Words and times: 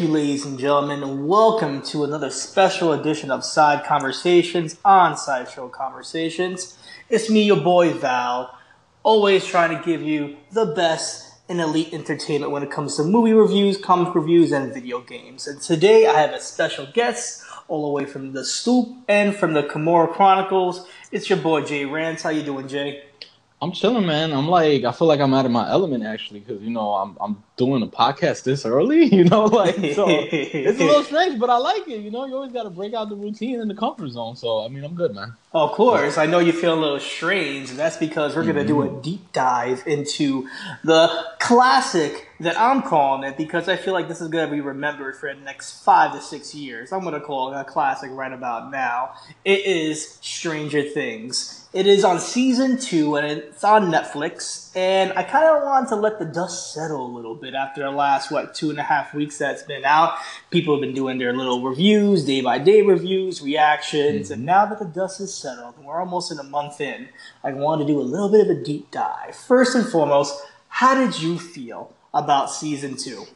You, 0.00 0.08
ladies 0.08 0.46
and 0.46 0.58
gentlemen, 0.58 1.26
welcome 1.26 1.82
to 1.82 2.04
another 2.04 2.30
special 2.30 2.94
edition 2.94 3.30
of 3.30 3.44
Side 3.44 3.84
Conversations 3.84 4.78
on 4.82 5.14
Sideshow 5.14 5.68
Conversations. 5.68 6.78
It's 7.10 7.28
me, 7.28 7.42
your 7.42 7.60
boy 7.60 7.92
Val, 7.92 8.58
always 9.02 9.44
trying 9.44 9.76
to 9.76 9.84
give 9.84 10.00
you 10.00 10.38
the 10.52 10.64
best 10.64 11.34
in 11.50 11.60
elite 11.60 11.92
entertainment 11.92 12.50
when 12.50 12.62
it 12.62 12.70
comes 12.70 12.96
to 12.96 13.04
movie 13.04 13.34
reviews, 13.34 13.76
comic 13.76 14.14
reviews, 14.14 14.52
and 14.52 14.72
video 14.72 15.02
games. 15.02 15.46
And 15.46 15.60
today 15.60 16.06
I 16.06 16.18
have 16.18 16.32
a 16.32 16.40
special 16.40 16.88
guest 16.94 17.44
all 17.68 17.84
the 17.84 17.92
way 17.92 18.06
from 18.06 18.32
the 18.32 18.42
Stoop 18.46 18.88
and 19.06 19.36
from 19.36 19.52
the 19.52 19.64
Kimura 19.64 20.10
Chronicles. 20.10 20.88
It's 21.12 21.28
your 21.28 21.40
boy 21.40 21.60
Jay 21.60 21.84
Rance. 21.84 22.22
How 22.22 22.30
you 22.30 22.42
doing, 22.42 22.68
Jay? 22.68 23.02
I'm 23.62 23.72
chilling, 23.72 24.06
man. 24.06 24.32
I'm 24.32 24.48
like, 24.48 24.84
I 24.84 24.92
feel 24.92 25.06
like 25.06 25.20
I'm 25.20 25.34
out 25.34 25.44
of 25.44 25.52
my 25.52 25.68
element 25.68 26.02
actually, 26.04 26.40
because 26.40 26.62
you 26.62 26.70
know 26.70 26.94
I'm 26.94 27.16
I'm 27.20 27.42
doing 27.58 27.82
a 27.82 27.86
podcast 27.86 28.42
this 28.44 28.64
early. 28.64 29.04
You 29.20 29.24
know, 29.24 29.44
like 29.44 29.74
so 29.74 30.06
it's 30.08 30.80
a 30.80 30.84
little 30.84 31.02
strange, 31.10 31.38
but 31.38 31.50
I 31.50 31.58
like 31.58 31.86
it. 31.88 32.00
You 32.00 32.10
know, 32.10 32.24
you 32.24 32.34
always 32.34 32.52
got 32.52 32.62
to 32.62 32.70
break 32.70 32.94
out 32.94 33.10
the 33.10 33.16
routine 33.16 33.60
and 33.60 33.68
the 33.70 33.74
comfort 33.74 34.08
zone. 34.10 34.34
So 34.36 34.64
I 34.64 34.68
mean, 34.68 34.82
I'm 34.82 34.94
good, 34.94 35.14
man. 35.14 35.34
Of 35.52 35.72
course, 35.72 36.16
I 36.16 36.24
know 36.26 36.38
you 36.38 36.52
feel 36.52 36.72
a 36.72 36.80
little 36.80 37.00
strange, 37.00 37.68
and 37.70 37.78
that's 37.78 37.98
because 37.98 38.34
we're 38.34 38.44
gonna 38.46 38.64
do 38.64 38.82
a 38.82 38.86
Mm-hmm. 38.88 39.00
deep 39.02 39.32
dive 39.32 39.82
into 39.86 40.48
the 40.84 41.24
classic 41.38 42.28
that 42.40 42.58
I'm 42.58 42.80
calling 42.82 43.24
it 43.28 43.36
because 43.36 43.68
I 43.68 43.76
feel 43.76 43.92
like 43.92 44.08
this 44.08 44.20
is 44.22 44.28
gonna 44.28 44.50
be 44.50 44.60
remembered 44.62 45.16
for 45.16 45.34
the 45.34 45.40
next 45.40 45.84
five 45.84 46.12
to 46.14 46.20
six 46.22 46.54
years. 46.54 46.92
I'm 46.92 47.04
gonna 47.04 47.20
call 47.20 47.52
it 47.52 47.60
a 47.60 47.64
classic 47.64 48.10
right 48.12 48.32
about 48.32 48.70
now. 48.70 49.10
It 49.44 49.66
is 49.66 50.18
Stranger 50.22 50.82
Things. 50.82 51.59
It 51.72 51.86
is 51.86 52.04
on 52.04 52.18
season 52.18 52.78
two 52.78 53.14
and 53.14 53.24
it's 53.24 53.62
on 53.62 53.92
Netflix. 53.92 54.76
And 54.76 55.12
I 55.12 55.22
kind 55.22 55.44
of 55.46 55.62
want 55.62 55.88
to 55.90 55.94
let 55.94 56.18
the 56.18 56.24
dust 56.24 56.74
settle 56.74 57.06
a 57.06 57.12
little 57.14 57.36
bit 57.36 57.54
after 57.54 57.82
the 57.82 57.92
last, 57.92 58.32
what, 58.32 58.56
two 58.56 58.70
and 58.70 58.78
a 58.80 58.82
half 58.82 59.14
weeks 59.14 59.38
that's 59.38 59.62
been 59.62 59.84
out. 59.84 60.18
People 60.50 60.74
have 60.74 60.80
been 60.80 60.96
doing 60.96 61.18
their 61.18 61.32
little 61.32 61.62
reviews, 61.62 62.24
day 62.24 62.40
by 62.40 62.58
day 62.58 62.82
reviews, 62.82 63.40
reactions. 63.40 64.32
And 64.32 64.44
now 64.44 64.66
that 64.66 64.80
the 64.80 64.84
dust 64.84 65.20
is 65.20 65.32
settled, 65.32 65.74
we're 65.84 66.00
almost 66.00 66.32
in 66.32 66.40
a 66.40 66.42
month 66.42 66.80
in, 66.80 67.08
I 67.44 67.52
want 67.52 67.82
to 67.82 67.86
do 67.86 68.00
a 68.00 68.02
little 68.02 68.28
bit 68.28 68.50
of 68.50 68.56
a 68.56 68.64
deep 68.64 68.90
dive. 68.90 69.36
First 69.36 69.76
and 69.76 69.86
foremost, 69.86 70.42
how 70.66 70.96
did 70.96 71.22
you 71.22 71.38
feel 71.38 71.94
about 72.12 72.50
season 72.50 72.96
two? 72.96 73.26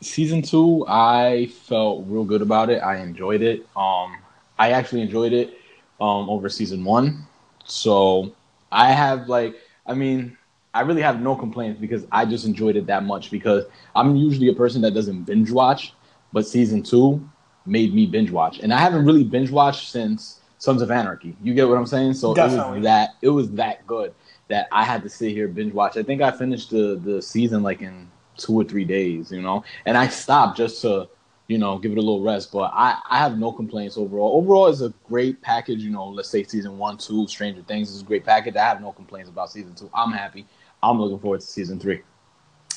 Season 0.00 0.40
two, 0.40 0.86
I 0.88 1.52
felt 1.64 2.06
real 2.06 2.24
good 2.24 2.40
about 2.40 2.70
it. 2.70 2.78
I 2.78 3.02
enjoyed 3.02 3.42
it. 3.42 3.66
Um, 3.76 4.16
I 4.58 4.70
actually 4.70 5.02
enjoyed 5.02 5.34
it 5.34 5.58
um 6.00 6.28
over 6.28 6.48
season 6.48 6.82
one. 6.84 7.26
So 7.64 8.34
I 8.70 8.92
have 8.92 9.28
like, 9.28 9.56
I 9.86 9.94
mean, 9.94 10.36
I 10.72 10.80
really 10.80 11.02
have 11.02 11.20
no 11.20 11.36
complaints 11.36 11.80
because 11.80 12.06
I 12.10 12.24
just 12.24 12.44
enjoyed 12.44 12.76
it 12.76 12.86
that 12.86 13.04
much 13.04 13.30
because 13.30 13.64
I'm 13.94 14.16
usually 14.16 14.48
a 14.48 14.54
person 14.54 14.82
that 14.82 14.92
doesn't 14.92 15.22
binge 15.22 15.50
watch, 15.50 15.94
but 16.32 16.46
season 16.46 16.82
two 16.82 17.28
made 17.64 17.94
me 17.94 18.06
binge 18.06 18.30
watch, 18.30 18.58
and 18.58 18.74
I 18.74 18.78
haven't 18.78 19.06
really 19.06 19.24
binge 19.24 19.50
watched 19.50 19.88
since 19.88 20.40
Sons 20.58 20.82
of 20.82 20.90
Anarchy. 20.90 21.36
You 21.42 21.54
get 21.54 21.68
what 21.68 21.78
I'm 21.78 21.86
saying? 21.86 22.14
So 22.14 22.34
it 22.34 22.42
was 22.42 22.82
that 22.82 23.10
it 23.22 23.28
was 23.28 23.50
that 23.52 23.86
good 23.86 24.14
that 24.48 24.66
I 24.72 24.84
had 24.84 25.02
to 25.02 25.08
sit 25.08 25.32
here 25.32 25.48
binge 25.48 25.72
watch. 25.72 25.96
I 25.96 26.02
think 26.02 26.22
I 26.22 26.30
finished 26.30 26.70
the 26.70 27.00
the 27.02 27.22
season 27.22 27.62
like 27.62 27.80
in 27.80 28.10
two 28.36 28.54
or 28.54 28.64
three 28.64 28.84
days, 28.84 29.30
you 29.30 29.40
know, 29.40 29.62
and 29.86 29.96
I 29.96 30.08
stopped 30.08 30.56
just 30.56 30.82
to 30.82 31.08
you 31.48 31.58
know 31.58 31.78
give 31.78 31.92
it 31.92 31.98
a 31.98 32.00
little 32.00 32.22
rest. 32.22 32.52
But 32.52 32.72
I 32.74 32.98
I 33.08 33.18
have 33.18 33.38
no 33.38 33.52
complaints 33.52 33.96
overall. 33.96 34.36
Overall, 34.38 34.68
it's 34.68 34.80
a 34.80 34.92
great 35.08 35.40
package. 35.42 35.80
You 35.80 35.90
know, 35.90 36.08
let's 36.08 36.28
say 36.28 36.42
season 36.44 36.78
one, 36.78 36.98
two, 36.98 37.26
Stranger 37.26 37.62
Things 37.62 37.90
is 37.90 38.02
a 38.02 38.04
great 38.04 38.24
package. 38.24 38.56
I 38.56 38.64
have 38.64 38.80
no 38.80 38.92
complaints 38.92 39.28
about 39.28 39.50
season 39.50 39.74
two. 39.74 39.90
I'm 39.94 40.12
happy. 40.12 40.46
I'm 40.82 41.00
looking 41.00 41.18
forward 41.18 41.40
to 41.40 41.46
season 41.46 41.78
three. 41.78 42.02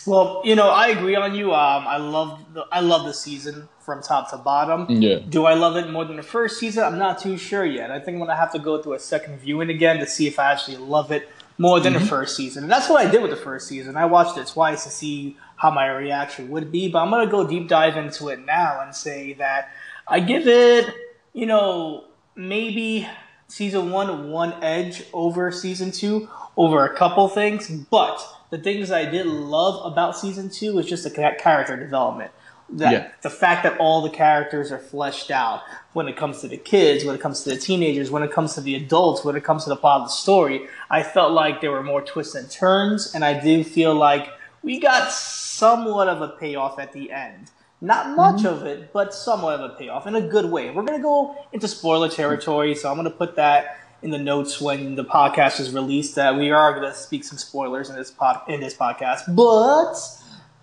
Well, 0.06 0.41
you 0.45 0.56
know, 0.56 0.69
I 0.69 0.88
agree 0.88 1.16
on 1.16 1.35
you. 1.35 1.53
Um, 1.53 1.85
I 1.85 1.97
love 1.97 2.39
the 2.53 2.66
I 2.72 2.79
love 2.79 3.06
the 3.06 3.13
season 3.13 3.67
from 3.79 4.01
top 4.01 4.29
to 4.31 4.38
bottom. 4.38 4.85
Yeah. 4.89 5.19
Do 5.19 5.45
I 5.45 5.53
love 5.53 5.75
it 5.75 5.89
more 5.89 6.06
than 6.06 6.16
the 6.16 6.23
first 6.23 6.59
season? 6.59 6.83
I'm 6.83 6.97
not 6.97 7.19
too 7.19 7.38
sure 7.38 7.66
yet. 7.66 7.91
I 7.91 8.00
think 8.00 8.16
I'm 8.16 8.19
gonna 8.19 8.35
have 8.35 8.53
to 8.53 8.59
go 8.59 8.81
through 8.81 8.94
a 8.94 9.00
second 9.00 9.39
viewing 9.39 9.69
again 9.69 10.00
to 10.00 10.07
see 10.07 10.27
if 10.27 10.39
I 10.39 10.51
actually 10.51 10.77
love 10.77 11.11
it 11.11 11.27
more 11.57 11.79
than 11.79 11.94
the 11.94 12.00
first 12.00 12.35
season. 12.35 12.63
And 12.63 12.72
that's 12.72 12.88
what 12.88 13.06
I 13.06 13.09
did 13.09 13.22
with 13.22 13.31
the 13.31 13.38
first 13.38 13.67
season. 13.67 13.97
I 13.97 14.06
watched 14.06 14.38
it 14.38 14.47
twice 14.47 14.83
to 14.83 14.89
see 14.89 15.35
how 15.57 15.69
my 15.72 15.88
reaction 15.88 16.50
would 16.50 16.72
be. 16.72 16.88
But 16.90 17.00
I'm 17.00 17.09
gonna 17.09 17.29
go 17.29 17.45
deep 17.45 17.68
dive 17.68 17.97
into 17.97 18.29
it 18.29 18.45
now 18.45 18.79
and 18.81 18.95
say 18.95 19.34
that 19.34 19.69
I 20.07 20.19
give 20.22 20.47
it, 20.47 20.94
you 21.34 21.45
know, 21.45 22.06
maybe 22.35 23.07
season 23.50 23.91
one 23.91 24.29
one 24.31 24.53
edge 24.63 25.03
over 25.13 25.51
season 25.51 25.91
two 25.91 26.29
over 26.56 26.85
a 26.85 26.95
couple 26.95 27.28
things, 27.29 27.69
but 27.69 28.23
the 28.50 28.57
things 28.57 28.91
I 28.91 29.06
did 29.06 29.25
love 29.25 29.85
about 29.91 30.18
season 30.18 30.50
two 30.50 30.75
was 30.75 30.85
just 30.85 31.03
the 31.03 31.09
character 31.12 31.75
development. 31.78 32.31
That 32.69 32.91
Yeah. 32.91 33.07
the 33.22 33.29
fact 33.29 33.63
that 33.63 33.78
all 33.78 34.01
the 34.01 34.09
characters 34.09 34.72
are 34.74 34.78
fleshed 34.78 35.31
out 35.31 35.62
when 35.94 36.07
it 36.09 36.18
comes 36.18 36.41
to 36.41 36.47
the 36.50 36.57
kids, 36.57 37.06
when 37.06 37.16
it 37.16 37.22
comes 37.22 37.44
to 37.44 37.50
the 37.50 37.56
teenagers, 37.57 38.12
when 38.12 38.24
it 38.24 38.31
comes 38.31 38.56
to 38.56 38.62
the 38.62 38.75
adults, 38.75 39.24
when 39.24 39.35
it 39.38 39.44
comes 39.45 39.63
to 39.63 39.69
the 39.69 39.78
plot 39.78 40.01
of 40.01 40.07
the 40.07 40.12
story, 40.13 40.68
I 40.89 41.01
felt 41.03 41.31
like 41.31 41.62
there 41.62 41.72
were 41.72 41.84
more 41.84 42.01
twists 42.01 42.35
and 42.35 42.50
turns, 42.51 43.13
and 43.16 43.24
I 43.24 43.39
do 43.39 43.63
feel 43.63 43.94
like 43.95 44.28
we 44.63 44.79
got 44.79 45.12
somewhat 45.12 46.07
of 46.07 46.22
a 46.22 46.29
payoff 46.29 46.79
at 46.79 46.94
the 46.94 47.12
end. 47.12 47.51
Not 47.79 48.16
much 48.16 48.44
of 48.44 48.63
it, 48.66 48.91
but 48.91 49.13
somewhat 49.13 49.59
of 49.59 49.72
a 49.72 49.75
payoff 49.75 50.07
in 50.07 50.16
a 50.16 50.22
good 50.22 50.45
way. 50.51 50.72
We're 50.72 50.84
gonna 50.84 51.01
go 51.01 51.35
into 51.53 51.68
spoiler 51.68 52.09
territory, 52.09 52.73
so 52.75 52.90
I'm 52.90 52.95
gonna 52.97 53.12
put 53.12 53.35
that 53.35 53.78
in 54.01 54.09
the 54.12 54.18
notes 54.18 54.59
when 54.59 54.95
the 54.95 55.06
podcast 55.06 55.59
is 55.59 55.72
released. 55.73 56.16
That 56.16 56.35
we 56.35 56.50
are 56.51 56.73
gonna 56.73 56.94
speak 56.94 57.23
some 57.23 57.38
spoilers 57.38 57.90
in 57.91 57.95
this 57.95 58.09
pod 58.09 58.41
in 58.47 58.59
this 58.62 58.75
podcast, 58.75 59.35
but 59.35 59.94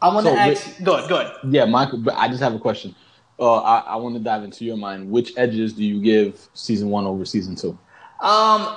I 0.02 0.12
want 0.12 0.26
to 0.26 0.32
So, 0.32 0.38
ask. 0.38 0.82
Good, 0.82 1.08
good. 1.08 1.32
Yeah, 1.54 1.66
Michael. 1.66 1.98
But 1.98 2.14
I 2.16 2.26
just 2.28 2.42
have 2.42 2.54
a 2.54 2.58
question. 2.58 2.94
Uh, 3.38 3.56
I, 3.62 3.78
I 3.80 3.96
want 3.96 4.14
to 4.16 4.20
dive 4.20 4.42
into 4.44 4.64
your 4.64 4.76
mind. 4.76 5.08
Which 5.10 5.32
edges 5.36 5.72
do 5.72 5.84
you 5.84 6.00
give 6.00 6.48
season 6.54 6.88
one 6.90 7.04
over 7.06 7.24
season 7.24 7.54
two, 7.56 7.78
Um, 8.20 8.76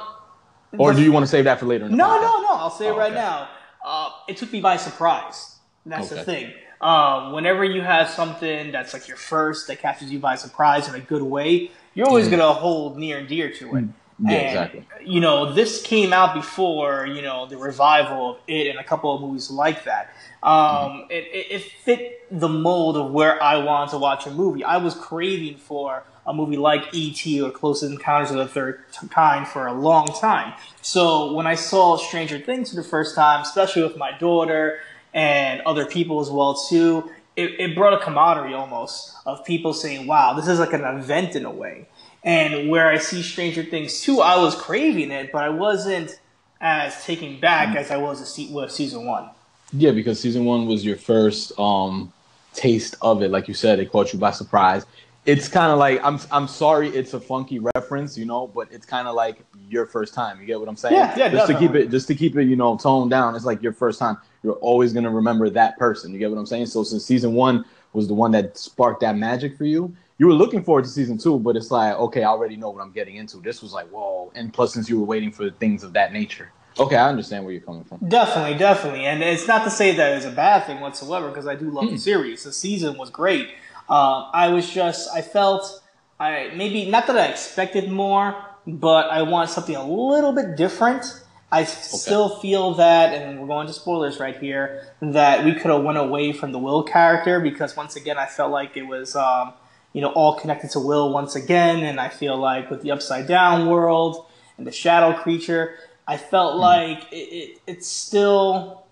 or 0.77 0.93
do 0.93 1.01
you 1.01 1.11
want 1.11 1.23
to 1.23 1.27
save 1.27 1.45
that 1.45 1.59
for 1.59 1.65
later? 1.65 1.85
In 1.85 1.91
the 1.91 1.97
No, 1.97 2.05
podcast? 2.07 2.21
no, 2.21 2.41
no. 2.41 2.49
I'll 2.51 2.69
say 2.69 2.87
it 2.87 2.91
Oh, 2.91 2.97
right 2.97 3.11
okay. 3.11 3.19
now. 3.21 3.49
Uh, 3.87 4.09
it 4.27 4.35
took 4.35 4.51
me 4.51 4.59
by 4.59 4.75
surprise. 4.75 5.55
That's 5.85 6.09
the 6.09 6.21
thing. 6.21 6.51
Um, 6.81 7.31
whenever 7.31 7.63
you 7.63 7.81
have 7.81 8.09
something 8.09 8.69
that's 8.73 8.93
like 8.93 9.07
your 9.07 9.15
first 9.15 9.67
that 9.67 9.79
catches 9.79 10.11
you 10.11 10.19
by 10.19 10.35
surprise 10.35 10.89
in 10.89 10.95
a 10.95 10.99
good 10.99 11.21
way, 11.21 11.71
you're 11.93 12.05
always 12.05 12.27
Mhm. 12.27 12.31
gonna 12.31 12.53
hold 12.53 12.97
near 12.97 13.17
and 13.19 13.29
dear 13.29 13.49
to 13.49 13.75
it. 13.77 13.85
Yeah, 14.19 14.31
And, 14.39 14.45
exactly. 14.47 14.85
You 15.05 15.21
know, 15.21 15.53
this 15.53 15.81
came 15.83 16.11
out 16.11 16.33
before 16.33 17.05
you 17.05 17.21
know 17.21 17.45
the 17.45 17.55
revival 17.57 18.31
of 18.31 18.37
it 18.47 18.67
and 18.67 18.77
a 18.77 18.83
couple 18.83 19.15
of 19.15 19.21
movies 19.21 19.49
like 19.49 19.85
that. 19.85 20.09
Um, 20.43 21.05
it, 21.09 21.23
it, 21.31 21.51
it 21.51 21.61
fit 21.85 22.27
the 22.29 22.49
mold 22.49 22.97
of 22.97 23.11
where 23.11 23.41
I 23.41 23.57
wanted 23.57 23.91
to 23.91 23.99
watch 23.99 24.25
a 24.27 24.31
movie. 24.31 24.63
I 24.65 24.77
was 24.77 24.95
craving 24.95 25.57
for 25.57 26.03
a 26.27 26.33
movie 26.33 26.57
like 26.57 26.93
E.T. 26.93 27.41
or 27.41 27.49
Close 27.49 27.81
Encounters 27.81 28.31
of 28.31 28.37
the 28.37 28.47
Third 28.47 28.81
Kind 29.09 29.47
for 29.47 29.65
a 29.65 29.73
long 29.73 30.07
time. 30.07 30.53
So 30.81 31.33
when 31.33 31.47
I 31.47 31.55
saw 31.55 31.97
Stranger 31.97 32.37
Things 32.37 32.71
for 32.71 32.75
the 32.75 32.83
first 32.83 33.15
time, 33.15 33.41
especially 33.41 33.83
with 33.83 33.97
my 33.97 34.17
daughter 34.17 34.79
and 35.13 35.61
other 35.61 35.85
people 35.85 36.19
as 36.19 36.29
well 36.29 36.53
too, 36.53 37.09
it, 37.37 37.59
it 37.59 37.75
brought 37.75 37.93
a 37.93 38.03
camaraderie 38.03 38.53
almost 38.53 39.15
of 39.25 39.45
people 39.45 39.73
saying, 39.73 40.05
"Wow, 40.05 40.33
this 40.33 40.47
is 40.47 40.59
like 40.59 40.73
an 40.73 40.83
event 40.83 41.35
in 41.35 41.45
a 41.45 41.51
way." 41.51 41.87
And 42.23 42.69
where 42.69 42.89
I 42.89 42.97
see 42.97 43.21
Stranger 43.21 43.63
Things 43.63 44.01
too, 44.01 44.19
I 44.19 44.37
was 44.37 44.53
craving 44.55 45.11
it, 45.11 45.31
but 45.31 45.43
I 45.43 45.49
wasn't 45.49 46.19
as 46.59 47.03
taken 47.05 47.39
back 47.39 47.75
as 47.77 47.89
I 47.91 47.97
was 47.97 48.19
with 48.51 48.71
season 48.71 49.05
one. 49.05 49.29
Yeah, 49.71 49.91
because 49.91 50.19
season 50.19 50.43
one 50.45 50.65
was 50.65 50.83
your 50.83 50.97
first 50.97 51.57
um 51.57 52.11
taste 52.53 52.95
of 53.01 53.21
it. 53.21 53.31
Like 53.31 53.47
you 53.47 53.53
said, 53.53 53.79
it 53.79 53.91
caught 53.91 54.11
you 54.11 54.19
by 54.19 54.31
surprise. 54.31 54.85
It's 55.27 55.49
kind 55.49 55.71
of 55.73 55.77
like 55.77 55.99
I'm 56.03 56.19
I'm 56.31 56.47
sorry, 56.47 56.87
it's 56.89 57.13
a 57.13 57.19
funky 57.19 57.59
reference, 57.59 58.17
you 58.17 58.25
know, 58.25 58.47
but 58.47 58.69
it's 58.71 58.85
kind 58.85 59.07
of 59.09 59.13
like 59.13 59.43
your 59.69 59.85
first 59.85 60.13
time. 60.13 60.39
You 60.39 60.47
get 60.47 60.57
what 60.59 60.69
I'm 60.69 60.77
saying? 60.77 60.95
Yeah, 60.95 61.17
yeah, 61.17 61.29
Just 61.29 61.47
to 61.47 61.59
keep 61.59 61.75
it, 61.75 61.91
just 61.91 62.07
to 62.07 62.15
keep 62.15 62.37
it, 62.37 62.45
you 62.45 62.55
know, 62.55 62.77
toned 62.77 63.11
down. 63.11 63.35
It's 63.35 63.43
like 63.43 63.61
your 63.61 63.73
first 63.73 63.99
time. 63.99 64.17
You're 64.41 64.53
always 64.55 64.93
gonna 64.93 65.11
remember 65.11 65.49
that 65.49 65.77
person. 65.77 66.13
You 66.13 66.19
get 66.19 66.31
what 66.31 66.37
I'm 66.37 66.45
saying? 66.45 66.67
So 66.67 66.81
since 66.83 67.03
season 67.05 67.33
one 67.33 67.65
was 67.91 68.07
the 68.07 68.13
one 68.13 68.31
that 68.31 68.57
sparked 68.57 69.01
that 69.01 69.17
magic 69.17 69.57
for 69.57 69.65
you, 69.65 69.93
you 70.17 70.27
were 70.27 70.33
looking 70.33 70.63
forward 70.63 70.85
to 70.85 70.89
season 70.89 71.17
two, 71.17 71.37
but 71.39 71.57
it's 71.57 71.71
like, 71.71 71.95
okay, 71.95 72.23
I 72.23 72.29
already 72.29 72.55
know 72.55 72.69
what 72.69 72.81
I'm 72.81 72.91
getting 72.91 73.17
into. 73.17 73.37
This 73.41 73.61
was 73.61 73.73
like, 73.73 73.87
whoa. 73.89 74.31
And 74.33 74.53
plus, 74.53 74.73
since 74.73 74.87
you 74.89 74.97
were 74.97 75.05
waiting 75.05 75.31
for 75.33 75.49
things 75.49 75.83
of 75.83 75.91
that 75.93 76.13
nature. 76.13 76.51
Okay, 76.79 76.95
I 76.95 77.09
understand 77.09 77.43
where 77.43 77.51
you're 77.51 77.61
coming 77.63 77.83
from. 77.83 77.97
Definitely, 78.07 78.57
definitely. 78.57 79.05
And 79.05 79.21
it's 79.23 79.47
not 79.47 79.63
to 79.65 79.71
say 79.71 79.95
that 79.95 80.15
it's 80.15 80.25
a 80.25 80.31
bad 80.31 80.65
thing 80.67 80.79
whatsoever 80.79 81.27
because 81.29 81.47
I 81.47 81.55
do 81.55 81.69
love 81.71 81.85
Hmm. 81.85 81.93
the 81.95 81.97
series. 81.99 82.43
The 82.43 82.53
season 82.53 82.97
was 82.97 83.09
great. 83.09 83.49
Uh, 83.89 84.29
I 84.33 84.49
was 84.49 84.69
just, 84.69 85.09
I 85.13 85.21
felt, 85.21 85.81
I 86.19 86.51
maybe, 86.55 86.89
not 86.89 87.07
that 87.07 87.17
I 87.17 87.27
expected 87.27 87.89
more, 87.89 88.35
but 88.65 89.09
I 89.09 89.21
want 89.21 89.49
something 89.49 89.75
a 89.75 89.87
little 89.87 90.33
bit 90.33 90.57
different. 90.57 91.05
I 91.49 91.63
still 91.63 92.27
feel 92.39 92.73
that, 92.73 93.13
and 93.13 93.39
we're 93.39 93.47
going 93.47 93.67
to 93.67 93.73
spoilers 93.73 94.19
right 94.19 94.37
here, 94.37 94.85
that 95.01 95.45
we 95.45 95.53
could 95.53 95.71
have 95.71 95.83
went 95.83 95.97
away 95.97 96.33
from 96.33 96.51
the 96.51 96.59
Will 96.59 96.83
character 96.83 97.39
because 97.39 97.77
once 97.77 97.95
again, 97.95 98.17
I 98.17 98.25
felt 98.25 98.51
like 98.51 98.75
it 98.75 98.83
was, 98.83 99.15
um, 99.15 99.53
you 99.93 100.01
know, 100.01 100.11
all 100.11 100.37
connected 100.37 100.71
to 100.71 100.81
Will 100.81 101.13
once 101.13 101.35
again, 101.35 101.83
and 101.85 102.01
I 102.01 102.09
feel 102.09 102.35
like 102.35 102.69
with 102.69 102.81
the 102.81 102.91
Upside 102.91 103.27
Down 103.27 103.67
world 103.67 104.25
and 104.57 104.67
the 104.67 104.73
Shadow 104.73 105.17
creature, 105.17 105.75
I 106.05 106.17
felt 106.17 106.57
like 106.57 107.11
it, 107.13 107.15
it, 107.15 107.61
it 107.65 107.85
still 107.85 108.83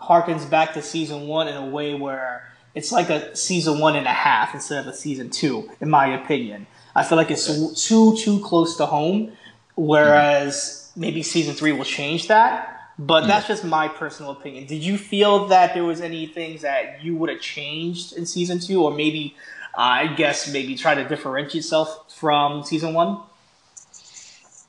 harkens 0.00 0.48
back 0.48 0.74
to 0.74 0.82
season 0.82 1.26
one 1.26 1.48
in 1.48 1.56
a 1.56 1.66
way 1.66 1.94
where 1.94 2.52
it's 2.76 2.92
like 2.92 3.08
a 3.08 3.34
season 3.34 3.80
one 3.80 3.96
and 3.96 4.06
a 4.06 4.12
half 4.12 4.54
instead 4.54 4.78
of 4.78 4.86
a 4.86 4.94
season 4.94 5.30
two, 5.30 5.68
in 5.80 5.88
my 5.88 6.06
opinion. 6.14 6.66
I 6.94 7.02
feel 7.04 7.16
like 7.16 7.30
it's 7.30 7.46
too 7.88 8.16
too 8.16 8.40
close 8.40 8.76
to 8.76 8.86
home, 8.86 9.32
whereas 9.74 10.92
maybe 10.94 11.22
season 11.22 11.54
three 11.54 11.72
will 11.72 11.84
change 11.84 12.28
that. 12.28 12.74
But 12.98 13.26
that's 13.26 13.46
just 13.46 13.64
my 13.64 13.88
personal 13.88 14.30
opinion. 14.32 14.66
Did 14.66 14.82
you 14.82 14.96
feel 14.96 15.48
that 15.48 15.74
there 15.74 15.84
was 15.84 16.00
any 16.00 16.26
things 16.26 16.62
that 16.62 17.02
you 17.02 17.16
would 17.16 17.28
have 17.30 17.40
changed 17.40 18.12
in 18.12 18.24
season 18.24 18.58
two, 18.58 18.82
or 18.82 18.90
maybe, 18.90 19.36
I 19.76 20.06
guess, 20.14 20.50
maybe 20.50 20.76
try 20.76 20.94
to 20.94 21.04
differentiate 21.06 21.54
yourself 21.56 22.14
from 22.14 22.62
season 22.62 22.94
one? 22.94 23.18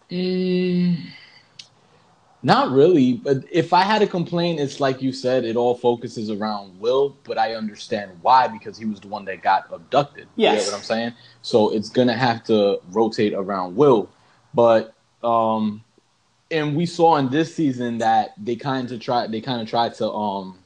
Mm, 0.09 1.09
not 2.47 2.71
really. 2.71 3.11
But 3.11 3.43
if 3.51 3.73
I 3.73 3.83
had 3.83 4.01
a 4.01 4.07
complaint, 4.07 4.61
it's 4.61 4.79
like 4.79 5.01
you 5.01 5.11
said, 5.11 5.43
it 5.43 5.57
all 5.57 5.75
focuses 5.75 6.31
around 6.31 6.79
Will. 6.79 7.17
But 7.25 7.37
I 7.37 7.55
understand 7.55 8.11
why 8.21 8.47
because 8.47 8.77
he 8.77 8.85
was 8.85 9.01
the 9.01 9.09
one 9.09 9.25
that 9.25 9.41
got 9.41 9.67
abducted. 9.69 10.29
Yes. 10.37 10.53
You 10.53 10.59
get 10.59 10.71
what 10.71 10.77
I'm 10.77 10.83
saying? 10.85 11.13
So 11.41 11.73
it's 11.73 11.89
gonna 11.89 12.15
have 12.15 12.45
to 12.45 12.79
rotate 12.91 13.33
around 13.33 13.75
Will. 13.75 14.09
But 14.53 14.93
um, 15.23 15.83
and 16.49 16.73
we 16.73 16.85
saw 16.85 17.17
in 17.17 17.29
this 17.29 17.53
season 17.53 17.97
that 17.97 18.33
they 18.41 18.55
kind 18.55 18.89
of 18.89 19.01
tried. 19.01 19.29
They 19.29 19.41
kind 19.41 19.61
of 19.61 19.67
tried 19.67 19.95
to 19.95 20.09
um 20.09 20.57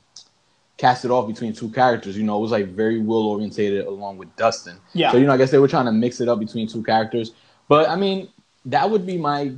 cast 0.77 1.03
it 1.03 1.09
off 1.09 1.27
between 1.27 1.51
two 1.51 1.71
characters. 1.71 2.15
You 2.15 2.23
know, 2.23 2.37
it 2.37 2.41
was 2.41 2.51
like 2.51 2.67
very 2.67 2.99
Will 2.99 3.25
orientated 3.25 3.87
along 3.87 4.19
with 4.19 4.35
Dustin. 4.35 4.77
Yeah. 4.93 5.11
So 5.11 5.17
you 5.17 5.25
know, 5.25 5.33
I 5.33 5.37
guess 5.37 5.49
they 5.49 5.57
were 5.57 5.67
trying 5.67 5.85
to 5.85 5.91
mix 5.91 6.21
it 6.21 6.29
up 6.29 6.37
between 6.37 6.67
two 6.67 6.83
characters. 6.83 7.31
But 7.67 7.89
I 7.89 7.95
mean, 7.95 8.29
that 8.65 8.87
would 8.87 9.07
be 9.07 9.17
my 9.17 9.55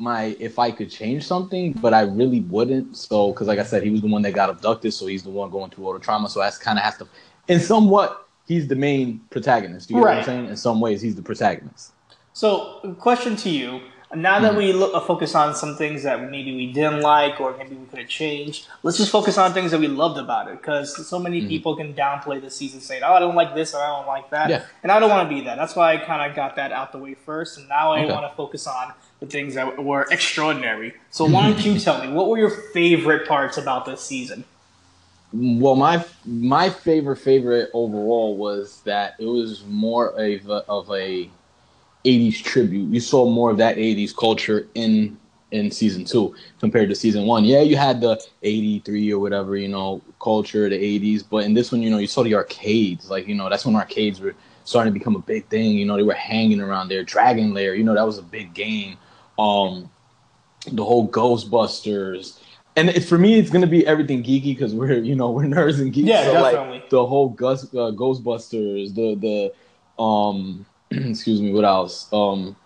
my 0.00 0.36
if 0.40 0.58
I 0.58 0.70
could 0.70 0.90
change 0.90 1.26
something, 1.26 1.72
but 1.74 1.92
I 1.94 2.02
really 2.02 2.40
wouldn't. 2.40 2.96
So 2.96 3.32
because 3.32 3.46
like 3.46 3.58
I 3.58 3.64
said, 3.64 3.82
he 3.82 3.90
was 3.90 4.00
the 4.00 4.08
one 4.08 4.22
that 4.22 4.32
got 4.32 4.50
abducted, 4.50 4.94
so 4.94 5.06
he's 5.06 5.22
the 5.22 5.30
one 5.30 5.50
going 5.50 5.70
through 5.70 5.86
all 5.86 5.92
the 5.92 6.00
trauma. 6.00 6.28
So 6.28 6.40
that's 6.40 6.58
kind 6.58 6.78
of 6.78 6.84
has 6.84 6.96
to, 6.98 7.06
in 7.48 7.60
somewhat, 7.60 8.26
he's 8.46 8.66
the 8.68 8.76
main 8.76 9.20
protagonist. 9.30 9.90
You 9.90 9.96
know 9.96 10.02
what 10.02 10.10
I'm 10.10 10.16
Right. 10.16 10.24
saying? 10.24 10.46
In 10.46 10.56
some 10.56 10.80
ways, 10.80 11.02
he's 11.02 11.14
the 11.16 11.22
protagonist. 11.22 11.92
So, 12.32 12.96
question 13.00 13.36
to 13.36 13.50
you: 13.50 13.80
Now 14.14 14.40
that 14.40 14.56
we 14.56 14.72
look, 14.72 14.92
uh, 14.94 15.00
focus 15.00 15.34
on 15.34 15.54
some 15.54 15.76
things 15.76 16.02
that 16.04 16.30
maybe 16.30 16.54
we 16.56 16.72
didn't 16.72 17.00
like, 17.00 17.40
or 17.40 17.56
maybe 17.56 17.76
we 17.76 17.86
could 17.86 17.98
have 18.00 18.08
changed, 18.08 18.66
let's 18.82 18.96
just 18.96 19.10
focus 19.12 19.36
on 19.38 19.52
things 19.52 19.70
that 19.72 19.78
we 19.80 19.86
loved 19.88 20.18
about 20.18 20.48
it. 20.48 20.56
Because 20.60 21.06
so 21.06 21.18
many 21.18 21.42
people 21.46 21.76
can 21.76 21.92
downplay 21.94 22.40
the 22.40 22.50
season, 22.50 22.80
saying, 22.80 23.02
"Oh, 23.04 23.12
I 23.12 23.20
don't 23.20 23.34
like 23.36 23.54
this," 23.54 23.74
or 23.74 23.80
"I 23.80 23.88
don't 23.88 24.06
like 24.06 24.30
that," 24.30 24.48
Yeah. 24.50 24.62
and 24.82 24.90
I 24.90 24.98
don't 24.98 25.10
want 25.10 25.28
to 25.28 25.34
be 25.34 25.42
that. 25.42 25.56
That's 25.56 25.76
why 25.76 25.92
I 25.94 25.98
kind 25.98 26.28
of 26.28 26.34
got 26.34 26.56
that 26.56 26.72
out 26.72 26.92
the 26.92 26.98
way 26.98 27.14
first, 27.14 27.58
and 27.58 27.68
now 27.68 27.92
I 27.92 28.04
Okay. 28.04 28.12
want 28.12 28.28
to 28.30 28.34
focus 28.36 28.66
on 28.66 28.94
the 29.20 29.26
things 29.26 29.54
that 29.54 29.82
were 29.82 30.06
extraordinary. 30.10 30.94
So, 31.10 31.26
why 31.26 31.50
don't 31.50 31.64
you 31.64 31.78
tell 31.78 32.04
me 32.04 32.12
what 32.12 32.28
were 32.28 32.38
your 32.38 32.50
favorite 32.50 33.28
parts 33.28 33.56
about 33.56 33.84
this 33.84 34.00
season? 34.00 34.44
Well, 35.32 35.76
my 35.76 36.04
my 36.24 36.70
favorite 36.70 37.18
favorite 37.18 37.70
overall 37.72 38.36
was 38.36 38.80
that 38.80 39.14
it 39.18 39.26
was 39.26 39.64
more 39.66 40.08
of 40.08 40.48
a, 40.48 40.64
of 40.68 40.90
a 40.90 41.30
80s 42.04 42.42
tribute. 42.42 42.92
You 42.92 43.00
saw 43.00 43.28
more 43.28 43.50
of 43.50 43.58
that 43.58 43.76
80s 43.76 44.16
culture 44.16 44.66
in 44.74 45.16
in 45.52 45.70
season 45.70 46.04
2 46.04 46.34
compared 46.60 46.88
to 46.88 46.94
season 46.94 47.26
1. 47.26 47.44
Yeah, 47.44 47.60
you 47.60 47.76
had 47.76 48.00
the 48.00 48.20
83 48.42 49.12
or 49.12 49.18
whatever, 49.18 49.56
you 49.56 49.68
know, 49.68 50.00
culture 50.20 50.68
the 50.68 50.76
80s, 50.76 51.24
but 51.28 51.44
in 51.44 51.54
this 51.54 51.72
one, 51.72 51.82
you 51.82 51.90
know, 51.90 51.98
you 51.98 52.06
saw 52.06 52.22
the 52.22 52.34
arcades. 52.34 53.10
Like, 53.10 53.26
you 53.26 53.34
know, 53.34 53.48
that's 53.48 53.66
when 53.66 53.74
arcades 53.74 54.20
were 54.20 54.34
starting 54.64 54.92
to 54.92 54.98
become 54.98 55.16
a 55.16 55.20
big 55.20 55.46
thing. 55.46 55.72
You 55.72 55.86
know, 55.86 55.96
they 55.96 56.04
were 56.04 56.14
hanging 56.14 56.60
around 56.60 56.88
there. 56.88 57.02
Dragon 57.02 57.52
Lair, 57.52 57.74
you 57.74 57.82
know, 57.82 57.94
that 57.94 58.06
was 58.06 58.18
a 58.18 58.22
big 58.22 58.54
game. 58.54 58.96
Um 59.40 59.90
the 60.70 60.84
whole 60.84 61.08
Ghostbusters. 61.08 62.38
And 62.76 62.90
it, 62.90 63.00
for 63.04 63.18
me, 63.18 63.38
it's 63.38 63.50
gonna 63.50 63.66
be 63.66 63.86
everything 63.86 64.22
geeky 64.22 64.54
because 64.54 64.74
we're 64.74 64.98
you 64.98 65.14
know 65.14 65.30
we're 65.30 65.44
nerds 65.44 65.80
and 65.80 65.92
geeks. 65.92 66.08
Yeah, 66.08 66.24
so 66.24 66.32
definitely. 66.32 66.78
like 66.78 66.90
the 66.90 67.06
whole 67.06 67.30
Gus, 67.30 67.64
uh, 67.64 67.92
Ghostbusters, 67.92 68.94
the 68.94 69.14
the 69.96 70.02
um 70.02 70.66
excuse 70.90 71.40
me, 71.40 71.52
what 71.52 71.64
else? 71.64 72.08
Um, 72.12 72.56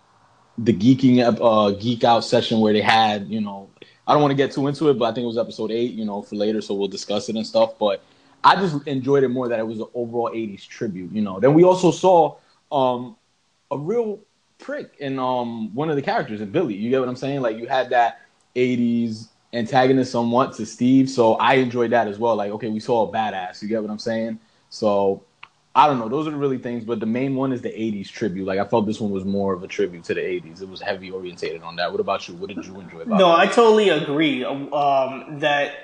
the 0.58 0.72
geeking 0.72 1.24
up 1.24 1.40
uh 1.40 1.70
geek 1.70 2.04
out 2.04 2.24
session 2.24 2.60
where 2.60 2.72
they 2.72 2.80
had 2.80 3.28
you 3.28 3.40
know 3.40 3.68
I 4.06 4.12
don't 4.12 4.22
want 4.22 4.32
to 4.32 4.36
get 4.36 4.52
too 4.52 4.66
into 4.66 4.88
it, 4.90 4.98
but 4.98 5.06
I 5.06 5.14
think 5.14 5.24
it 5.24 5.28
was 5.28 5.38
episode 5.38 5.70
eight. 5.70 5.92
You 5.92 6.04
know, 6.04 6.22
for 6.22 6.36
later, 6.36 6.60
so 6.60 6.74
we'll 6.74 6.88
discuss 6.88 7.28
it 7.28 7.36
and 7.36 7.46
stuff. 7.46 7.78
But 7.78 8.02
I 8.42 8.56
just 8.56 8.86
enjoyed 8.86 9.24
it 9.24 9.28
more 9.28 9.48
that 9.48 9.58
it 9.58 9.66
was 9.66 9.80
an 9.80 9.86
overall 9.94 10.30
'80s 10.30 10.66
tribute. 10.68 11.12
You 11.12 11.22
know, 11.22 11.40
then 11.40 11.54
we 11.54 11.64
also 11.64 11.90
saw 11.90 12.36
um 12.70 13.16
a 13.70 13.78
real 13.78 14.20
prick 14.64 14.96
in 14.98 15.18
um 15.18 15.74
one 15.74 15.90
of 15.90 15.96
the 15.96 16.02
characters 16.02 16.40
in 16.40 16.50
Billy. 16.50 16.74
You 16.74 16.90
get 16.90 17.00
what 17.00 17.08
I'm 17.08 17.16
saying? 17.16 17.42
Like 17.42 17.58
you 17.58 17.66
had 17.66 17.90
that 17.90 18.22
'80s 18.56 19.28
antagonist 19.52 20.10
somewhat 20.10 20.54
to 20.54 20.66
Steve, 20.66 21.08
so 21.08 21.34
I 21.34 21.54
enjoyed 21.54 21.90
that 21.92 22.08
as 22.08 22.18
well. 22.18 22.34
Like 22.36 22.50
okay, 22.52 22.68
we 22.70 22.80
saw 22.80 23.08
a 23.08 23.12
badass. 23.12 23.62
You 23.62 23.68
get 23.68 23.82
what 23.82 23.90
I'm 23.90 23.98
saying? 23.98 24.40
So 24.70 25.22
I 25.76 25.86
don't 25.86 25.98
know. 25.98 26.08
Those 26.08 26.26
are 26.26 26.30
the 26.30 26.36
really 26.36 26.58
things, 26.58 26.84
but 26.84 27.00
the 27.00 27.06
main 27.06 27.34
one 27.34 27.52
is 27.52 27.60
the 27.60 27.68
'80s 27.68 28.08
tribute. 28.08 28.46
Like 28.46 28.58
I 28.58 28.64
felt 28.64 28.86
this 28.86 29.00
one 29.00 29.10
was 29.10 29.24
more 29.24 29.52
of 29.52 29.62
a 29.62 29.68
tribute 29.68 30.04
to 30.04 30.14
the 30.14 30.20
'80s. 30.20 30.62
It 30.62 30.68
was 30.68 30.80
heavy 30.80 31.10
orientated 31.10 31.62
on 31.62 31.76
that. 31.76 31.90
What 31.90 32.00
about 32.00 32.26
you? 32.26 32.34
What 32.34 32.48
did 32.48 32.64
you 32.64 32.80
enjoy 32.80 33.00
about 33.00 33.18
No, 33.18 33.32
it? 33.34 33.38
I 33.38 33.46
totally 33.46 33.90
agree. 33.90 34.44
Um, 34.44 35.38
that 35.40 35.74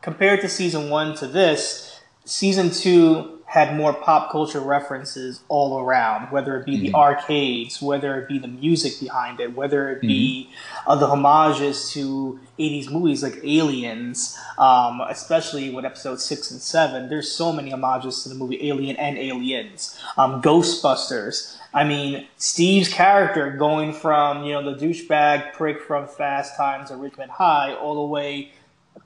compared 0.00 0.40
to 0.40 0.48
season 0.48 0.90
one 0.90 1.14
to 1.16 1.26
this, 1.26 2.00
season 2.24 2.70
two 2.70 3.33
had 3.46 3.76
more 3.76 3.92
pop 3.92 4.30
culture 4.32 4.60
references 4.60 5.40
all 5.48 5.78
around. 5.78 6.30
Whether 6.32 6.56
it 6.56 6.66
be 6.66 6.78
the 6.78 6.94
arcades, 6.94 7.80
whether 7.80 8.18
it 8.20 8.28
be 8.28 8.38
the 8.38 8.48
music 8.48 8.98
behind 8.98 9.40
it, 9.40 9.54
whether 9.54 9.90
it 9.90 10.00
be 10.00 10.50
uh, 10.86 10.96
the 10.96 11.06
homages 11.06 11.90
to 11.92 12.40
'80s 12.58 12.90
movies 12.90 13.22
like 13.22 13.38
Aliens, 13.44 14.38
um, 14.58 15.00
especially 15.02 15.70
with 15.70 15.84
episode 15.84 16.20
six 16.20 16.50
and 16.50 16.60
seven. 16.60 17.08
There's 17.08 17.30
so 17.30 17.52
many 17.52 17.70
homages 17.70 18.22
to 18.22 18.28
the 18.28 18.34
movie 18.34 18.68
Alien 18.68 18.96
and 18.96 19.18
Aliens, 19.18 20.00
um, 20.16 20.42
Ghostbusters. 20.42 21.56
I 21.72 21.84
mean, 21.84 22.26
Steve's 22.36 22.88
character 22.88 23.50
going 23.50 23.92
from 23.92 24.44
you 24.44 24.52
know 24.54 24.74
the 24.74 24.84
douchebag 24.84 25.52
prick 25.52 25.80
from 25.82 26.06
Fast 26.06 26.56
Times 26.56 26.90
at 26.90 26.98
Ridgemont 26.98 27.30
High 27.30 27.74
all 27.74 27.94
the 27.94 28.12
way 28.12 28.52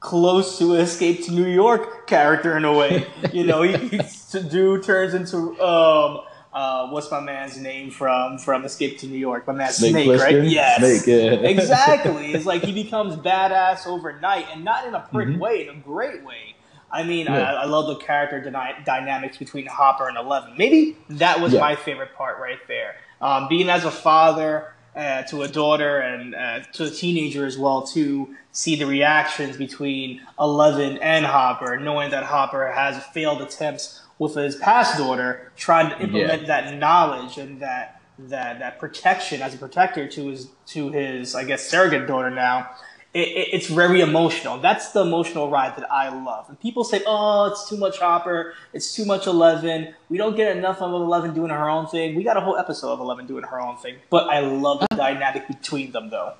close 0.00 0.58
to 0.58 0.74
Escape 0.74 1.24
to 1.24 1.32
New 1.32 1.46
York 1.46 2.06
character 2.06 2.56
in 2.56 2.64
a 2.64 2.72
way. 2.72 3.06
you 3.32 3.44
know, 3.44 3.62
he, 3.62 4.00
dude 4.32 4.82
turns 4.82 5.14
into 5.14 5.60
um, 5.62 6.20
uh, 6.52 6.88
what's 6.88 7.10
my 7.10 7.20
man's 7.20 7.56
name 7.58 7.90
from 7.90 8.38
from 8.38 8.64
Escape 8.64 8.98
to 8.98 9.06
New 9.06 9.18
York? 9.18 9.46
My 9.46 9.52
man 9.52 9.70
Snake 9.72 9.92
Snake, 9.92 10.20
right? 10.20 10.44
Yes, 10.44 11.02
Snake, 11.04 11.06
yeah. 11.42 11.48
exactly. 11.48 12.32
It's 12.32 12.46
like 12.46 12.62
he 12.62 12.72
becomes 12.72 13.16
badass 13.16 13.86
overnight, 13.86 14.46
and 14.52 14.64
not 14.64 14.86
in 14.86 14.94
a 14.94 15.00
prick 15.12 15.28
Mhm. 15.28 15.38
way, 15.38 15.68
in 15.68 15.76
a 15.76 15.78
great 15.78 16.24
way. 16.24 16.54
I 16.90 17.02
mean, 17.02 17.26
Yeah. 17.26 17.52
I, 17.52 17.62
I 17.62 17.64
love 17.66 17.86
the 17.86 17.96
character 17.96 18.40
dyna- 18.40 18.82
dynamics 18.84 19.36
between 19.36 19.66
Hopper 19.66 20.08
and 20.08 20.16
Eleven. 20.16 20.54
Maybe 20.56 20.96
that 21.10 21.40
was 21.40 21.52
Yeah. 21.52 21.60
my 21.60 21.74
favorite 21.76 22.14
part 22.16 22.38
right 22.40 22.58
there. 22.66 22.96
Um, 23.20 23.46
being 23.48 23.68
as 23.68 23.84
a 23.84 23.90
father 23.90 24.72
uh, 24.96 25.22
to 25.24 25.42
a 25.42 25.48
daughter 25.48 25.98
and 25.98 26.34
uh, 26.34 26.60
to 26.72 26.84
a 26.84 26.90
teenager 26.90 27.44
as 27.46 27.56
well, 27.58 27.82
to 27.82 28.34
see 28.52 28.74
the 28.74 28.86
reactions 28.86 29.56
between 29.56 30.22
Eleven 30.40 30.96
and 30.98 31.24
Hopper, 31.26 31.76
knowing 31.78 32.10
that 32.10 32.24
Hopper 32.24 32.72
has 32.72 33.04
failed 33.12 33.42
attempts 33.42 34.02
with 34.18 34.34
his 34.34 34.56
past 34.56 34.98
daughter, 34.98 35.52
trying 35.56 35.90
to 35.90 36.02
implement 36.02 36.46
that 36.46 36.74
knowledge 36.74 37.38
and 37.38 37.60
that 37.60 38.00
that 38.18 38.58
that 38.58 38.78
protection 38.78 39.42
as 39.42 39.54
a 39.54 39.58
protector 39.58 40.08
to 40.08 40.28
his 40.28 40.48
to 40.66 40.90
his 40.90 41.34
I 41.34 41.44
guess 41.44 41.68
surrogate 41.68 42.06
daughter 42.06 42.30
now. 42.30 42.70
It, 43.14 43.28
it, 43.28 43.48
it's 43.54 43.68
very 43.68 44.02
emotional. 44.02 44.58
That's 44.58 44.92
the 44.92 45.00
emotional 45.00 45.50
ride 45.50 45.76
that 45.76 45.90
I 45.90 46.10
love. 46.10 46.48
And 46.48 46.60
people 46.60 46.84
say, 46.84 47.00
"Oh, 47.06 47.46
it's 47.46 47.68
too 47.68 47.78
much 47.78 47.98
Hopper. 47.98 48.54
It's 48.72 48.92
too 48.94 49.06
much 49.06 49.26
Eleven. 49.26 49.94
We 50.10 50.18
don't 50.18 50.36
get 50.36 50.54
enough 50.54 50.82
of 50.82 50.92
Eleven 50.92 51.32
doing 51.32 51.50
her 51.50 51.70
own 51.70 51.86
thing." 51.86 52.16
We 52.16 52.22
got 52.22 52.36
a 52.36 52.40
whole 52.40 52.58
episode 52.58 52.92
of 52.92 53.00
Eleven 53.00 53.26
doing 53.26 53.44
her 53.44 53.60
own 53.60 53.78
thing. 53.78 53.96
But 54.10 54.28
I 54.28 54.40
love 54.40 54.80
the 54.80 54.94
dynamic 54.94 55.48
between 55.48 55.92
them, 55.92 56.10
though. 56.10 56.34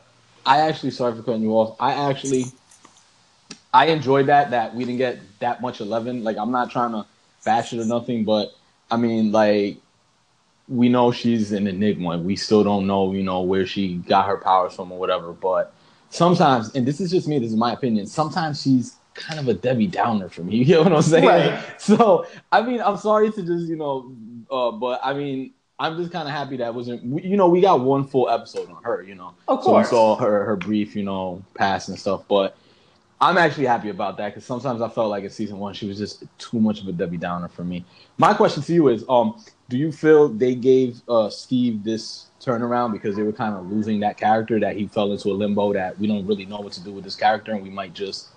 I 0.44 0.60
actually 0.60 0.90
sorry 0.90 1.16
for 1.16 1.22
cutting 1.22 1.42
you 1.42 1.52
off. 1.52 1.76
I 1.80 2.10
actually 2.10 2.44
I 3.72 3.86
enjoyed 3.86 4.26
that 4.26 4.50
that 4.50 4.74
we 4.74 4.84
didn't 4.84 4.98
get 4.98 5.20
that 5.40 5.60
much 5.60 5.80
eleven. 5.80 6.24
Like 6.24 6.36
I'm 6.36 6.50
not 6.50 6.70
trying 6.70 6.92
to 6.92 7.06
bash 7.48 7.72
it 7.72 7.80
or 7.80 7.86
nothing, 7.86 8.26
but 8.26 8.52
I 8.90 8.98
mean 8.98 9.32
like 9.32 9.78
we 10.68 10.90
know 10.90 11.10
she's 11.10 11.50
an 11.52 11.66
enigma. 11.66 12.18
We 12.18 12.36
still 12.36 12.62
don't 12.62 12.86
know, 12.86 13.12
you 13.12 13.22
know, 13.22 13.40
where 13.40 13.64
she 13.64 13.94
got 14.06 14.26
her 14.26 14.36
powers 14.36 14.74
from 14.74 14.92
or 14.92 14.98
whatever. 14.98 15.32
But 15.32 15.72
sometimes, 16.10 16.74
and 16.74 16.86
this 16.86 17.00
is 17.00 17.10
just 17.10 17.26
me, 17.26 17.38
this 17.38 17.50
is 17.50 17.56
my 17.56 17.72
opinion. 17.72 18.06
Sometimes 18.06 18.60
she's 18.60 18.96
kind 19.14 19.40
of 19.40 19.48
a 19.48 19.54
Debbie 19.54 19.86
Downer 19.86 20.28
for 20.28 20.42
me. 20.42 20.56
You 20.58 20.64
get 20.66 20.84
what 20.84 20.92
I'm 20.92 21.00
saying? 21.00 21.24
Right. 21.24 21.64
So 21.78 22.26
I 22.52 22.60
mean, 22.60 22.82
I'm 22.82 22.98
sorry 22.98 23.30
to 23.32 23.42
just 23.42 23.66
you 23.66 23.76
know, 23.76 24.14
uh, 24.50 24.72
but 24.72 25.00
I 25.02 25.14
mean, 25.14 25.54
I'm 25.78 25.96
just 25.96 26.12
kind 26.12 26.28
of 26.28 26.34
happy 26.34 26.58
that 26.58 26.74
wasn't. 26.74 27.02
You 27.24 27.38
know, 27.38 27.48
we 27.48 27.62
got 27.62 27.80
one 27.80 28.04
full 28.06 28.28
episode 28.28 28.68
on 28.70 28.82
her. 28.82 29.02
You 29.02 29.14
know, 29.14 29.32
Of 29.48 29.64
so 29.64 29.78
we 29.78 29.84
saw 29.84 30.16
her 30.16 30.44
her 30.44 30.56
brief, 30.56 30.94
you 30.94 31.04
know, 31.04 31.42
past 31.54 31.88
and 31.88 31.98
stuff. 31.98 32.24
But 32.28 32.58
I'm 33.20 33.36
actually 33.36 33.66
happy 33.66 33.88
about 33.88 34.16
that 34.18 34.28
because 34.28 34.44
sometimes 34.44 34.80
I 34.80 34.88
felt 34.88 35.10
like 35.10 35.24
in 35.24 35.30
season 35.30 35.58
one 35.58 35.74
she 35.74 35.86
was 35.86 35.98
just 35.98 36.24
too 36.38 36.60
much 36.60 36.80
of 36.80 36.86
a 36.86 36.92
Debbie 36.92 37.16
Downer 37.16 37.48
for 37.48 37.64
me. 37.64 37.84
My 38.16 38.32
question 38.32 38.62
to 38.62 38.72
you 38.72 38.88
is, 38.88 39.04
um, 39.08 39.42
do 39.68 39.76
you 39.76 39.90
feel 39.90 40.28
they 40.28 40.54
gave 40.54 41.02
uh, 41.08 41.28
Steve 41.28 41.82
this 41.82 42.26
turnaround 42.40 42.92
because 42.92 43.16
they 43.16 43.22
were 43.22 43.32
kind 43.32 43.54
of 43.54 43.70
losing 43.70 44.00
that 44.00 44.16
character 44.16 44.60
that 44.60 44.76
he 44.76 44.86
fell 44.86 45.12
into 45.12 45.30
a 45.30 45.32
limbo 45.34 45.72
that 45.72 45.98
we 45.98 46.06
don't 46.06 46.26
really 46.26 46.46
know 46.46 46.60
what 46.60 46.72
to 46.74 46.84
do 46.84 46.92
with 46.92 47.02
this 47.04 47.16
character 47.16 47.52
and 47.52 47.62
we 47.62 47.70
might 47.70 47.92
just 47.92 48.28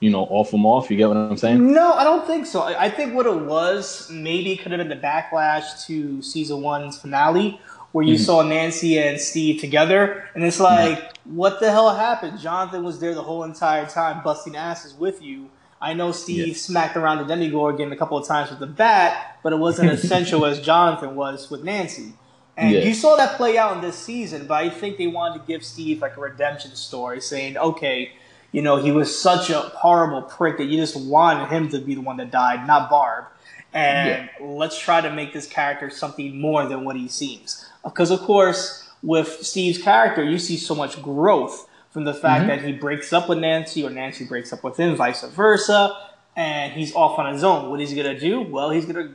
you 0.00 0.10
know, 0.10 0.24
off 0.24 0.50
them 0.50 0.66
off. 0.66 0.90
You 0.90 0.96
get 0.96 1.08
what 1.08 1.16
I'm 1.16 1.36
saying? 1.36 1.72
No, 1.72 1.94
I 1.94 2.04
don't 2.04 2.26
think 2.26 2.46
so. 2.46 2.62
I 2.62 2.90
think 2.90 3.14
what 3.14 3.26
it 3.26 3.34
was 3.34 4.10
maybe 4.10 4.56
could 4.56 4.72
have 4.72 4.78
been 4.78 4.88
the 4.88 4.96
backlash 4.96 5.86
to 5.86 6.20
season 6.20 6.60
one's 6.60 6.98
finale, 6.98 7.60
where 7.96 8.04
you 8.04 8.16
mm-hmm. 8.16 8.24
saw 8.24 8.42
Nancy 8.42 8.98
and 8.98 9.18
Steve 9.18 9.58
together, 9.58 10.28
and 10.34 10.44
it's 10.44 10.60
like, 10.60 10.98
mm-hmm. 10.98 11.34
what 11.34 11.60
the 11.60 11.70
hell 11.70 11.96
happened? 11.96 12.38
Jonathan 12.38 12.84
was 12.84 13.00
there 13.00 13.14
the 13.14 13.22
whole 13.22 13.42
entire 13.42 13.86
time, 13.86 14.22
busting 14.22 14.54
asses 14.54 14.92
with 14.92 15.22
you. 15.22 15.48
I 15.80 15.94
know 15.94 16.12
Steve 16.12 16.48
yeah. 16.48 16.52
smacked 16.52 16.98
around 16.98 17.16
the 17.16 17.24
Demogorgon 17.24 17.90
a 17.90 17.96
couple 17.96 18.18
of 18.18 18.28
times 18.28 18.50
with 18.50 18.58
the 18.58 18.66
bat, 18.66 19.38
but 19.42 19.54
it 19.54 19.56
wasn't 19.56 19.92
as 19.92 20.04
essential 20.04 20.44
as 20.44 20.60
Jonathan 20.60 21.16
was 21.16 21.50
with 21.50 21.64
Nancy. 21.64 22.12
And 22.54 22.74
yeah. 22.74 22.80
you 22.80 22.92
saw 22.92 23.16
that 23.16 23.38
play 23.38 23.56
out 23.56 23.76
in 23.76 23.80
this 23.80 23.96
season, 23.96 24.46
but 24.46 24.62
I 24.62 24.68
think 24.68 24.98
they 24.98 25.06
wanted 25.06 25.38
to 25.38 25.46
give 25.46 25.64
Steve 25.64 26.02
like 26.02 26.18
a 26.18 26.20
redemption 26.20 26.76
story, 26.76 27.22
saying, 27.22 27.56
okay, 27.56 28.12
you 28.52 28.60
know, 28.60 28.76
he 28.76 28.92
was 28.92 29.18
such 29.18 29.48
a 29.48 29.60
horrible 29.60 30.20
prick 30.20 30.58
that 30.58 30.64
you 30.64 30.76
just 30.76 30.96
wanted 30.96 31.48
him 31.48 31.70
to 31.70 31.78
be 31.78 31.94
the 31.94 32.02
one 32.02 32.18
that 32.18 32.30
died, 32.30 32.66
not 32.66 32.90
Barb. 32.90 33.24
And 33.72 34.30
yeah. 34.38 34.46
let's 34.46 34.78
try 34.78 35.00
to 35.00 35.10
make 35.10 35.32
this 35.32 35.46
character 35.46 35.90
something 35.90 36.38
more 36.38 36.66
than 36.66 36.84
what 36.84 36.96
he 36.96 37.08
seems. 37.08 37.66
Because, 37.86 38.10
of 38.10 38.20
course, 38.20 38.88
with 39.02 39.46
Steve's 39.46 39.80
character, 39.80 40.22
you 40.22 40.38
see 40.38 40.56
so 40.56 40.74
much 40.74 41.00
growth 41.00 41.68
from 41.90 42.04
the 42.04 42.12
fact 42.12 42.40
mm-hmm. 42.40 42.48
that 42.48 42.62
he 42.62 42.72
breaks 42.72 43.12
up 43.12 43.28
with 43.28 43.38
Nancy 43.38 43.82
or 43.82 43.90
Nancy 43.90 44.26
breaks 44.26 44.52
up 44.52 44.62
with 44.62 44.76
him, 44.78 44.96
vice 44.96 45.22
versa, 45.22 45.96
and 46.36 46.72
he's 46.72 46.94
off 46.94 47.18
on 47.18 47.32
his 47.32 47.42
own. 47.42 47.70
What 47.70 47.80
is 47.80 47.90
he 47.90 47.96
going 47.96 48.14
to 48.14 48.20
do? 48.20 48.42
Well, 48.42 48.70
he's 48.70 48.84
going 48.84 49.08
to 49.08 49.14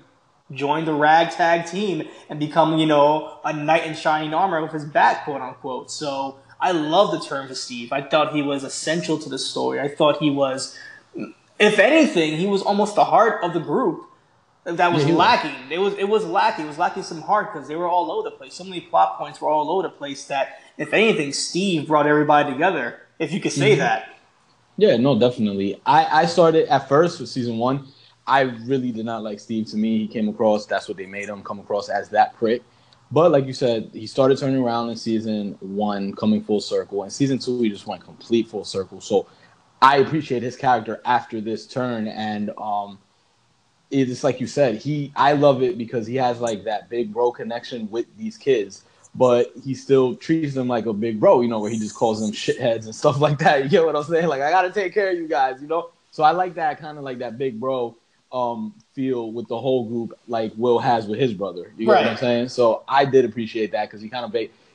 join 0.55 0.85
the 0.85 0.93
ragtag 0.93 1.65
team 1.65 2.07
and 2.29 2.39
become, 2.39 2.77
you 2.77 2.85
know, 2.85 3.39
a 3.43 3.53
knight 3.53 3.85
in 3.85 3.93
shining 3.93 4.33
armor 4.33 4.61
with 4.61 4.71
his 4.71 4.85
bat, 4.85 5.23
quote 5.25 5.41
unquote. 5.41 5.91
So 5.91 6.39
I 6.59 6.71
love 6.71 7.11
the 7.11 7.19
turn 7.19 7.47
for 7.47 7.55
Steve. 7.55 7.91
I 7.91 8.01
thought 8.01 8.33
he 8.33 8.41
was 8.41 8.63
essential 8.63 9.19
to 9.19 9.29
the 9.29 9.37
story. 9.37 9.79
I 9.79 9.87
thought 9.87 10.17
he 10.17 10.29
was, 10.29 10.77
if 11.59 11.79
anything, 11.79 12.37
he 12.37 12.47
was 12.47 12.61
almost 12.61 12.95
the 12.95 13.05
heart 13.05 13.43
of 13.43 13.53
the 13.53 13.59
group 13.59 14.05
that 14.63 14.93
was 14.93 15.05
yeah, 15.05 15.15
lacking. 15.15 15.51
Was. 15.51 15.71
It 15.71 15.77
was 15.79 15.93
it 15.95 16.09
was 16.09 16.25
lacking. 16.25 16.65
It 16.65 16.67
was 16.67 16.77
lacking 16.77 17.03
some 17.03 17.21
heart 17.21 17.51
because 17.51 17.67
they 17.67 17.75
were 17.75 17.87
all 17.87 18.11
over 18.11 18.29
the 18.29 18.35
place. 18.35 18.53
So 18.53 18.63
many 18.63 18.81
plot 18.81 19.17
points 19.17 19.41
were 19.41 19.49
all 19.49 19.71
over 19.71 19.83
the 19.83 19.89
place 19.89 20.25
that, 20.25 20.59
if 20.77 20.93
anything, 20.93 21.33
Steve 21.33 21.87
brought 21.87 22.07
everybody 22.07 22.51
together. 22.51 23.01
If 23.17 23.31
you 23.31 23.39
could 23.39 23.51
say 23.51 23.71
mm-hmm. 23.71 23.79
that. 23.79 24.17
Yeah, 24.77 24.97
no, 24.97 25.17
definitely. 25.17 25.81
I 25.85 26.21
I 26.21 26.25
started 26.25 26.67
at 26.67 26.87
first 26.87 27.19
with 27.19 27.29
season 27.29 27.57
one. 27.57 27.87
I 28.27 28.41
really 28.41 28.91
did 28.91 29.05
not 29.05 29.23
like 29.23 29.39
Steve. 29.39 29.67
To 29.71 29.77
me, 29.77 29.99
he 29.99 30.07
came 30.07 30.29
across. 30.29 30.65
That's 30.65 30.87
what 30.87 30.97
they 30.97 31.07
made 31.07 31.27
him 31.27 31.43
come 31.43 31.59
across 31.59 31.89
as 31.89 32.09
that 32.09 32.35
prick. 32.35 32.61
But 33.11 33.31
like 33.31 33.45
you 33.45 33.53
said, 33.53 33.89
he 33.93 34.07
started 34.07 34.37
turning 34.37 34.61
around 34.61 34.89
in 34.89 34.95
season 34.95 35.57
one, 35.59 36.13
coming 36.13 36.41
full 36.41 36.61
circle. 36.61 37.03
In 37.03 37.09
season 37.09 37.39
two, 37.39 37.61
he 37.61 37.69
just 37.69 37.85
went 37.85 38.03
complete 38.03 38.47
full 38.47 38.63
circle. 38.63 39.01
So 39.01 39.27
I 39.81 39.97
appreciate 39.97 40.43
his 40.43 40.55
character 40.55 41.01
after 41.03 41.41
this 41.41 41.67
turn, 41.67 42.07
and 42.07 42.51
um, 42.57 42.99
it's 43.91 44.23
like 44.23 44.39
you 44.39 44.47
said, 44.47 44.77
he 44.77 45.11
I 45.15 45.33
love 45.33 45.61
it 45.61 45.77
because 45.77 46.07
he 46.07 46.15
has 46.15 46.39
like 46.39 46.63
that 46.63 46.89
big 46.89 47.13
bro 47.13 47.31
connection 47.31 47.89
with 47.91 48.05
these 48.17 48.37
kids, 48.37 48.83
but 49.13 49.51
he 49.63 49.73
still 49.73 50.15
treats 50.15 50.53
them 50.53 50.67
like 50.67 50.85
a 50.85 50.93
big 50.93 51.19
bro, 51.19 51.41
you 51.41 51.49
know, 51.49 51.59
where 51.59 51.69
he 51.69 51.77
just 51.77 51.95
calls 51.95 52.21
them 52.21 52.31
shitheads 52.31 52.85
and 52.85 52.95
stuff 52.95 53.19
like 53.25 53.37
that. 53.39 53.63
You 53.63 53.69
get 53.69 53.85
what 53.85 53.95
I'm 53.95 54.03
saying? 54.03 54.27
Like 54.27 54.41
I 54.41 54.49
gotta 54.49 54.71
take 54.71 54.93
care 54.93 55.11
of 55.11 55.17
you 55.17 55.27
guys, 55.27 55.61
you 55.61 55.67
know. 55.67 55.89
So 56.11 56.23
I 56.23 56.31
like 56.31 56.55
that 56.55 56.79
kind 56.79 56.97
of 56.97 57.03
like 57.03 57.19
that 57.19 57.37
big 57.37 57.59
bro 57.59 57.95
um, 58.31 58.73
feel 58.93 59.31
with 59.31 59.47
the 59.47 59.59
whole 59.59 59.85
group 59.85 60.17
like 60.27 60.53
Will 60.55 60.79
has 60.79 61.07
with 61.07 61.19
his 61.19 61.33
brother. 61.33 61.73
You 61.77 61.85
get 61.85 61.91
right. 61.91 62.01
what 62.03 62.11
I'm 62.11 62.17
saying? 62.17 62.49
So 62.49 62.83
I 62.87 63.05
did 63.05 63.25
appreciate 63.25 63.71
that 63.71 63.89
because 63.89 64.01
he 64.01 64.09
kind 64.09 64.25
of 64.25 64.31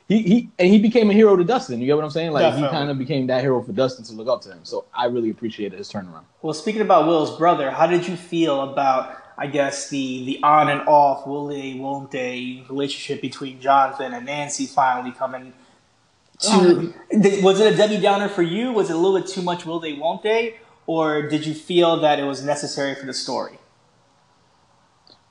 he 0.07 0.21
he 0.21 0.49
and 0.57 0.69
he 0.69 0.79
became 0.79 1.09
a 1.09 1.13
hero 1.13 1.35
to 1.35 1.43
Dustin. 1.43 1.79
You 1.79 1.85
get 1.85 1.95
what 1.95 2.05
I'm 2.05 2.11
saying? 2.11 2.31
Like 2.31 2.43
Definitely. 2.43 2.69
he 2.69 2.73
kind 2.73 2.89
of 2.89 2.97
became 2.97 3.27
that 3.27 3.41
hero 3.41 3.61
for 3.61 3.71
Dustin 3.73 4.05
to 4.05 4.13
look 4.13 4.27
up 4.27 4.41
to 4.43 4.51
him. 4.51 4.59
So 4.63 4.85
I 4.93 5.05
really 5.05 5.29
appreciated 5.29 5.77
his 5.77 5.91
turnaround. 5.91 6.23
Well, 6.41 6.53
speaking 6.53 6.81
about 6.81 7.07
Will's 7.07 7.37
brother, 7.37 7.71
how 7.71 7.87
did 7.87 8.07
you 8.07 8.15
feel 8.15 8.61
about 8.61 9.17
I 9.37 9.47
guess 9.47 9.89
the 9.89 10.25
the 10.25 10.39
on 10.43 10.69
and 10.69 10.81
off 10.87 11.27
will 11.27 11.47
they 11.47 11.73
won't 11.73 12.11
they 12.11 12.63
relationship 12.69 13.21
between 13.21 13.59
Jonathan 13.59 14.13
and 14.13 14.25
Nancy 14.25 14.65
finally 14.65 15.11
coming 15.11 15.53
to 16.39 16.51
um, 16.51 16.93
was 17.41 17.59
it 17.59 17.73
a 17.73 17.75
Debbie 17.75 17.99
Downer 17.99 18.29
for 18.29 18.43
you? 18.43 18.71
Was 18.71 18.89
it 18.89 18.95
a 18.95 18.97
little 18.97 19.19
bit 19.19 19.27
too 19.27 19.41
much 19.41 19.65
will 19.65 19.79
they 19.79 19.93
won't 19.93 20.23
they? 20.23 20.57
or 20.87 21.21
did 21.27 21.45
you 21.45 21.53
feel 21.53 21.99
that 21.99 22.17
it 22.17 22.23
was 22.23 22.43
necessary 22.43 22.95
for 22.95 23.05
the 23.05 23.13
story? 23.13 23.59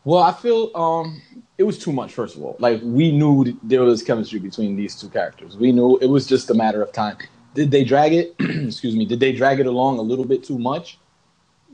Well, 0.07 0.23
I 0.23 0.33
feel 0.33 0.71
um, 0.77 1.21
it 1.59 1.65
was 1.65 1.81
too 1.81 1.93
much. 1.93 2.13
First 2.13 2.37
of 2.37 2.43
all, 2.45 2.55
like 2.61 2.81
we 2.85 3.11
knew 3.11 3.59
there 3.65 3.83
was 3.83 4.05
chemistry 4.05 4.39
between 4.39 4.77
these 4.77 4.95
two 4.95 5.09
characters. 5.09 5.57
We 5.57 5.73
knew 5.73 5.97
it 5.97 6.07
was 6.07 6.29
just 6.29 6.49
a 6.49 6.55
matter 6.55 6.81
of 6.81 6.93
time. 6.93 7.17
Did 7.55 7.73
they 7.73 7.83
drag 7.83 8.13
it? 8.15 8.37
excuse 8.39 8.95
me. 8.95 9.05
Did 9.05 9.19
they 9.19 9.33
drag 9.33 9.59
it 9.59 9.67
along 9.67 9.99
a 9.99 10.03
little 10.03 10.25
bit 10.25 10.45
too 10.45 10.61
much? 10.61 10.99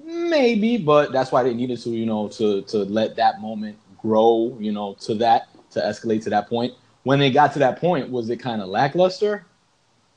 Maybe, 0.02 0.78
but 0.78 1.12
that's 1.12 1.30
why 1.30 1.42
they 1.42 1.52
needed 1.52 1.78
to, 1.82 1.90
you 1.90 2.06
know, 2.06 2.26
to 2.28 2.62
to 2.62 2.78
let 2.78 3.16
that 3.16 3.42
moment 3.42 3.76
grow, 3.98 4.56
you 4.58 4.72
know, 4.72 4.94
to 5.00 5.14
that 5.16 5.48
to 5.72 5.80
escalate 5.80 6.24
to 6.24 6.30
that 6.30 6.48
point. 6.48 6.72
When 7.02 7.18
they 7.18 7.30
got 7.30 7.52
to 7.52 7.58
that 7.58 7.80
point, 7.80 8.08
was 8.08 8.30
it 8.30 8.38
kind 8.38 8.62
of 8.62 8.68
lackluster? 8.70 9.44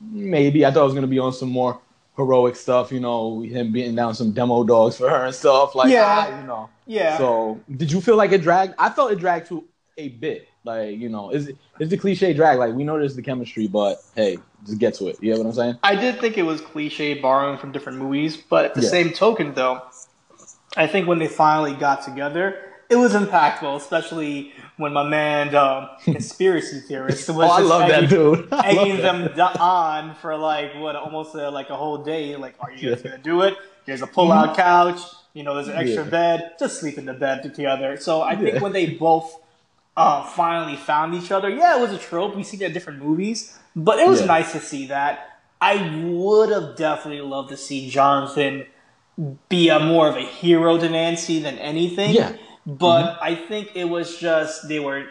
Maybe 0.00 0.64
I 0.64 0.70
thought 0.70 0.80
it 0.80 0.84
was 0.84 0.94
going 0.94 1.02
to 1.02 1.06
be 1.06 1.18
on 1.18 1.34
some 1.34 1.50
more 1.50 1.82
heroic 2.16 2.56
stuff, 2.56 2.90
you 2.90 3.00
know, 3.00 3.42
him 3.42 3.72
beating 3.72 3.94
down 3.94 4.14
some 4.14 4.32
demo 4.32 4.64
dogs 4.64 4.96
for 4.96 5.08
her 5.08 5.26
and 5.26 5.34
stuff. 5.34 5.74
Like, 5.74 5.90
yeah, 5.90 6.28
ah, 6.28 6.40
you 6.40 6.46
know. 6.46 6.70
Yeah. 6.86 7.18
So, 7.18 7.60
did 7.76 7.92
you 7.92 8.00
feel 8.00 8.16
like 8.16 8.32
it 8.32 8.42
dragged? 8.42 8.74
I 8.78 8.90
felt 8.90 9.12
it 9.12 9.18
dragged 9.18 9.48
to 9.48 9.64
a 9.98 10.08
bit. 10.08 10.48
Like, 10.64 10.98
you 10.98 11.08
know, 11.08 11.30
is 11.30 11.52
is 11.78 11.90
the 11.90 11.96
cliche 11.96 12.32
drag? 12.32 12.58
Like, 12.58 12.74
we 12.74 12.82
know 12.82 12.98
there's 12.98 13.14
the 13.14 13.22
chemistry, 13.22 13.68
but 13.68 13.98
hey, 14.16 14.38
just 14.64 14.78
get 14.78 14.94
to 14.94 15.08
it. 15.08 15.22
You 15.22 15.32
know 15.32 15.38
what 15.38 15.46
I'm 15.46 15.52
saying? 15.52 15.78
I 15.82 15.94
did 15.94 16.20
think 16.20 16.38
it 16.38 16.42
was 16.42 16.60
cliche, 16.60 17.14
borrowing 17.14 17.58
from 17.58 17.70
different 17.70 17.98
movies, 17.98 18.36
but 18.36 18.64
at 18.64 18.74
the 18.74 18.82
yeah. 18.82 18.88
same 18.88 19.12
token, 19.12 19.54
though, 19.54 19.82
I 20.76 20.86
think 20.86 21.06
when 21.06 21.18
they 21.18 21.28
finally 21.28 21.74
got 21.74 22.02
together, 22.02 22.65
it 22.88 22.96
was 22.96 23.12
impactful, 23.12 23.76
especially 23.76 24.52
when 24.76 24.92
my 24.92 25.02
man, 25.02 25.54
um, 25.54 25.88
conspiracy 26.04 26.80
theorist, 26.80 27.28
was 27.28 27.50
oh, 27.50 27.54
I 27.54 27.60
love 27.60 27.82
egging, 27.82 28.08
that 28.08 28.10
dude. 28.10 28.48
egging 28.52 28.96
them 28.98 29.28
on 29.60 30.14
for 30.16 30.36
like 30.36 30.74
what 30.76 30.96
almost 30.96 31.34
uh, 31.34 31.50
like 31.50 31.70
a 31.70 31.76
whole 31.76 31.98
day. 31.98 32.36
Like, 32.36 32.54
are 32.60 32.72
you 32.72 32.90
guys 32.90 33.02
gonna 33.02 33.18
do 33.18 33.42
it? 33.42 33.56
There's 33.84 34.02
a 34.02 34.06
pull-out 34.06 34.48
mm-hmm. 34.48 34.56
couch. 34.56 35.00
You 35.32 35.42
know, 35.42 35.54
there's 35.54 35.68
an 35.68 35.76
extra 35.76 36.04
yeah. 36.04 36.10
bed. 36.10 36.52
Just 36.58 36.80
sleep 36.80 36.98
in 36.98 37.04
the 37.04 37.12
bed 37.12 37.42
together. 37.42 37.96
So 37.98 38.22
I 38.22 38.36
think 38.36 38.54
yeah. 38.54 38.62
when 38.62 38.72
they 38.72 38.86
both 38.86 39.38
uh, 39.96 40.24
finally 40.24 40.76
found 40.76 41.14
each 41.14 41.30
other, 41.30 41.48
yeah, 41.50 41.78
it 41.78 41.80
was 41.80 41.92
a 41.92 41.98
trope. 41.98 42.34
We 42.34 42.42
see 42.42 42.56
that 42.58 42.66
in 42.66 42.72
different 42.72 43.02
movies, 43.02 43.58
but 43.74 43.98
it 43.98 44.08
was 44.08 44.20
yeah. 44.20 44.26
nice 44.26 44.52
to 44.52 44.60
see 44.60 44.86
that. 44.86 45.40
I 45.60 46.04
would 46.04 46.50
have 46.50 46.76
definitely 46.76 47.22
loved 47.22 47.50
to 47.50 47.56
see 47.56 47.88
Jonathan 47.88 48.66
be 49.48 49.68
a 49.68 49.80
more 49.80 50.08
of 50.08 50.16
a 50.16 50.20
hero 50.20 50.78
to 50.78 50.88
Nancy 50.88 51.38
than 51.40 51.58
anything. 51.58 52.14
Yeah. 52.14 52.36
But 52.66 53.02
mm-hmm. 53.02 53.24
I 53.24 53.34
think 53.36 53.76
it 53.76 53.84
was 53.84 54.18
just 54.18 54.68
they 54.68 54.80
were 54.80 55.06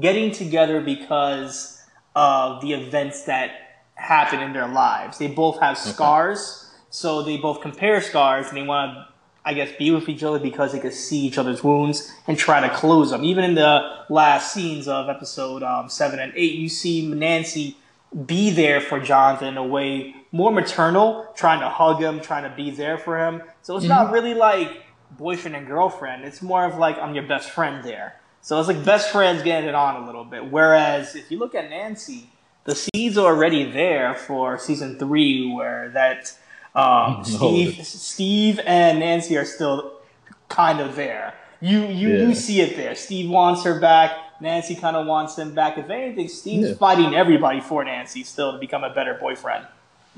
getting 0.00 0.32
together 0.32 0.80
because 0.80 1.82
of 2.14 2.62
the 2.62 2.72
events 2.72 3.24
that 3.24 3.82
happened 3.94 4.42
in 4.42 4.52
their 4.54 4.68
lives. 4.68 5.18
They 5.18 5.28
both 5.28 5.60
have 5.60 5.76
scars, 5.76 6.70
okay. 6.72 6.86
so 6.90 7.22
they 7.22 7.36
both 7.36 7.60
compare 7.60 8.00
scars 8.00 8.48
and 8.48 8.56
they 8.56 8.62
want 8.62 8.94
to, 8.94 9.06
I 9.44 9.52
guess, 9.52 9.70
be 9.78 9.90
with 9.90 10.08
each 10.08 10.22
other 10.22 10.38
because 10.38 10.72
they 10.72 10.80
could 10.80 10.94
see 10.94 11.18
each 11.18 11.36
other's 11.36 11.62
wounds 11.62 12.10
and 12.26 12.38
try 12.38 12.66
to 12.66 12.74
close 12.74 13.10
them. 13.10 13.24
Even 13.24 13.44
in 13.44 13.54
the 13.54 14.04
last 14.08 14.54
scenes 14.54 14.88
of 14.88 15.10
episode 15.10 15.62
um, 15.62 15.90
seven 15.90 16.18
and 16.18 16.32
eight, 16.34 16.54
you 16.54 16.68
see 16.68 17.06
Nancy 17.06 17.76
be 18.24 18.50
there 18.50 18.80
for 18.80 18.98
Jonathan 18.98 19.48
in 19.48 19.56
a 19.58 19.66
way 19.66 20.14
more 20.32 20.50
maternal, 20.50 21.26
trying 21.34 21.60
to 21.60 21.68
hug 21.68 22.00
him, 22.00 22.20
trying 22.20 22.48
to 22.48 22.56
be 22.56 22.70
there 22.70 22.96
for 22.96 23.18
him. 23.18 23.42
So 23.62 23.76
it's 23.76 23.84
mm-hmm. 23.84 23.94
not 23.94 24.12
really 24.12 24.34
like 24.34 24.85
boyfriend 25.10 25.56
and 25.56 25.66
girlfriend. 25.66 26.24
It's 26.24 26.42
more 26.42 26.64
of 26.64 26.78
like 26.78 26.98
I'm 26.98 27.14
your 27.14 27.24
best 27.24 27.50
friend 27.50 27.84
there. 27.84 28.16
So 28.42 28.58
it's 28.58 28.68
like 28.68 28.84
best 28.84 29.10
friends 29.10 29.42
getting 29.42 29.68
it 29.68 29.74
on 29.74 30.02
a 30.02 30.06
little 30.06 30.24
bit. 30.24 30.50
Whereas 30.50 31.16
if 31.16 31.30
you 31.30 31.38
look 31.38 31.54
at 31.54 31.68
Nancy, 31.68 32.30
the 32.64 32.74
seeds 32.74 33.18
are 33.18 33.26
already 33.26 33.70
there 33.70 34.14
for 34.14 34.58
season 34.58 34.98
three, 34.98 35.52
where 35.52 35.88
that 35.90 36.36
um, 36.74 37.24
Steve, 37.24 37.84
Steve 37.84 38.60
and 38.64 39.00
Nancy 39.00 39.36
are 39.36 39.44
still 39.44 39.94
kind 40.48 40.80
of 40.80 40.96
there. 40.96 41.34
You 41.60 41.86
you 41.86 42.08
yeah. 42.08 42.28
you 42.28 42.34
see 42.34 42.60
it 42.60 42.76
there. 42.76 42.94
Steve 42.94 43.30
wants 43.30 43.64
her 43.64 43.80
back. 43.80 44.16
Nancy 44.40 44.74
kind 44.74 44.96
of 44.96 45.06
wants 45.06 45.36
him 45.36 45.54
back. 45.54 45.78
If 45.78 45.88
anything, 45.88 46.28
Steve's 46.28 46.68
yeah. 46.68 46.74
fighting 46.74 47.14
everybody 47.14 47.60
for 47.60 47.82
Nancy 47.82 48.22
still 48.22 48.52
to 48.52 48.58
become 48.58 48.84
a 48.84 48.92
better 48.92 49.14
boyfriend. 49.14 49.66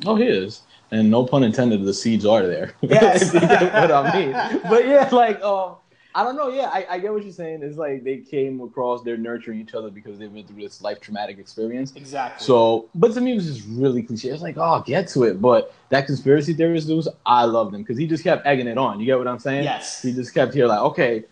Oh, 0.04 0.16
he 0.16 0.25
is 0.25 0.62
and 0.90 1.11
no 1.11 1.25
pun 1.25 1.45
intended, 1.45 1.85
the 1.85 1.95
seeds 1.95 2.25
are 2.25 2.47
there. 2.47 2.75
Yes, 2.83 3.33
what 3.33 3.90
I 3.90 4.18
mean. 4.18 4.61
But 4.71 4.87
yeah, 4.87 5.09
like 5.12 5.40
um, 5.42 5.76
I 6.14 6.25
don't 6.25 6.37
know. 6.37 6.49
Yeah, 6.49 6.71
I, 6.73 6.87
I 6.90 6.99
get 6.99 7.12
what 7.12 7.23
you're 7.23 7.33
saying. 7.33 7.62
It's 7.62 7.76
like 7.76 8.02
they 8.02 8.18
came 8.18 8.61
across, 8.61 9.02
they're 9.02 9.16
nurturing 9.16 9.61
each 9.61 9.75
other 9.75 9.90
because 9.90 10.18
they've 10.18 10.33
been 10.33 10.47
through 10.47 10.62
this 10.62 10.80
life 10.83 11.00
traumatic 11.00 11.38
experience. 11.38 11.95
Exactly. 11.95 12.45
So, 12.45 12.88
but 12.95 13.12
to 13.14 13.21
me, 13.21 13.33
it 13.33 13.37
was 13.37 13.47
just 13.47 13.66
really 13.68 14.02
cliche. 14.02 14.30
It's 14.30 14.42
like, 14.42 14.57
oh, 14.57 14.83
get 14.85 15.07
to 15.09 15.25
it. 15.25 15.40
But 15.40 15.73
that 15.90 16.07
conspiracy 16.07 16.54
theorist 16.54 16.88
news, 16.88 17.09
I 17.26 17.45
love 17.45 17.73
them 17.73 17.83
because 17.83 17.99
he 17.99 18.07
just 18.07 18.25
kept 18.25 18.47
egging 18.47 18.66
it 18.66 18.78
on. 18.78 18.99
You 19.00 19.07
get 19.07 19.18
what 19.18 19.28
I'm 19.28 19.38
saying? 19.38 19.64
Yes. 19.64 20.02
He 20.02 20.12
just 20.12 20.33
kept 20.35 20.54
here 20.54 20.66
like, 20.66 20.80
okay, 20.80 21.25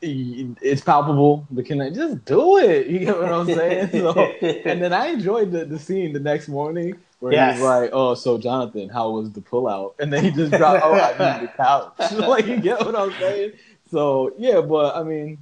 it's 0.00 0.80
palpable. 0.80 1.46
The 1.50 1.62
connect, 1.62 1.94
just 1.94 2.24
do 2.24 2.58
it. 2.58 2.86
You 2.86 3.00
get 3.00 3.18
what 3.18 3.32
I'm 3.32 3.46
saying? 3.46 3.90
So, 3.92 4.18
and 4.20 4.82
then 4.82 4.92
I 4.92 5.06
enjoyed 5.06 5.52
the, 5.52 5.64
the 5.64 5.78
scene 5.78 6.12
the 6.12 6.20
next 6.20 6.48
morning 6.48 6.96
where 7.22 7.32
yes. 7.32 7.54
he's 7.54 7.64
like, 7.64 7.90
"Oh, 7.92 8.14
so 8.14 8.36
Jonathan, 8.36 8.88
how 8.88 9.10
was 9.10 9.30
the 9.30 9.40
pullout?" 9.40 9.94
And 10.00 10.12
then 10.12 10.24
he 10.24 10.30
just 10.32 10.50
dropped, 10.50 10.82
"Oh, 10.84 10.92
I 10.92 11.10
need 11.40 11.48
the 11.48 11.52
couch." 11.52 11.94
like 12.12 12.46
you 12.46 12.58
get 12.58 12.80
what 12.80 12.96
I'm 12.96 13.12
saying? 13.12 13.52
So 13.90 14.34
yeah, 14.38 14.60
but 14.60 14.96
I 14.96 15.04
mean, 15.04 15.38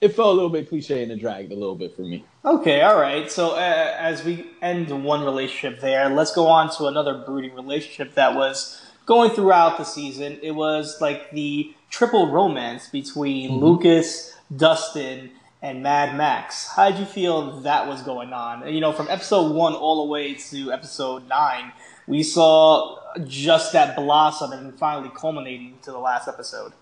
it 0.00 0.08
felt 0.08 0.28
a 0.28 0.32
little 0.32 0.50
bit 0.50 0.68
cliche 0.68 1.04
and 1.04 1.12
it 1.12 1.20
dragged 1.20 1.52
a 1.52 1.54
little 1.54 1.76
bit 1.76 1.94
for 1.94 2.02
me. 2.02 2.24
Okay, 2.44 2.80
all 2.80 2.98
right. 2.98 3.30
So 3.30 3.50
uh, 3.52 3.94
as 3.96 4.24
we 4.24 4.44
end 4.60 5.04
one 5.04 5.22
relationship 5.24 5.80
there, 5.80 6.08
let's 6.08 6.34
go 6.34 6.48
on 6.48 6.74
to 6.78 6.86
another 6.86 7.14
brooding 7.14 7.54
relationship 7.54 8.14
that 8.14 8.34
was 8.34 8.82
going 9.06 9.30
throughout 9.30 9.78
the 9.78 9.84
season. 9.84 10.38
It 10.42 10.52
was 10.52 11.00
like 11.00 11.30
the 11.30 11.72
triple 11.90 12.32
romance 12.32 12.88
between 12.88 13.50
mm-hmm. 13.50 13.64
Lucas, 13.64 14.34
Dustin, 14.54 15.30
and 15.62 15.82
Mad 15.82 16.16
Max. 16.16 16.68
How 16.68 16.90
did 16.90 16.98
you 16.98 17.04
feel 17.04 17.60
that 17.60 17.86
was 17.86 18.02
going 18.02 18.32
on? 18.32 18.72
You 18.72 18.80
know, 18.80 18.92
from 18.92 19.08
episode 19.08 19.52
one 19.52 19.74
all 19.74 20.04
the 20.04 20.10
way 20.10 20.34
to 20.34 20.72
episode 20.72 21.28
nine, 21.28 21.72
we 22.06 22.22
saw 22.22 22.98
just 23.26 23.72
that 23.72 23.96
blossom 23.96 24.52
and 24.52 24.76
finally 24.78 25.10
culminating 25.14 25.78
to 25.82 25.92
the 25.92 25.98
last 25.98 26.28
episode. 26.28 26.72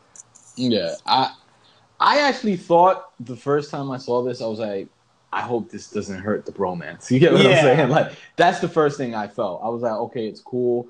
Yeah, 0.56 0.94
I 1.06 1.34
I 2.00 2.20
actually 2.20 2.56
thought 2.56 3.10
the 3.20 3.36
first 3.36 3.70
time 3.70 3.90
I 3.90 3.98
saw 3.98 4.22
this, 4.22 4.40
I 4.40 4.46
was 4.46 4.60
like, 4.60 4.88
I 5.32 5.40
hope 5.40 5.70
this 5.70 5.90
doesn't 5.90 6.20
hurt 6.20 6.46
the 6.46 6.52
bromance. 6.52 7.10
You 7.10 7.18
get 7.18 7.32
what 7.32 7.42
yeah. 7.42 7.50
I'm 7.50 7.64
saying? 7.64 7.88
Like 7.90 8.12
that's 8.36 8.60
the 8.60 8.68
first 8.68 8.96
thing 8.96 9.14
I 9.14 9.26
felt. 9.26 9.60
I 9.62 9.68
was 9.68 9.82
like, 9.82 9.92
okay, 9.92 10.26
it's 10.26 10.40
cool 10.40 10.88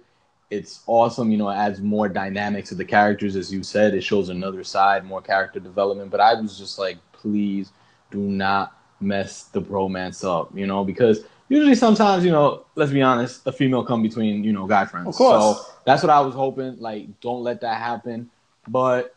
it's 0.50 0.82
awesome. 0.86 1.30
You 1.30 1.36
know, 1.36 1.50
it 1.50 1.56
adds 1.56 1.80
more 1.80 2.08
dynamics 2.08 2.70
to 2.70 2.74
the 2.74 2.84
characters, 2.84 3.36
as 3.36 3.52
you 3.52 3.62
said. 3.62 3.94
It 3.94 4.02
shows 4.02 4.30
another 4.30 4.64
side, 4.64 5.04
more 5.04 5.20
character 5.20 5.60
development. 5.60 6.10
But 6.10 6.20
I 6.20 6.40
was 6.40 6.58
just 6.58 6.78
like, 6.78 6.96
please 7.12 7.70
do 8.10 8.18
not 8.18 8.76
mess 9.00 9.44
the 9.44 9.60
bromance 9.60 10.24
up, 10.24 10.56
you 10.56 10.66
know, 10.66 10.84
because 10.84 11.20
usually 11.48 11.74
sometimes, 11.74 12.24
you 12.24 12.30
know, 12.30 12.64
let's 12.74 12.92
be 12.92 13.02
honest, 13.02 13.46
a 13.46 13.52
female 13.52 13.84
come 13.84 14.02
between, 14.02 14.44
you 14.44 14.52
know, 14.52 14.66
guy 14.66 14.84
friends. 14.84 15.08
Of 15.08 15.14
course. 15.14 15.58
So 15.58 15.72
that's 15.84 16.02
what 16.02 16.10
I 16.10 16.20
was 16.20 16.34
hoping. 16.34 16.78
Like, 16.78 17.20
don't 17.20 17.42
let 17.42 17.60
that 17.62 17.78
happen. 17.78 18.30
But 18.66 19.14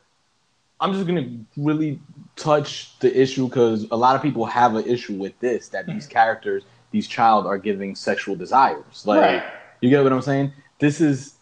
I'm 0.80 0.94
just 0.94 1.06
gonna 1.06 1.30
really 1.58 2.00
touch 2.36 2.98
the 3.00 3.22
issue 3.22 3.48
because 3.48 3.86
a 3.92 3.98
lot 3.98 4.16
of 4.16 4.22
people 4.22 4.46
have 4.46 4.76
an 4.76 4.86
issue 4.86 5.14
with 5.14 5.38
this 5.40 5.68
that 5.70 5.86
these 5.86 6.08
characters, 6.08 6.64
these 6.92 7.08
child, 7.08 7.46
are 7.46 7.58
giving 7.58 7.96
sexual 7.96 8.36
desires. 8.36 9.06
Like, 9.06 9.22
right. 9.22 9.44
you 9.82 9.90
get 9.90 10.04
what 10.04 10.14
I'm 10.14 10.22
saying? 10.22 10.54
this 10.82 11.00
is 11.00 11.36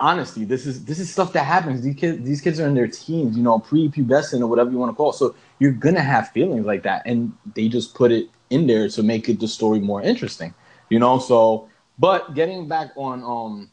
honesty. 0.00 0.44
This 0.44 0.66
is 0.66 0.84
this 0.84 0.98
is 0.98 1.10
stuff 1.10 1.32
that 1.32 1.44
happens. 1.44 1.82
These 1.82 1.96
kids 1.96 2.24
these 2.24 2.40
kids 2.40 2.60
are 2.60 2.66
in 2.66 2.74
their 2.74 2.88
teens, 2.88 3.36
you 3.36 3.42
know, 3.42 3.58
pre-pubescent 3.58 4.40
or 4.40 4.46
whatever 4.46 4.70
you 4.70 4.78
want 4.78 4.92
to 4.92 4.96
call 4.96 5.10
it. 5.10 5.14
So 5.14 5.34
you're 5.58 5.72
gonna 5.72 6.02
have 6.02 6.30
feelings 6.30 6.66
like 6.66 6.82
that, 6.84 7.02
and 7.06 7.32
they 7.54 7.68
just 7.68 7.94
put 7.94 8.12
it 8.12 8.28
in 8.50 8.66
there 8.66 8.88
to 8.88 9.02
make 9.02 9.28
it 9.28 9.40
the 9.40 9.48
story 9.48 9.80
more 9.80 10.02
interesting, 10.02 10.54
you 10.88 10.98
know. 10.98 11.18
So, 11.18 11.68
but 11.98 12.34
getting 12.34 12.68
back 12.68 12.90
on 12.96 13.22
um 13.22 13.70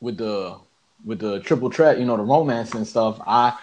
with 0.00 0.18
the 0.18 0.56
with 1.04 1.20
the 1.20 1.40
triple 1.40 1.70
threat, 1.70 1.98
you 1.98 2.04
know, 2.04 2.16
the 2.16 2.22
romance 2.22 2.74
and 2.74 2.86
stuff, 2.86 3.20
I 3.26 3.56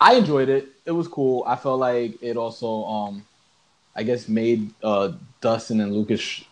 I 0.00 0.14
enjoyed 0.16 0.48
it. 0.48 0.68
It 0.84 0.92
was 0.92 1.08
cool. 1.08 1.44
I 1.46 1.56
felt 1.56 1.80
like 1.80 2.22
it 2.22 2.36
also 2.36 2.84
um 2.84 3.24
I 3.96 4.02
guess 4.02 4.28
made 4.28 4.70
uh 4.82 5.12
Dustin 5.40 5.80
and 5.80 5.92
Lucas 5.92 6.44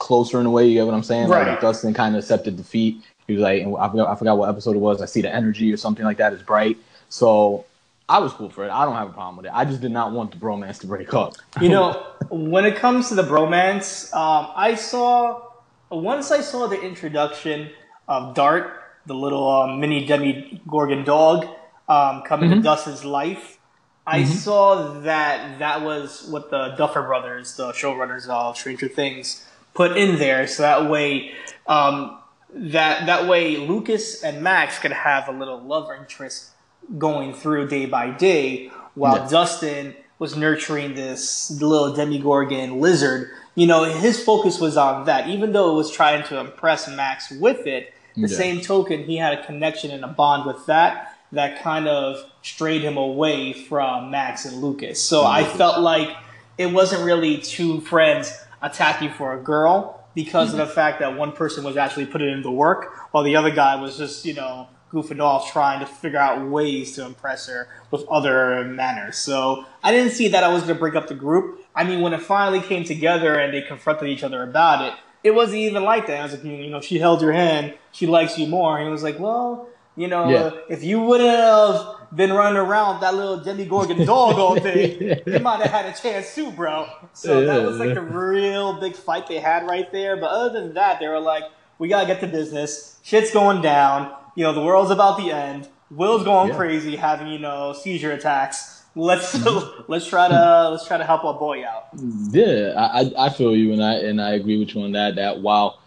closer 0.00 0.40
in 0.40 0.46
a 0.46 0.50
way. 0.50 0.66
You 0.66 0.74
get 0.74 0.86
what 0.86 0.94
I'm 0.94 1.04
saying? 1.04 1.28
Right. 1.28 1.46
Like 1.46 1.60
Dustin 1.60 1.94
kind 1.94 2.16
of 2.16 2.24
accepted 2.24 2.56
defeat. 2.56 3.00
He 3.28 3.34
was 3.34 3.42
like, 3.42 3.62
I 3.62 3.88
forgot, 3.88 4.08
I 4.08 4.16
forgot 4.16 4.36
what 4.36 4.48
episode 4.48 4.74
it 4.74 4.80
was. 4.80 5.00
I 5.00 5.06
see 5.06 5.20
the 5.20 5.32
energy 5.32 5.72
or 5.72 5.76
something 5.76 6.04
like 6.04 6.16
that 6.16 6.32
is 6.32 6.42
bright. 6.42 6.76
So 7.08 7.66
I 8.08 8.18
was 8.18 8.32
cool 8.32 8.50
for 8.50 8.64
it. 8.64 8.70
I 8.70 8.84
don't 8.84 8.96
have 8.96 9.08
a 9.08 9.12
problem 9.12 9.36
with 9.36 9.46
it. 9.46 9.52
I 9.54 9.64
just 9.64 9.80
did 9.80 9.92
not 9.92 10.10
want 10.10 10.32
the 10.32 10.36
bromance 10.36 10.80
to 10.80 10.88
break 10.88 11.14
up. 11.14 11.34
you 11.60 11.68
know, 11.68 12.04
when 12.30 12.64
it 12.64 12.74
comes 12.74 13.08
to 13.10 13.14
the 13.14 13.22
bromance, 13.22 14.12
um, 14.12 14.50
I 14.56 14.74
saw 14.74 15.42
once 15.90 16.30
I 16.30 16.40
saw 16.40 16.66
the 16.66 16.80
introduction 16.80 17.70
of 18.08 18.34
Dart, 18.34 18.82
the 19.06 19.14
little 19.14 19.48
um, 19.48 19.80
mini 19.80 20.06
Demogorgon 20.06 21.04
dog, 21.04 21.44
um, 21.88 22.22
come 22.22 22.40
mm-hmm. 22.40 22.52
into 22.52 22.62
Dustin's 22.62 23.04
life. 23.04 23.58
I 24.06 24.22
mm-hmm. 24.22 24.32
saw 24.32 25.00
that 25.00 25.58
that 25.58 25.82
was 25.82 26.26
what 26.28 26.50
the 26.50 26.74
Duffer 26.76 27.02
Brothers, 27.02 27.56
the 27.56 27.72
showrunners 27.72 28.28
of 28.28 28.56
Stranger 28.56 28.88
Things, 28.88 29.46
put 29.74 29.96
in 29.96 30.18
there, 30.18 30.46
so 30.46 30.62
that 30.62 30.90
way, 30.90 31.32
um, 31.66 32.18
that 32.52 33.06
that 33.06 33.28
way 33.28 33.56
Lucas 33.56 34.22
and 34.22 34.42
Max 34.42 34.78
could 34.78 34.92
have 34.92 35.28
a 35.28 35.32
little 35.32 35.60
love 35.60 35.90
interest 35.98 36.50
going 36.98 37.32
through 37.32 37.68
day 37.68 37.86
by 37.86 38.10
day, 38.10 38.70
while 38.94 39.16
yeah. 39.16 39.28
Dustin 39.28 39.94
was 40.18 40.36
nurturing 40.36 40.94
this 40.94 41.50
little 41.60 41.94
Demogorgon 41.94 42.80
lizard. 42.80 43.30
You 43.54 43.66
know, 43.66 43.84
his 43.84 44.22
focus 44.22 44.60
was 44.60 44.76
on 44.76 45.06
that, 45.06 45.28
even 45.28 45.52
though 45.52 45.72
it 45.72 45.74
was 45.74 45.90
trying 45.90 46.24
to 46.24 46.38
impress 46.38 46.88
Max 46.88 47.30
with 47.30 47.66
it. 47.66 47.94
The 48.16 48.22
yeah. 48.22 48.36
same 48.36 48.60
token, 48.60 49.04
he 49.04 49.16
had 49.16 49.38
a 49.38 49.46
connection 49.46 49.92
and 49.92 50.04
a 50.04 50.08
bond 50.08 50.44
with 50.44 50.66
that 50.66 51.16
that 51.32 51.62
kind 51.62 51.86
of 51.86 52.24
strayed 52.42 52.82
him 52.82 52.96
away 52.96 53.52
from 53.52 54.10
Max 54.10 54.44
and 54.44 54.56
Lucas. 54.56 55.02
So 55.02 55.20
mm-hmm. 55.20 55.28
I 55.28 55.44
felt 55.44 55.80
like 55.80 56.10
it 56.58 56.66
wasn't 56.66 57.04
really 57.04 57.38
two 57.38 57.80
friends 57.82 58.36
attacking 58.62 59.12
for 59.12 59.32
a 59.34 59.42
girl 59.42 60.04
because 60.14 60.50
mm-hmm. 60.50 60.60
of 60.60 60.68
the 60.68 60.74
fact 60.74 61.00
that 61.00 61.16
one 61.16 61.32
person 61.32 61.64
was 61.64 61.76
actually 61.76 62.06
putting 62.06 62.28
in 62.28 62.42
the 62.42 62.50
work 62.50 63.12
while 63.12 63.22
the 63.22 63.36
other 63.36 63.50
guy 63.50 63.80
was 63.80 63.96
just, 63.96 64.24
you 64.24 64.34
know, 64.34 64.68
goofing 64.92 65.20
off 65.20 65.52
trying 65.52 65.80
to 65.80 65.86
figure 65.86 66.18
out 66.18 66.48
ways 66.48 66.96
to 66.96 67.04
impress 67.06 67.46
her 67.46 67.68
with 67.90 68.06
other 68.08 68.64
manners. 68.64 69.16
So 69.16 69.64
I 69.82 69.92
didn't 69.92 70.12
see 70.12 70.28
that 70.28 70.42
I 70.42 70.48
was 70.48 70.62
going 70.62 70.74
to 70.74 70.78
break 70.80 70.94
up 70.94 71.06
the 71.06 71.14
group. 71.14 71.64
I 71.74 71.84
mean, 71.84 72.00
when 72.00 72.12
it 72.12 72.22
finally 72.22 72.60
came 72.60 72.84
together 72.84 73.38
and 73.38 73.54
they 73.54 73.62
confronted 73.62 74.08
each 74.08 74.24
other 74.24 74.42
about 74.42 74.84
it, 74.84 74.94
it 75.22 75.32
wasn't 75.32 75.58
even 75.58 75.84
like 75.84 76.06
that. 76.08 76.20
I 76.20 76.22
was 76.24 76.32
like, 76.32 76.44
you 76.44 76.70
know, 76.70 76.80
she 76.80 76.98
held 76.98 77.22
your 77.22 77.32
hand, 77.32 77.74
she 77.92 78.06
likes 78.06 78.38
you 78.38 78.46
more. 78.46 78.78
And 78.78 78.88
it 78.88 78.90
was 78.90 79.02
like, 79.02 79.18
well, 79.18 79.68
you 79.96 80.08
know, 80.08 80.28
yeah. 80.28 80.50
if 80.68 80.82
you 80.82 81.00
would 81.00 81.20
have 81.20 81.96
been 82.14 82.32
running 82.32 82.58
around 82.58 83.00
that 83.00 83.14
little 83.14 83.38
Demogorgon 83.38 84.04
dog 84.06 84.36
all 84.36 84.54
day, 84.54 85.22
you 85.26 85.40
might 85.40 85.60
have 85.60 85.70
had 85.70 85.86
a 85.86 85.92
chance 85.92 86.34
too, 86.34 86.50
bro. 86.50 86.88
So 87.12 87.44
that 87.44 87.62
was 87.62 87.78
like 87.78 87.96
a 87.96 88.00
real 88.00 88.80
big 88.80 88.94
fight 88.94 89.26
they 89.26 89.40
had 89.40 89.66
right 89.66 89.90
there. 89.92 90.16
But 90.16 90.30
other 90.30 90.60
than 90.60 90.74
that, 90.74 91.00
they 91.00 91.08
were 91.08 91.20
like, 91.20 91.44
we 91.78 91.88
gotta 91.88 92.06
get 92.06 92.20
to 92.20 92.26
business. 92.26 92.98
Shit's 93.02 93.32
going 93.32 93.62
down. 93.62 94.14
You 94.36 94.44
know, 94.44 94.52
the 94.52 94.62
world's 94.62 94.90
about 94.90 95.18
the 95.18 95.32
end. 95.32 95.68
Will's 95.90 96.22
going 96.22 96.50
yeah. 96.50 96.56
crazy, 96.56 96.96
having 96.96 97.28
you 97.28 97.38
know 97.38 97.72
seizure 97.72 98.12
attacks. 98.12 98.84
Let's 98.94 99.34
let's 99.88 100.06
try 100.06 100.28
to 100.28 100.68
let's 100.70 100.86
try 100.86 100.98
to 100.98 101.04
help 101.04 101.24
our 101.24 101.34
boy 101.34 101.64
out. 101.64 101.88
Yeah, 102.30 102.74
I 102.76 103.12
I 103.18 103.30
feel 103.30 103.56
you, 103.56 103.72
and 103.72 103.82
I 103.82 103.94
and 103.94 104.20
I 104.20 104.34
agree 104.34 104.58
with 104.58 104.74
you 104.74 104.82
on 104.82 104.92
that. 104.92 105.16
That 105.16 105.40
while 105.40 105.80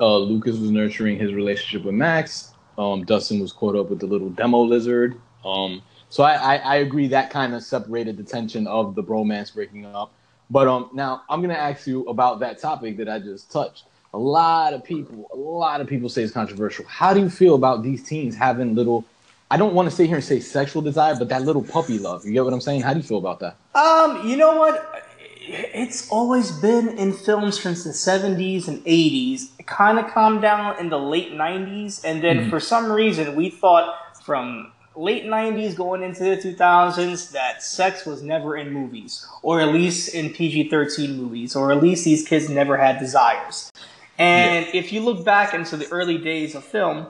uh, 0.00 0.16
Lucas 0.18 0.56
was 0.56 0.70
nurturing 0.70 1.18
his 1.18 1.34
relationship 1.34 1.84
with 1.84 1.94
Max, 1.94 2.51
um, 2.78 3.04
Dustin 3.04 3.40
was 3.40 3.52
caught 3.52 3.76
up 3.76 3.90
with 3.90 4.00
the 4.00 4.06
little 4.06 4.30
demo 4.30 4.60
lizard. 4.62 5.20
Um, 5.44 5.82
so 6.08 6.24
I, 6.24 6.34
I, 6.34 6.56
I 6.56 6.76
agree 6.76 7.08
that 7.08 7.30
kind 7.30 7.54
of 7.54 7.62
separated 7.62 8.16
the 8.16 8.22
tension 8.22 8.66
of 8.66 8.94
the 8.94 9.02
bromance 9.02 9.52
breaking 9.54 9.86
up. 9.86 10.12
But 10.50 10.68
um, 10.68 10.90
now 10.92 11.22
I'm 11.30 11.40
gonna 11.40 11.54
ask 11.54 11.86
you 11.86 12.04
about 12.04 12.40
that 12.40 12.60
topic 12.60 12.98
that 12.98 13.08
I 13.08 13.18
just 13.18 13.50
touched. 13.50 13.84
A 14.14 14.18
lot 14.18 14.74
of 14.74 14.84
people, 14.84 15.26
a 15.32 15.36
lot 15.36 15.80
of 15.80 15.86
people 15.86 16.10
say 16.10 16.22
it's 16.22 16.32
controversial. 16.32 16.84
How 16.84 17.14
do 17.14 17.20
you 17.20 17.30
feel 17.30 17.54
about 17.54 17.82
these 17.82 18.02
teens 18.02 18.36
having 18.36 18.74
little? 18.74 19.06
I 19.50 19.56
don't 19.56 19.72
want 19.74 19.88
to 19.88 19.94
sit 19.94 20.06
here 20.06 20.16
and 20.16 20.24
say 20.24 20.40
sexual 20.40 20.82
desire, 20.82 21.14
but 21.16 21.30
that 21.30 21.42
little 21.42 21.62
puppy 21.62 21.98
love. 21.98 22.24
You 22.26 22.32
get 22.32 22.44
what 22.44 22.52
I'm 22.52 22.60
saying? 22.60 22.82
How 22.82 22.92
do 22.92 23.00
you 23.00 23.06
feel 23.06 23.18
about 23.18 23.40
that? 23.40 23.56
Um, 23.74 24.28
you 24.28 24.36
know 24.36 24.56
what? 24.56 25.06
It's 25.54 26.08
always 26.08 26.50
been 26.50 26.96
in 26.96 27.12
films 27.12 27.60
since 27.60 27.84
the 27.84 27.90
70s 27.90 28.68
and 28.68 28.82
80s. 28.86 29.50
It 29.58 29.66
kind 29.66 29.98
of 29.98 30.10
calmed 30.10 30.40
down 30.40 30.78
in 30.80 30.88
the 30.88 30.98
late 30.98 31.32
90s, 31.32 32.02
and 32.04 32.24
then 32.24 32.38
mm-hmm. 32.38 32.50
for 32.50 32.58
some 32.58 32.90
reason 32.90 33.36
we 33.36 33.50
thought 33.50 34.16
from 34.24 34.72
late 34.96 35.24
90s 35.24 35.76
going 35.76 36.02
into 36.02 36.24
the 36.24 36.36
2000s 36.36 37.32
that 37.32 37.62
sex 37.62 38.06
was 38.06 38.22
never 38.22 38.56
in 38.56 38.72
movies, 38.72 39.26
or 39.42 39.60
at 39.60 39.68
least 39.68 40.14
in 40.14 40.32
PG 40.32 40.70
13 40.70 41.18
movies, 41.18 41.54
or 41.54 41.70
at 41.70 41.82
least 41.82 42.06
these 42.06 42.26
kids 42.26 42.48
never 42.48 42.78
had 42.78 42.98
desires. 42.98 43.70
And 44.18 44.66
yeah. 44.66 44.72
if 44.74 44.90
you 44.90 45.02
look 45.02 45.22
back 45.22 45.52
into 45.52 45.76
the 45.76 45.88
early 45.88 46.16
days 46.16 46.54
of 46.54 46.64
film, 46.64 47.08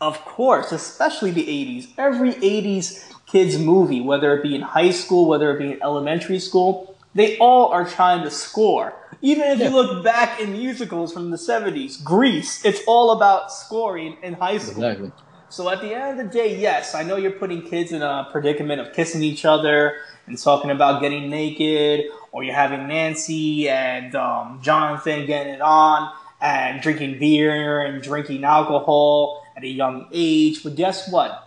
of 0.00 0.24
course, 0.24 0.72
especially 0.72 1.30
the 1.30 1.46
80s, 1.46 1.92
every 1.96 2.34
80s 2.34 3.12
kids 3.26 3.58
movie, 3.58 4.00
whether 4.00 4.36
it 4.36 4.42
be 4.42 4.54
in 4.54 4.62
high 4.62 4.90
school, 4.90 5.28
whether 5.28 5.54
it 5.54 5.58
be 5.58 5.72
in 5.72 5.82
elementary 5.82 6.38
school, 6.38 6.95
they 7.16 7.36
all 7.38 7.68
are 7.68 7.88
trying 7.88 8.22
to 8.22 8.30
score. 8.30 8.94
Even 9.22 9.48
if 9.48 9.58
yeah. 9.58 9.68
you 9.68 9.74
look 9.74 10.04
back 10.04 10.38
in 10.40 10.52
musicals 10.52 11.12
from 11.12 11.30
the 11.30 11.36
70s, 11.36 12.04
Grease, 12.04 12.64
it's 12.64 12.80
all 12.86 13.10
about 13.12 13.50
scoring 13.50 14.16
in 14.22 14.34
high 14.34 14.58
school. 14.58 14.84
Exactly. 14.84 15.12
So 15.48 15.70
at 15.70 15.80
the 15.80 15.94
end 15.94 16.20
of 16.20 16.26
the 16.26 16.32
day, 16.32 16.58
yes, 16.60 16.94
I 16.94 17.02
know 17.02 17.16
you're 17.16 17.32
putting 17.32 17.62
kids 17.62 17.92
in 17.92 18.02
a 18.02 18.28
predicament 18.30 18.80
of 18.80 18.92
kissing 18.92 19.22
each 19.22 19.44
other 19.44 19.96
and 20.26 20.38
talking 20.38 20.70
about 20.70 21.00
getting 21.00 21.30
naked, 21.30 22.06
or 22.32 22.44
you're 22.44 22.54
having 22.54 22.86
Nancy 22.88 23.68
and 23.68 24.14
um, 24.14 24.60
Jonathan 24.62 25.24
getting 25.24 25.54
it 25.54 25.60
on 25.62 26.12
and 26.40 26.82
drinking 26.82 27.18
beer 27.18 27.80
and 27.80 28.02
drinking 28.02 28.44
alcohol 28.44 29.42
at 29.56 29.64
a 29.64 29.68
young 29.68 30.08
age. 30.12 30.62
But 30.62 30.74
guess 30.74 31.10
what? 31.10 31.46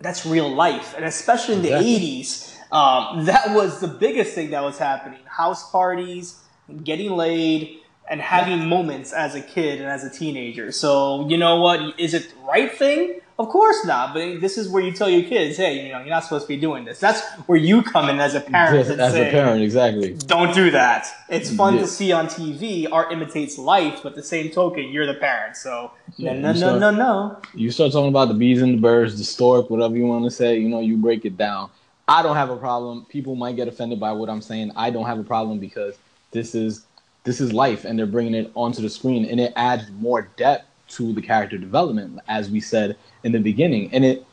that's 0.00 0.26
real 0.26 0.48
life, 0.48 0.94
and 0.96 1.04
especially 1.04 1.54
in 1.54 1.62
the 1.62 1.68
Exactly. 1.68 2.22
'80s, 2.22 2.53
um, 2.74 3.24
that 3.26 3.54
was 3.54 3.80
the 3.80 3.88
biggest 3.88 4.34
thing 4.34 4.50
that 4.50 4.62
was 4.62 4.78
happening: 4.78 5.20
house 5.26 5.70
parties, 5.70 6.42
getting 6.82 7.12
laid, 7.12 7.78
and 8.08 8.20
having 8.20 8.68
moments 8.68 9.12
as 9.12 9.34
a 9.34 9.40
kid 9.40 9.80
and 9.80 9.88
as 9.88 10.04
a 10.04 10.10
teenager. 10.10 10.72
So 10.72 11.28
you 11.28 11.36
know 11.36 11.60
what? 11.60 11.98
Is 11.98 12.14
it 12.14 12.30
the 12.30 12.40
right 12.46 12.72
thing? 12.72 13.20
Of 13.36 13.48
course 13.48 13.84
not. 13.84 14.14
But 14.14 14.40
this 14.40 14.56
is 14.56 14.68
where 14.68 14.80
you 14.82 14.92
tell 14.92 15.08
your 15.10 15.28
kids, 15.28 15.56
hey, 15.56 15.86
you 15.86 15.92
know, 15.92 15.98
you're 15.98 16.08
not 16.08 16.22
supposed 16.22 16.44
to 16.44 16.48
be 16.48 16.56
doing 16.56 16.84
this. 16.84 17.00
That's 17.00 17.20
where 17.46 17.58
you 17.58 17.82
come 17.82 18.08
in 18.08 18.20
as 18.20 18.36
a 18.36 18.40
parent 18.52 18.88
As 18.88 19.12
say, 19.12 19.28
a 19.28 19.32
parent, 19.32 19.60
exactly. 19.60 20.14
don't 20.14 20.54
do 20.54 20.70
that. 20.70 21.08
It's 21.28 21.52
fun 21.52 21.78
to 21.78 21.86
see 21.86 22.12
on 22.12 22.28
TV. 22.28 22.86
Art 22.90 23.12
imitates 23.12 23.58
life, 23.58 24.00
but 24.04 24.14
the 24.14 24.22
same 24.22 24.50
token, 24.50 24.90
you're 24.90 25.06
the 25.06 25.14
parent. 25.14 25.56
So 25.56 25.90
no, 26.16 26.32
no, 26.32 26.52
no, 26.52 26.54
start- 26.54 26.80
no, 26.80 26.90
no. 26.92 27.38
You 27.54 27.72
start 27.72 27.90
talking 27.90 28.08
about 28.08 28.28
the 28.28 28.34
bees 28.34 28.62
and 28.62 28.78
the 28.78 28.80
birds, 28.80 29.18
the 29.18 29.24
stork, 29.24 29.68
whatever 29.68 29.96
you 29.96 30.06
want 30.06 30.24
to 30.24 30.30
say, 30.30 30.58
you 30.58 30.68
know, 30.68 30.80
you 30.80 30.96
break 30.96 31.24
it 31.24 31.36
down. 31.36 31.70
I 32.06 32.22
don't 32.22 32.36
have 32.36 32.50
a 32.50 32.56
problem. 32.56 33.06
People 33.08 33.34
might 33.34 33.56
get 33.56 33.68
offended 33.68 33.98
by 33.98 34.12
what 34.12 34.28
I'm 34.28 34.42
saying. 34.42 34.72
I 34.76 34.90
don't 34.90 35.06
have 35.06 35.18
a 35.18 35.24
problem 35.24 35.58
because 35.58 35.96
this 36.32 36.54
is 36.54 36.86
this 37.24 37.40
is 37.40 37.52
life 37.52 37.84
and 37.84 37.98
they're 37.98 38.06
bringing 38.06 38.34
it 38.34 38.50
onto 38.54 38.82
the 38.82 38.90
screen 38.90 39.24
and 39.24 39.40
it 39.40 39.52
adds 39.56 39.90
more 39.92 40.28
depth 40.36 40.66
to 40.86 41.14
the 41.14 41.22
character 41.22 41.56
development 41.56 42.20
as 42.28 42.50
we 42.50 42.60
said 42.60 42.96
in 43.22 43.32
the 43.32 43.38
beginning. 43.38 43.90
And 43.92 44.04
it 44.04 44.26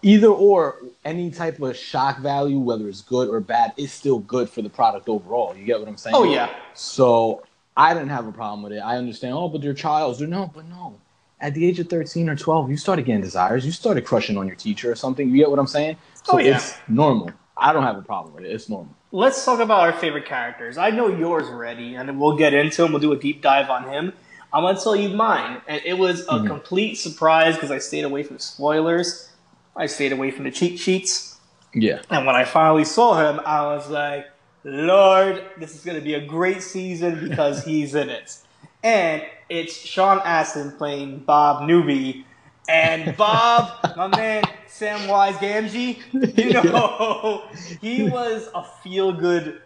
either 0.00 0.28
or 0.28 0.78
any 1.04 1.30
type 1.30 1.60
of 1.60 1.76
shock 1.76 2.18
value 2.20 2.58
whether 2.58 2.88
it's 2.88 3.02
good 3.02 3.28
or 3.28 3.40
bad 3.40 3.72
is 3.76 3.92
still 3.92 4.20
good 4.20 4.48
for 4.48 4.62
the 4.62 4.70
product 4.70 5.08
overall. 5.08 5.54
You 5.54 5.64
get 5.64 5.78
what 5.78 5.88
I'm 5.88 5.98
saying? 5.98 6.16
Oh 6.16 6.24
yeah, 6.24 6.54
So 6.74 7.42
I 7.76 7.92
didn't 7.92 8.08
have 8.08 8.26
a 8.26 8.32
problem 8.32 8.62
with 8.62 8.72
it. 8.72 8.80
I 8.80 8.96
understand. 8.96 9.34
Oh, 9.34 9.48
but 9.48 9.60
they're 9.60 9.74
childs. 9.74 10.20
No, 10.20 10.50
but 10.54 10.66
no. 10.66 10.98
At 11.42 11.54
the 11.54 11.66
age 11.66 11.78
of 11.80 11.88
thirteen 11.88 12.28
or 12.28 12.36
twelve, 12.36 12.70
you 12.70 12.76
started 12.76 13.04
getting 13.04 13.20
desires. 13.20 13.66
You 13.66 13.72
started 13.72 14.04
crushing 14.06 14.38
on 14.38 14.46
your 14.46 14.56
teacher 14.56 14.90
or 14.90 14.94
something. 14.94 15.28
You 15.28 15.36
get 15.38 15.50
what 15.50 15.58
I'm 15.58 15.66
saying? 15.66 15.96
So 16.22 16.34
Oh, 16.34 16.38
yeah. 16.38 16.54
it's 16.56 16.74
normal. 16.88 17.30
I 17.56 17.72
don't 17.72 17.82
have 17.82 17.98
a 17.98 18.02
problem 18.02 18.34
with 18.34 18.44
it. 18.44 18.52
It's 18.52 18.68
normal. 18.68 18.94
let's 19.10 19.44
talk 19.44 19.60
about 19.60 19.80
our 19.80 19.92
favorite 19.92 20.24
characters. 20.24 20.78
I 20.78 20.88
know 20.90 21.08
yours 21.08 21.48
already, 21.48 21.96
and 21.96 22.18
we'll 22.18 22.36
get 22.36 22.54
into 22.54 22.82
him. 22.84 22.92
We'll 22.92 23.00
do 23.02 23.12
a 23.12 23.16
deep 23.18 23.42
dive 23.42 23.68
on 23.68 23.82
him. 23.90 24.12
I'm 24.54 24.62
gonna 24.64 24.78
tell 24.80 24.96
you 24.96 25.10
mine, 25.10 25.60
and 25.66 25.82
it 25.84 25.98
was 25.98 26.20
a 26.28 26.38
Mhm. 26.38 26.46
complete 26.46 26.94
surprise 26.94 27.54
because 27.56 27.70
I 27.70 27.78
stayed 27.78 28.04
away 28.04 28.22
from 28.22 28.38
spoilers. 28.38 29.28
I 29.76 29.86
stayed 29.86 30.12
away 30.12 30.30
from 30.30 30.44
the 30.44 30.50
cheat 30.50 30.78
sheets. 30.78 31.38
Yeah. 31.74 32.00
And 32.10 32.24
when 32.26 32.36
I 32.36 32.44
finally 32.44 32.84
saw 32.84 33.14
him, 33.18 33.40
I 33.44 33.62
was 33.66 33.88
like, 33.90 34.26
Lord, 34.64 35.42
this 35.58 35.74
is 35.74 35.82
going 35.84 35.98
to 35.98 36.04
be 36.04 36.14
a 36.14 36.20
great 36.24 36.62
season 36.62 37.28
because 37.28 37.64
he's 37.64 37.94
in 37.94 38.08
it. 38.10 38.36
And 38.82 39.22
it's 39.48 39.74
Sean 39.76 40.20
Astin 40.24 40.72
playing 40.72 41.20
Bob 41.20 41.66
Newby. 41.66 42.26
And 42.68 43.16
Bob, 43.16 43.70
my 43.96 44.08
man, 44.08 44.44
Samwise 44.68 45.34
Gamgee, 45.34 45.98
you 46.38 46.52
know, 46.52 47.42
he 47.80 48.08
was 48.08 48.48
a 48.54 48.64
feel 48.82 49.12
good 49.12 49.60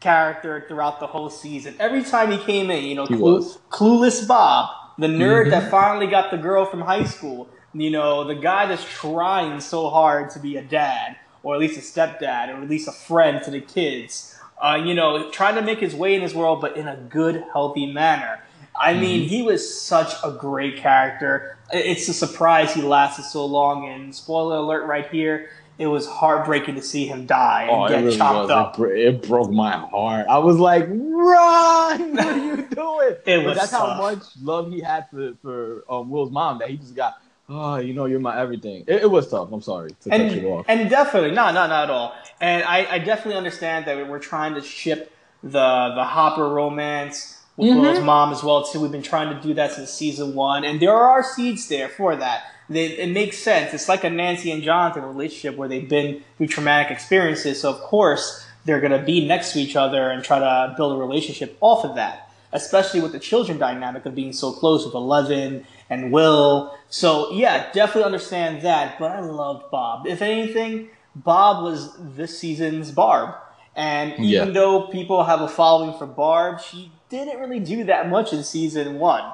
character 0.00 0.64
throughout 0.68 1.00
the 1.00 1.06
whole 1.06 1.30
season. 1.30 1.74
Every 1.78 2.02
time 2.02 2.30
he 2.32 2.38
came 2.38 2.70
in, 2.70 2.84
you 2.84 2.94
know, 2.94 3.06
He 3.06 3.16
Clue- 3.16 3.34
was. 3.36 3.58
clueless 3.70 4.26
Bob, 4.26 4.70
the 4.98 5.06
nerd 5.06 5.46
Mhm. 5.46 5.50
that 5.50 5.70
finally 5.70 6.06
got 6.08 6.30
the 6.30 6.36
girl 6.36 6.64
from 6.64 6.80
high 6.80 7.04
school, 7.04 7.48
you 7.72 7.90
know, 7.90 8.24
the 8.24 8.34
guy 8.34 8.66
that's 8.66 8.84
trying 8.84 9.60
so 9.60 9.88
hard 9.88 10.30
to 10.30 10.40
be 10.40 10.56
a 10.56 10.62
dad, 10.62 11.16
or 11.44 11.54
at 11.54 11.60
least 11.60 11.78
a 11.78 11.80
stepdad, 11.80 12.48
or 12.48 12.60
at 12.62 12.68
least 12.68 12.88
a 12.88 12.92
friend 12.92 13.42
to 13.44 13.50
the 13.50 13.60
kids. 13.60 14.36
Uh, 14.60 14.74
you 14.76 14.94
know, 14.94 15.30
trying 15.30 15.54
to 15.54 15.62
make 15.62 15.78
his 15.80 15.94
way 15.94 16.14
in 16.14 16.20
this 16.20 16.34
world, 16.34 16.60
but 16.60 16.76
in 16.76 16.86
a 16.88 16.96
good, 16.96 17.44
healthy 17.52 17.86
manner. 17.86 18.40
I 18.78 18.94
mean, 18.94 19.28
he 19.28 19.42
was 19.42 19.62
such 19.82 20.12
a 20.24 20.30
great 20.32 20.76
character. 20.78 21.56
It's 21.72 22.08
a 22.08 22.14
surprise 22.14 22.74
he 22.74 22.82
lasted 22.82 23.24
so 23.24 23.44
long. 23.46 23.88
And 23.88 24.14
spoiler 24.14 24.56
alert, 24.56 24.86
right 24.86 25.08
here, 25.10 25.50
it 25.78 25.86
was 25.86 26.06
heartbreaking 26.06 26.74
to 26.76 26.82
see 26.82 27.06
him 27.06 27.26
die 27.26 27.62
and 27.64 27.70
Oh, 27.70 27.88
get 27.88 28.04
really 28.04 28.16
chopped 28.16 28.48
was. 28.48 28.50
up. 28.50 28.74
It, 28.74 28.78
bro- 28.78 28.90
it 28.90 29.28
broke 29.28 29.50
my 29.50 29.72
heart. 29.76 30.26
I 30.28 30.38
was 30.38 30.58
like, 30.58 30.86
"Run! 30.88 32.16
What 32.16 32.26
are 32.26 32.38
you 32.38 32.56
doing?" 32.56 33.16
It 33.26 33.44
was 33.46 33.56
that's 33.58 33.70
tough. 33.70 33.96
how 33.96 34.00
much 34.00 34.22
love 34.42 34.70
he 34.72 34.80
had 34.80 35.08
for 35.10 35.34
for 35.42 35.84
um, 35.90 36.10
Will's 36.10 36.30
mom 36.30 36.58
that 36.58 36.68
he 36.70 36.76
just 36.76 36.94
got. 36.94 37.14
Oh, 37.48 37.76
you 37.76 37.92
know, 37.92 38.06
you're 38.06 38.20
my 38.20 38.40
everything. 38.40 38.84
It, 38.86 39.02
it 39.02 39.10
was 39.10 39.28
tough. 39.30 39.50
I'm 39.52 39.60
sorry 39.62 39.90
to 40.02 40.10
cut 40.10 40.20
you 40.20 40.26
and, 40.26 40.46
off. 40.46 40.64
and 40.68 40.88
definitely 40.90 41.30
no 41.32 41.46
no 41.48 41.66
not 41.66 41.70
at 41.84 41.90
all 41.90 42.14
and 42.40 42.62
I, 42.64 42.86
I 42.94 42.98
definitely 42.98 43.36
understand 43.36 43.84
that 43.86 44.08
we're 44.08 44.18
trying 44.20 44.54
to 44.54 44.62
ship 44.62 45.12
the 45.42 45.92
the 45.94 46.04
hopper 46.04 46.48
romance 46.48 47.31
with 47.56 47.68
Mhm. 47.70 47.80
will's 47.80 48.00
mom 48.00 48.32
as 48.32 48.42
well 48.42 48.64
too 48.64 48.80
we've 48.80 48.92
been 48.92 49.02
trying 49.02 49.34
to 49.34 49.40
do 49.46 49.54
that 49.54 49.72
since 49.72 49.90
season 49.90 50.34
one 50.34 50.64
and 50.64 50.80
there 50.80 50.94
are 50.96 51.22
seeds 51.22 51.68
there 51.68 51.88
for 51.88 52.16
that 52.16 52.42
they, 52.68 52.86
it 52.86 53.10
makes 53.10 53.36
sense 53.38 53.74
it's 53.74 53.88
like 53.88 54.04
a 54.04 54.10
nancy 54.10 54.50
and 54.50 54.62
jonathan 54.62 55.02
relationship 55.04 55.56
where 55.56 55.68
they've 55.68 55.88
been 55.88 56.22
through 56.38 56.46
traumatic 56.46 56.90
experiences 56.90 57.60
so 57.60 57.70
of 57.70 57.78
course 57.80 58.44
they're 58.64 58.80
going 58.80 58.92
to 58.92 59.04
be 59.04 59.26
next 59.26 59.52
to 59.52 59.58
each 59.60 59.74
other 59.76 60.08
and 60.10 60.22
try 60.24 60.38
to 60.38 60.72
build 60.76 60.92
a 60.92 60.96
relationship 60.96 61.56
off 61.60 61.84
of 61.84 61.94
that 61.96 62.28
especially 62.54 63.00
with 63.00 63.12
the 63.12 63.18
children 63.18 63.58
dynamic 63.58 64.04
of 64.06 64.14
being 64.14 64.32
so 64.32 64.52
close 64.52 64.84
with 64.84 64.94
Eleven 64.94 65.66
and 65.88 66.12
Will. 66.12 66.70
So 66.90 67.32
yeah, 67.32 67.72
definitely 67.72 68.04
understand 68.04 68.60
that. 68.60 68.98
But 68.98 69.10
I 69.12 69.20
loved 69.20 69.70
Bob. 69.70 70.06
If 70.06 70.20
anything, 70.20 70.90
Bob 71.16 71.64
was 71.64 71.96
this 71.98 72.38
season's 72.38 72.90
Barb. 72.90 73.30
And 73.74 74.12
even 74.18 74.28
Yeah. 74.28 74.44
though 74.52 74.82
people 74.82 75.24
have 75.24 75.40
a 75.40 75.48
following 75.48 75.94
for 75.98 76.04
Barb, 76.04 76.60
she 76.60 76.90
didn't 77.18 77.40
really 77.40 77.60
do 77.60 77.84
that 77.84 78.08
much 78.08 78.32
in 78.32 78.42
season 78.44 78.98
one. 78.98 79.32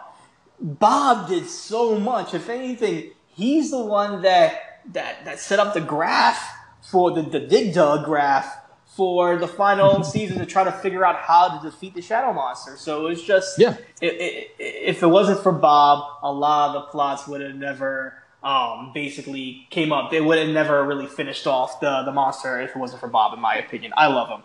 Bob 0.60 1.28
did 1.28 1.46
so 1.46 1.98
much. 1.98 2.34
If 2.34 2.48
anything, 2.48 3.12
he's 3.26 3.70
the 3.70 3.84
one 3.84 4.22
that 4.22 4.80
that 4.92 5.24
that 5.24 5.38
set 5.38 5.58
up 5.58 5.74
the 5.74 5.80
graph 5.80 6.42
for 6.82 7.10
the 7.10 7.22
the 7.22 7.40
dig 7.40 7.74
dug 7.74 8.04
graph 8.04 8.58
for 8.96 9.36
the 9.36 9.46
final 9.46 10.02
season 10.14 10.38
to 10.38 10.46
try 10.46 10.64
to 10.64 10.72
figure 10.72 11.04
out 11.04 11.16
how 11.16 11.58
to 11.58 11.70
defeat 11.70 11.94
the 11.94 12.02
shadow 12.02 12.32
monster. 12.32 12.76
So 12.76 13.06
it 13.06 13.10
was 13.10 13.22
just 13.22 13.58
Yeah. 13.58 13.76
It, 14.00 14.14
it, 14.14 14.50
if 14.58 15.02
it 15.02 15.06
wasn't 15.06 15.40
for 15.40 15.52
Bob, 15.52 16.18
a 16.22 16.32
lot 16.32 16.74
of 16.74 16.82
the 16.82 16.90
plots 16.90 17.28
would 17.28 17.40
have 17.40 17.54
never 17.54 18.14
um, 18.42 18.92
basically 18.94 19.66
came 19.70 19.92
up. 19.92 20.10
They 20.10 20.20
would 20.20 20.38
have 20.38 20.48
never 20.48 20.84
really 20.84 21.06
finished 21.06 21.46
off 21.46 21.80
the 21.80 22.02
the 22.02 22.12
monster 22.12 22.60
if 22.60 22.70
it 22.70 22.76
wasn't 22.76 23.00
for 23.00 23.08
Bob. 23.08 23.34
In 23.34 23.40
my 23.40 23.54
opinion, 23.56 23.92
I 23.96 24.08
love 24.08 24.28
him. 24.28 24.42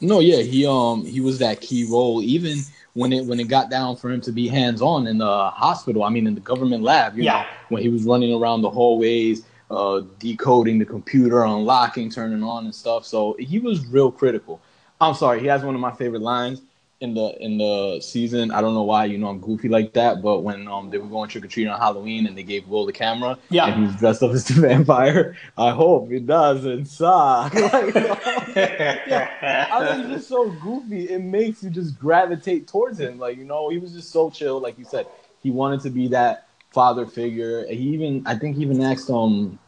No, 0.00 0.20
yeah, 0.20 0.42
he 0.42 0.66
um 0.66 1.04
he 1.04 1.20
was 1.20 1.38
that 1.38 1.60
key 1.60 1.84
role 1.84 2.22
even 2.22 2.58
when 2.94 3.12
it 3.12 3.24
when 3.24 3.38
it 3.40 3.48
got 3.48 3.70
down 3.70 3.96
for 3.96 4.10
him 4.10 4.20
to 4.22 4.32
be 4.32 4.48
hands 4.48 4.82
on 4.82 5.06
in 5.06 5.18
the 5.18 5.50
hospital. 5.50 6.04
I 6.04 6.08
mean, 6.10 6.26
in 6.26 6.34
the 6.34 6.40
government 6.40 6.82
lab. 6.82 7.16
You 7.16 7.24
Yeah. 7.24 7.32
know, 7.32 7.46
when 7.68 7.82
he 7.82 7.88
was 7.88 8.04
running 8.04 8.34
around 8.34 8.62
the 8.62 8.70
hallways, 8.70 9.44
uh, 9.70 10.02
decoding 10.18 10.78
the 10.78 10.84
computer, 10.84 11.44
unlocking, 11.44 12.10
turning 12.10 12.42
on, 12.42 12.64
and 12.64 12.74
stuff. 12.74 13.06
So 13.06 13.36
he 13.38 13.58
was 13.58 13.86
real 13.86 14.10
critical. 14.10 14.60
I'm 15.00 15.14
sorry, 15.14 15.40
he 15.40 15.46
has 15.46 15.62
one 15.62 15.74
of 15.74 15.80
my 15.80 15.92
favorite 15.92 16.22
lines 16.22 16.62
in 17.00 17.14
the 17.14 17.34
in 17.42 17.56
the 17.56 17.98
season. 18.02 18.50
I 18.50 18.60
don't 18.60 18.74
know 18.74 18.82
why, 18.82 19.06
you 19.06 19.16
know, 19.16 19.28
I'm 19.28 19.40
goofy 19.40 19.68
like 19.70 19.94
that, 19.94 20.20
but 20.22 20.40
when 20.40 20.68
um 20.68 20.90
they 20.90 20.98
were 20.98 21.06
going 21.08 21.30
trick 21.30 21.44
or 21.44 21.48
treating 21.48 21.72
on 21.72 21.80
Halloween 21.80 22.26
and 22.26 22.36
they 22.36 22.42
gave 22.42 22.68
Will 22.68 22.84
the 22.84 22.92
camera, 22.92 23.38
Yeah. 23.48 23.66
and 23.66 23.76
he 23.80 23.86
was 23.86 23.96
dressed 23.96 24.22
up 24.22 24.32
as 24.32 24.44
the 24.44 24.60
vampire. 24.60 25.36
I 25.56 25.70
hope 25.70 26.10
it 26.12 26.26
doesn't 26.26 26.86
suck. 26.86 27.54
Like, 27.54 27.96
I 28.56 29.78
was 29.80 30.06
just 30.08 30.28
so 30.28 30.50
goofy. 30.50 31.08
It 31.08 31.20
makes 31.22 31.62
you 31.62 31.70
just 31.70 31.98
gravitate 31.98 32.66
towards 32.68 32.98
him. 33.00 33.18
Like 33.18 33.36
you 33.38 33.44
know, 33.44 33.68
he 33.70 33.78
was 33.78 33.92
just 33.92 34.10
so 34.10 34.30
chill. 34.30 34.60
Like 34.60 34.78
you 34.78 34.84
said, 34.84 35.06
he 35.42 35.50
wanted 35.50 35.80
to 35.82 35.90
be 35.90 36.08
that 36.08 36.48
father 36.72 37.06
figure. 37.06 37.66
He 37.66 37.94
even, 37.94 38.22
I 38.26 38.36
think, 38.36 38.56
he 38.56 38.62
even 38.62 38.80
asked 38.82 39.08
um 39.10 39.58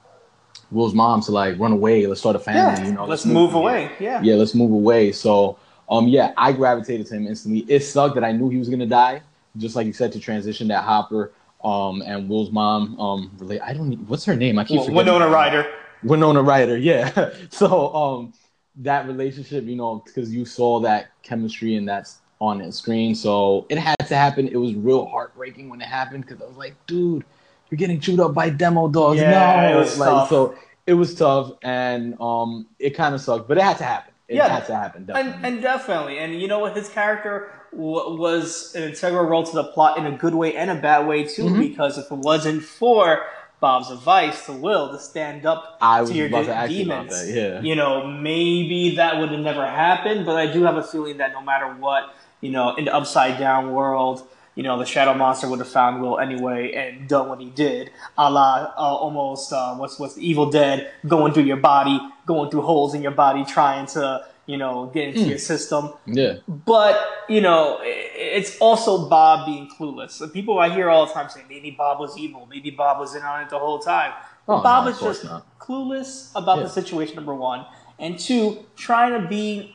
Will's 0.71 0.95
mom 0.95 1.21
to 1.23 1.33
like 1.33 1.59
run 1.59 1.73
away. 1.73 2.07
Let's 2.07 2.21
start 2.21 2.37
a 2.37 2.39
family. 2.41 2.81
yeah, 2.83 2.87
You 2.89 2.93
know, 2.93 3.07
let's 3.07 3.25
move 3.25 3.53
from 3.53 3.63
here. 3.63 3.71
away. 3.71 3.91
Yeah. 4.01 4.23
Yeah, 4.23 4.35
let's 4.35 4.55
move 4.55 4.71
away. 4.71 5.13
So 5.13 5.59
um, 5.89 6.09
yeah, 6.09 6.33
I 6.37 6.53
gravitated 6.53 7.07
to 7.09 7.15
him 7.17 7.27
instantly. 7.27 7.61
It 7.69 7.81
sucked 7.81 8.15
that 8.15 8.25
I 8.25 8.33
knew 8.33 8.49
he 8.49 8.59
was 8.59 8.69
gonna 8.69 8.87
die. 8.87 9.23
Just 9.59 9.77
like 9.77 9.87
you 9.87 9.93
said, 9.93 10.13
to 10.13 10.21
transition 10.21 10.69
that 10.69 10.85
Hopper 10.85 11.33
um 11.65 12.03
and 12.03 12.29
Will's 12.29 12.51
mom 12.51 12.99
um 12.99 13.31
relate. 13.39 13.61
I 13.63 13.73
don't. 13.73 13.89
Need, 13.91 14.09
what's 14.09 14.25
her 14.25 14.35
name? 14.35 14.59
I 14.59 14.65
keep 14.65 14.79
Well, 14.79 14.87
forgetting. 14.87 15.13
Winona 15.13 15.29
Ryder. 15.29 15.73
Winona 16.03 16.43
Ryder, 16.43 16.77
yeah. 16.79 17.31
so 17.51 17.95
um 17.95 18.33
that 18.77 19.07
relationship, 19.07 19.65
you 19.65 19.77
know, 19.77 20.03
because 20.05 20.33
you 20.33 20.45
saw 20.45 20.81
that 20.81 21.09
chemistry 21.23 21.77
and 21.77 21.87
that's 21.89 22.19
on 22.41 22.59
the 22.59 22.73
screen. 22.73 23.15
So 23.15 23.67
it 23.69 23.79
had 23.79 23.95
to 24.09 24.17
happen. 24.17 24.49
It 24.49 24.57
was 24.57 24.75
real 24.75 25.07
heartbreaking 25.07 25.69
when 25.69 25.81
it 25.81 25.87
happened 25.87 26.27
because 26.27 26.43
I 26.43 26.47
was 26.47 26.57
like, 26.57 26.75
dude, 26.87 27.25
you're 27.71 27.77
getting 27.77 28.01
chewed 28.01 28.19
up 28.19 28.35
by 28.35 28.51
demo 28.51 28.89
dogs. 28.89 29.21
Yeah, 29.21 29.71
no, 29.71 29.77
it 29.77 29.79
was 29.79 29.99
like 29.99 30.09
tough. 30.09 30.29
so 30.29 30.57
it 30.87 30.95
was 30.95 31.15
tough 31.15 31.53
and 31.63 32.17
um 32.21 32.67
it 32.79 32.91
kind 32.91 33.15
of 33.15 33.21
sucked, 33.21 33.47
but 33.47 33.59
it 33.59 33.63
had 33.63 33.79
to 33.79 33.85
happen. 33.85 34.12
It 34.33 34.37
Yeah. 34.37 34.49
had 34.49 34.67
to 34.67 34.75
happen. 34.75 35.05
Definitely. 35.05 35.33
And, 35.35 35.47
and 35.47 35.63
definitely, 35.63 36.19
and 36.19 36.41
you 36.41 36.49
know 36.49 36.59
what, 36.59 36.77
his 36.77 36.89
character 36.89 37.51
w- 37.73 38.17
was 38.19 38.75
an 38.75 38.83
integral 38.85 39.25
role 39.25 39.45
to 39.45 39.55
the 39.55 39.65
plot 39.65 39.99
in 39.99 40.07
a 40.07 40.13
good 40.13 40.35
way 40.35 40.57
and 40.57 40.71
a 40.71 40.75
bad 40.75 41.07
way 41.07 41.25
too. 41.25 41.45
Mhm. 41.45 41.59
Because 41.59 41.99
if 41.99 42.11
it 42.11 42.19
wasn't 42.19 42.63
for 42.63 43.25
Bob's 43.61 43.91
advice 43.91 44.47
to 44.47 44.53
Will 44.53 44.91
to 44.91 44.99
stand 44.99 45.47
up 45.47 45.79
I 45.81 46.05
to 46.05 46.13
your 46.13 46.29
de- 46.29 46.45
to 46.45 46.67
you 46.69 46.85
demons. 46.85 47.31
Yeah. 47.33 47.61
you 47.61 47.77
know, 47.77 48.07
maybe 48.07 48.97
that 48.97 49.19
would 49.19 49.31
have 49.31 49.41
never 49.41 49.65
happened. 49.67 50.27
But 50.27 50.37
I 50.37 50.47
do 50.47 50.65
have 50.65 50.77
a 50.77 50.83
feeling 50.83 51.19
that 51.19 51.33
no 51.33 51.41
matter 51.43 51.67
what, 51.67 52.13
you 52.41 52.51
know, 52.51 52.75
in 52.75 52.87
the 52.87 52.95
upside 52.95 53.39
down 53.39 53.73
world, 53.73 54.23
you 54.55 54.63
know, 54.63 54.79
the 54.79 54.85
Shadow 54.85 55.15
Monster 55.15 55.49
would 55.49 55.61
have 55.61 55.69
found 55.69 56.03
Will 56.03 56.19
anyway 56.19 56.73
and 56.73 57.09
done 57.09 57.29
what 57.29 57.41
he 57.41 57.51
did, 57.51 57.91
a 58.19 58.31
la 58.31 58.73
uh, 58.77 58.81
almost 58.81 59.53
uh, 59.53 59.75
what's 59.77 59.99
what's 59.99 60.15
the 60.15 60.29
Evil 60.29 60.51
Dead 60.51 60.93
going 61.07 61.33
through 61.33 61.45
your 61.45 61.57
body, 61.57 61.99
going 62.27 62.51
through 62.51 62.63
holes 62.63 62.95
in 62.95 63.03
your 63.03 63.13
body, 63.13 63.45
trying 63.45 63.87
to 63.87 64.25
you 64.47 64.59
know 64.59 64.91
get 64.93 65.09
into 65.09 65.21
mm. 65.21 65.29
your 65.31 65.39
system. 65.39 65.93
Yeah. 66.07 66.39
But 66.47 67.01
you 67.29 67.41
know, 67.41 67.79
it's 67.83 68.59
also 68.59 69.09
Bob 69.09 69.47
being 69.47 69.71
clueless. 69.71 70.31
People 70.33 70.59
I 70.59 70.69
hear 70.69 70.91
all 70.91 71.07
the 71.07 71.13
time 71.13 71.31
say 71.31 71.43
maybe 71.49 71.71
Bob 71.71 71.99
was 71.99 72.19
evil, 72.19 72.47
maybe 72.51 72.71
Bob 72.71 72.99
was 73.01 73.15
in 73.15 73.23
on 73.23 73.43
it 73.43 73.49
the 73.49 73.59
whole 73.59 73.79
time. 73.79 74.13
Oh, 74.49 74.63
Bob 74.63 74.85
no, 74.85 74.91
is 74.91 75.01
just 75.01 75.25
not. 75.25 75.59
clueless 75.59 76.31
about 76.35 76.59
yeah. 76.59 76.65
the 76.65 76.69
situation. 76.69 77.17
Number 77.17 77.35
one, 77.35 77.65
and 77.99 78.19
two, 78.19 78.67
trying 78.77 79.19
to 79.19 79.27
be 79.29 79.75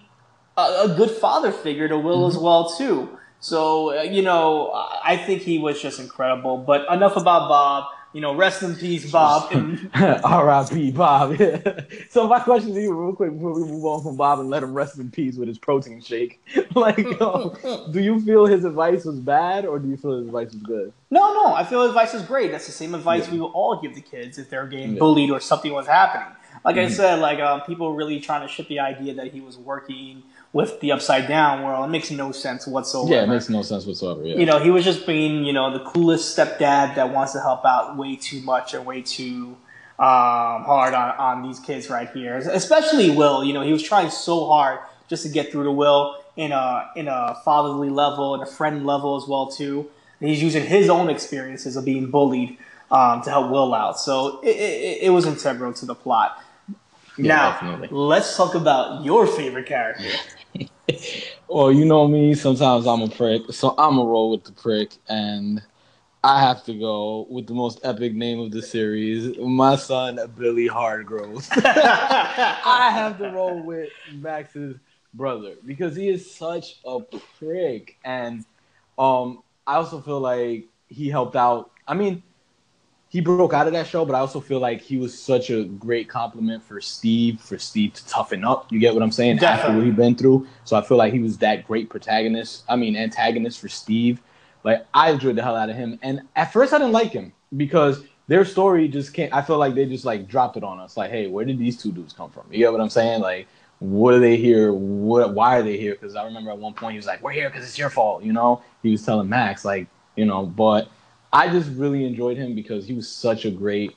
a, 0.56 0.62
a 0.62 0.94
good 0.96 1.10
father 1.10 1.52
figure 1.52 1.88
to 1.88 1.98
Will 1.98 2.20
mm-hmm. 2.20 2.38
as 2.38 2.38
well 2.38 2.70
too. 2.70 3.17
So, 3.40 3.98
uh, 3.98 4.04
you 4.04 4.22
know, 4.22 4.72
I 5.04 5.18
think 5.18 5.42
he 5.42 5.60
was 5.60 5.82
just 5.82 6.00
incredible. 6.00 6.58
But 6.58 6.86
enough 6.92 7.16
about 7.16 7.50
Bob. 7.50 7.86
You 8.14 8.22
know, 8.22 8.34
rest 8.34 8.64
in 8.64 8.76
peace, 8.76 9.12
Bob. 9.12 9.54
R.I.P. 9.94 10.92
Bob. 10.92 11.38
so 12.10 12.28
my 12.28 12.40
question 12.40 12.74
to 12.74 12.82
you, 12.82 12.94
real 12.94 13.14
quick, 13.14 13.32
before 13.32 13.54
we 13.54 13.68
move 13.68 13.86
on 13.86 14.02
from 14.02 14.16
Bob 14.16 14.40
and 14.40 14.50
let 14.50 14.64
him 14.64 14.74
rest 14.74 14.98
in 14.98 15.12
peace 15.12 15.36
with 15.36 15.48
his 15.48 15.60
protein 15.60 16.02
shake, 16.02 16.42
like, 16.76 17.06
um, 17.22 17.56
do 17.92 18.00
you 18.00 18.20
feel 18.22 18.46
his 18.48 18.64
advice 18.64 19.04
was 19.06 19.20
bad, 19.20 19.66
or 19.66 19.78
do 19.78 19.90
you 19.90 19.98
feel 19.98 20.18
his 20.18 20.26
advice 20.26 20.54
was 20.54 20.64
good? 20.64 20.94
No, 21.12 21.34
no, 21.34 21.54
I 21.54 21.64
feel 21.64 21.82
his 21.82 21.90
advice 21.90 22.14
was 22.14 22.24
great. 22.24 22.50
That's 22.50 22.66
the 22.66 22.72
same 22.72 22.96
advice 22.96 23.28
yeah. 23.28 23.34
we 23.34 23.40
will 23.42 23.52
all 23.52 23.80
give 23.82 23.94
the 23.94 24.02
kids 24.02 24.40
if 24.40 24.50
they're 24.50 24.68
getting 24.68 24.94
yeah. 24.94 25.00
bullied 25.00 25.30
or 25.30 25.42
something 25.42 25.72
was 25.72 25.86
happening. 25.86 26.34
Like 26.66 26.78
mm-hmm. 26.78 26.86
I 26.86 26.90
said, 26.90 27.20
like 27.20 27.40
um, 27.40 27.62
people 27.62 27.94
really 27.94 28.20
trying 28.20 28.42
to 28.42 28.52
ship 28.52 28.68
the 28.68 28.80
idea 28.80 29.14
that 29.16 29.32
he 29.32 29.42
was 29.42 29.58
working 29.58 30.24
with 30.58 30.80
the 30.80 30.92
upside 30.92 31.28
down 31.28 31.64
world. 31.64 31.86
It 31.86 31.92
makes 31.92 32.10
no 32.10 32.32
sense 32.32 32.66
whatsoever. 32.66 33.14
Yeah, 33.14 33.24
it 33.26 33.30
makes 33.30 33.48
no 33.48 33.62
sense 33.62 33.86
whatsoever. 33.86 34.26
Yeah. 34.26 34.38
You 34.38 34.48
know, 34.48 34.58
he 34.58 34.72
was 34.72 34.84
just 34.84 35.06
being, 35.06 35.46
you 35.46 35.54
know, 35.54 35.72
the 35.72 35.86
coolest 35.86 36.36
stepdad 36.36 36.96
that 36.96 37.14
wants 37.14 37.34
to 37.34 37.40
help 37.40 37.64
out 37.64 37.96
way 37.96 38.16
too 38.16 38.42
much 38.42 38.74
and 38.74 38.84
way 38.84 39.04
too 39.04 39.56
um, 40.00 40.66
hard 40.66 40.96
on, 40.96 41.12
on 41.18 41.44
these 41.44 41.60
kids 41.60 41.92
right 41.92 42.10
here. 42.10 42.38
Especially 42.38 43.12
Will. 43.12 43.44
You 43.44 43.54
know, 43.54 43.62
he 43.62 43.72
was 43.72 43.84
trying 43.84 44.10
so 44.10 44.48
hard 44.48 44.80
just 45.08 45.22
to 45.28 45.30
get 45.30 45.52
through 45.52 45.66
to 45.66 45.72
Will 45.72 46.16
in 46.36 46.52
a 46.52 46.90
in 46.96 47.08
a 47.08 47.38
fatherly 47.46 47.92
level 47.92 48.34
and 48.34 48.42
a 48.42 48.48
friend 48.48 48.84
level 48.84 49.16
as 49.16 49.28
well 49.28 49.46
too. 49.46 49.88
And 50.20 50.28
he's 50.28 50.42
using 50.42 50.66
his 50.66 50.90
own 50.90 51.08
experiences 51.12 51.78
of 51.78 51.86
being 51.86 52.10
bullied 52.10 52.58
um, 52.90 53.22
to 53.22 53.30
help 53.30 53.52
Will 53.52 53.76
out. 53.76 54.00
So 54.00 54.42
it, 54.42 54.56
it, 54.56 54.98
it 55.04 55.10
was 55.12 55.28
integral 55.28 55.72
to 55.74 55.86
the 55.86 55.94
plot. 55.94 56.44
Yeah, 57.16 57.36
now, 57.36 57.52
definitely. 57.52 57.88
let's 57.92 58.36
talk 58.36 58.56
about 58.56 59.04
your 59.04 59.26
favorite 59.26 59.68
character. 59.68 60.10
well, 61.48 61.72
you 61.72 61.86
know 61.86 62.08
me. 62.08 62.34
Sometimes 62.34 62.86
I'm 62.86 63.02
a 63.02 63.10
prick, 63.10 63.52
so 63.52 63.76
I'm 63.78 63.98
a 63.98 64.04
roll 64.04 64.32
with 64.32 64.44
the 64.44 64.52
prick, 64.52 64.94
and 65.08 65.62
I 66.24 66.42
have 66.42 66.64
to 66.66 66.74
go 66.74 67.28
with 67.30 67.48
the 67.48 67.54
most 67.54 67.80
epic 67.84 68.14
name 68.14 68.40
of 68.40 68.52
the 68.52 68.62
series, 68.62 69.38
my 69.38 69.76
son 69.76 70.20
Billy 70.38 70.68
Hargrove. 70.68 71.48
I 71.52 72.90
have 72.94 73.18
to 73.20 73.30
roll 73.30 73.62
with 73.62 73.90
Max's 74.14 74.78
brother 75.14 75.56
because 75.66 75.96
he 75.96 76.10
is 76.10 76.30
such 76.34 76.80
a 76.86 77.00
prick, 77.40 77.98
and 78.04 78.46
um, 78.98 79.44
I 79.66 79.76
also 79.76 80.02
feel 80.02 80.20
like 80.20 80.68
he 80.88 81.10
helped 81.10 81.36
out. 81.36 81.72
I 81.88 81.94
mean, 81.94 82.24
he 83.10 83.22
broke 83.22 83.54
out 83.54 83.68
of 83.68 83.74
that 83.74 83.88
show, 83.88 84.04
but 84.06 84.16
I 84.16 84.20
also 84.20 84.42
feel 84.42 84.60
like 84.60 84.82
he 84.82 84.98
was 84.98 85.18
such 85.18 85.50
a 85.50 85.64
great 85.64 86.10
compliment 86.10 86.62
for 86.64 86.82
Steve, 86.82 87.40
for 87.40 87.58
Steve 87.58 87.94
to 87.94 88.06
toughen 88.08 88.44
up. 88.44 88.72
You 88.72 88.80
get 88.80 88.94
what 88.94 89.02
I'm 89.02 89.12
saying? 89.12 89.38
Definitely. 89.38 89.62
After 89.62 89.78
what 89.78 89.86
he's 89.86 89.96
been 89.96 90.16
through. 90.16 90.48
So 90.66 90.76
I 90.76 90.82
feel 90.82 90.98
like 90.98 91.14
he 91.14 91.20
was 91.20 91.38
that 91.38 91.66
great 91.66 91.90
protagonist. 91.90 92.64
I 92.68 92.76
mean, 92.76 92.98
antagonist 92.98 93.60
for 93.60 93.70
Steve. 93.70 94.22
Like 94.64 94.86
I 94.94 95.12
enjoyed 95.12 95.38
the 95.38 95.44
hell 95.44 95.56
out 95.56 95.70
of 95.70 95.78
him. 95.78 95.98
And 96.02 96.24
at 96.36 96.52
first 96.52 96.74
I 96.74 96.80
didn't 96.80 96.92
like 96.92 97.12
him 97.12 97.32
because 97.56 98.04
their 98.28 98.44
story 98.44 98.90
just 98.90 99.14
can't 99.14 99.34
I 99.34 99.42
feel 99.42 99.58
like 99.58 99.74
they 99.74 99.86
just 99.86 100.04
like 100.04 100.28
dropped 100.28 100.58
it 100.58 100.64
on 100.64 100.80
us. 100.80 100.98
Like, 100.98 101.10
hey, 101.10 101.28
where 101.28 101.46
did 101.46 101.58
these 101.58 101.82
two 101.82 101.94
dudes 101.94 102.12
come 102.12 102.30
from? 102.30 102.44
You 102.52 102.60
get 102.60 102.74
what 102.74 102.82
I'm 102.82 102.90
saying? 102.90 103.22
Like, 103.22 103.48
what 103.80 104.14
are 104.14 104.20
they 104.20 104.36
here? 104.36 104.74
What 104.74 105.34
why 105.34 105.58
are 105.58 105.64
they 105.64 105.78
here? 105.78 105.94
Because 105.94 106.18
I 106.18 106.26
remember 106.26 106.52
at 106.52 106.58
one 106.58 106.74
point 106.74 106.94
he 106.94 106.98
was 106.98 107.06
like, 107.06 107.22
We're 107.22 107.32
here 107.32 107.50
because 107.50 107.66
it's 107.66 107.78
your 107.78 107.90
fault, 107.90 108.24
you 108.24 108.34
know? 108.34 108.62
He 108.84 108.92
was 108.92 109.06
telling 109.06 109.30
Max, 109.30 109.64
like, 109.64 109.88
you 110.18 110.26
know, 110.26 110.46
but 110.46 110.90
I 111.38 111.50
just 111.50 111.70
really 111.74 112.04
enjoyed 112.04 112.36
him 112.36 112.56
because 112.56 112.88
he 112.88 112.96
was 112.96 113.08
such 113.08 113.46
a 113.46 113.52
great 113.52 113.96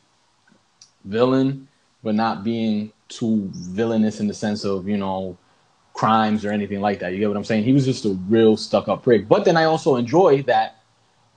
villain, 1.07 1.69
but 2.03 2.15
not 2.15 2.45
being 2.45 2.93
too 3.09 3.49
villainous 3.55 4.21
in 4.21 4.27
the 4.29 4.35
sense 4.35 4.63
of, 4.65 4.87
you 4.87 4.99
know, 4.99 5.39
crimes 5.95 6.45
or 6.45 6.53
anything 6.53 6.83
like 6.83 6.99
that. 6.99 7.13
You 7.15 7.19
get 7.19 7.29
what 7.29 7.39
I'm 7.39 7.45
saying? 7.45 7.65
He 7.65 7.73
was 7.73 7.87
just 7.87 8.05
a 8.05 8.11
real 8.29 8.59
stuck 8.59 8.89
up 8.89 9.03
prick. 9.03 9.27
But 9.27 9.47
then 9.47 9.57
I 9.57 9.65
also 9.65 9.97
enjoy 9.97 10.43
that 10.43 10.83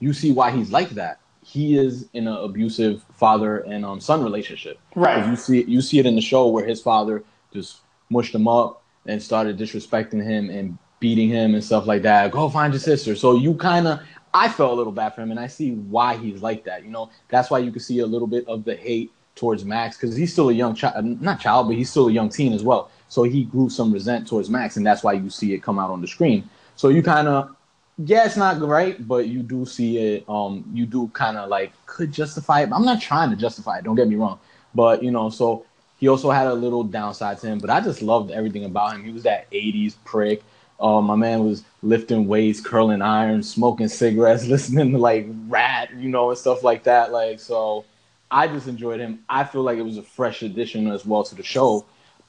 you 0.01 0.11
see 0.11 0.33
why 0.33 0.51
he's 0.51 0.71
like 0.71 0.89
that. 0.89 1.19
He 1.41 1.77
is 1.77 2.09
in 2.11 2.27
an 2.27 2.35
abusive 2.35 3.01
father 3.13 3.59
and 3.59 3.85
um, 3.85 4.01
son 4.01 4.25
relationship. 4.25 4.79
Right. 4.95 5.25
You 5.25 5.37
see 5.37 5.63
you 5.63 5.81
see 5.81 5.99
it 5.99 6.05
in 6.05 6.15
the 6.15 6.21
show 6.21 6.47
where 6.47 6.65
his 6.65 6.81
father 6.81 7.23
just 7.53 7.77
mushed 8.09 8.35
him 8.35 8.49
up 8.49 8.83
and 9.05 9.23
started 9.23 9.57
disrespecting 9.57 10.21
him 10.21 10.49
and 10.49 10.77
beating 11.03 11.27
him 11.27 11.53
and 11.53 11.61
stuff 11.61 11.85
like 11.85 12.01
that. 12.01 12.31
Go 12.31 12.49
find 12.49 12.71
your 12.71 12.79
sister. 12.79 13.13
So 13.13 13.35
you 13.35 13.55
kind 13.55 13.87
of 13.87 13.99
I 14.33 14.49
felt 14.49 14.71
a 14.71 14.75
little 14.75 14.93
bad 14.93 15.13
for 15.13 15.21
him, 15.21 15.31
and 15.31 15.39
I 15.39 15.47
see 15.47 15.73
why 15.73 16.17
he's 16.17 16.41
like 16.41 16.63
that. 16.63 16.83
You 16.83 16.89
know, 16.89 17.09
that's 17.29 17.49
why 17.51 17.59
you 17.59 17.71
can 17.71 17.81
see 17.81 17.99
a 17.99 18.05
little 18.05 18.27
bit 18.27 18.47
of 18.47 18.63
the 18.63 18.75
hate 18.75 19.11
towards 19.35 19.65
Max 19.65 19.97
because 19.97 20.15
he's 20.15 20.31
still 20.31 20.49
a 20.49 20.53
young 20.53 20.75
child, 20.75 21.21
not 21.21 21.39
child, 21.39 21.67
but 21.67 21.75
he's 21.75 21.89
still 21.89 22.07
a 22.07 22.11
young 22.11 22.29
teen 22.29 22.53
as 22.53 22.63
well. 22.63 22.89
So 23.09 23.23
he 23.23 23.43
grew 23.43 23.69
some 23.69 23.91
resent 23.91 24.27
towards 24.27 24.49
Max, 24.49 24.77
and 24.77 24.85
that's 24.85 25.03
why 25.03 25.13
you 25.13 25.29
see 25.29 25.53
it 25.53 25.59
come 25.59 25.77
out 25.77 25.91
on 25.91 26.01
the 26.01 26.07
screen. 26.07 26.49
So 26.75 26.89
you 26.89 27.03
kind 27.03 27.27
of, 27.27 27.55
yeah, 27.99 28.25
it's 28.25 28.37
not 28.37 28.59
right, 28.61 29.07
but 29.07 29.27
you 29.27 29.43
do 29.43 29.65
see 29.65 29.97
it. 29.97 30.25
Um, 30.27 30.65
you 30.73 30.87
do 30.87 31.07
kind 31.09 31.37
of 31.37 31.49
like 31.49 31.71
could 31.85 32.11
justify 32.11 32.61
it. 32.61 32.69
I'm 32.73 32.85
not 32.85 33.01
trying 33.01 33.29
to 33.29 33.35
justify 33.35 33.79
it. 33.79 33.83
Don't 33.83 33.95
get 33.95 34.07
me 34.07 34.15
wrong, 34.15 34.39
but 34.73 35.03
you 35.03 35.11
know, 35.11 35.29
so 35.29 35.65
he 35.99 36.07
also 36.07 36.31
had 36.31 36.47
a 36.47 36.53
little 36.53 36.83
downside 36.83 37.37
to 37.39 37.47
him. 37.47 37.59
But 37.59 37.69
I 37.69 37.81
just 37.81 38.01
loved 38.01 38.31
everything 38.31 38.65
about 38.65 38.95
him. 38.95 39.03
He 39.03 39.11
was 39.11 39.23
that 39.23 39.49
'80s 39.51 39.95
prick 40.05 40.43
uh, 40.79 41.01
my 41.01 41.15
man 41.15 41.45
was 41.45 41.63
lifting 41.81 42.27
weights, 42.27 42.59
curling 42.59 43.01
iron, 43.01 43.43
smoking 43.43 43.87
cigarettes, 43.87 44.45
listening 44.47 44.91
to 44.91 44.97
like 44.97 45.27
Ratt, 45.47 45.93
you 45.95 46.09
know, 46.09 46.29
and 46.29 46.37
stuff 46.37 46.63
like 46.63 46.83
that. 46.83 47.11
Like, 47.11 47.39
so 47.39 47.85
I 48.29 48.47
just 48.47 48.67
enjoyed 48.67 48.99
him. 48.99 49.23
I 49.29 49.43
feel 49.43 49.61
like 49.61 49.77
it 49.77 49.83
was 49.83 49.97
a 49.97 50.03
fresh 50.03 50.41
addition 50.41 50.91
as 50.91 51.05
well 51.05 51.23
to 51.23 51.35
the 51.35 51.43
show. 51.43 51.85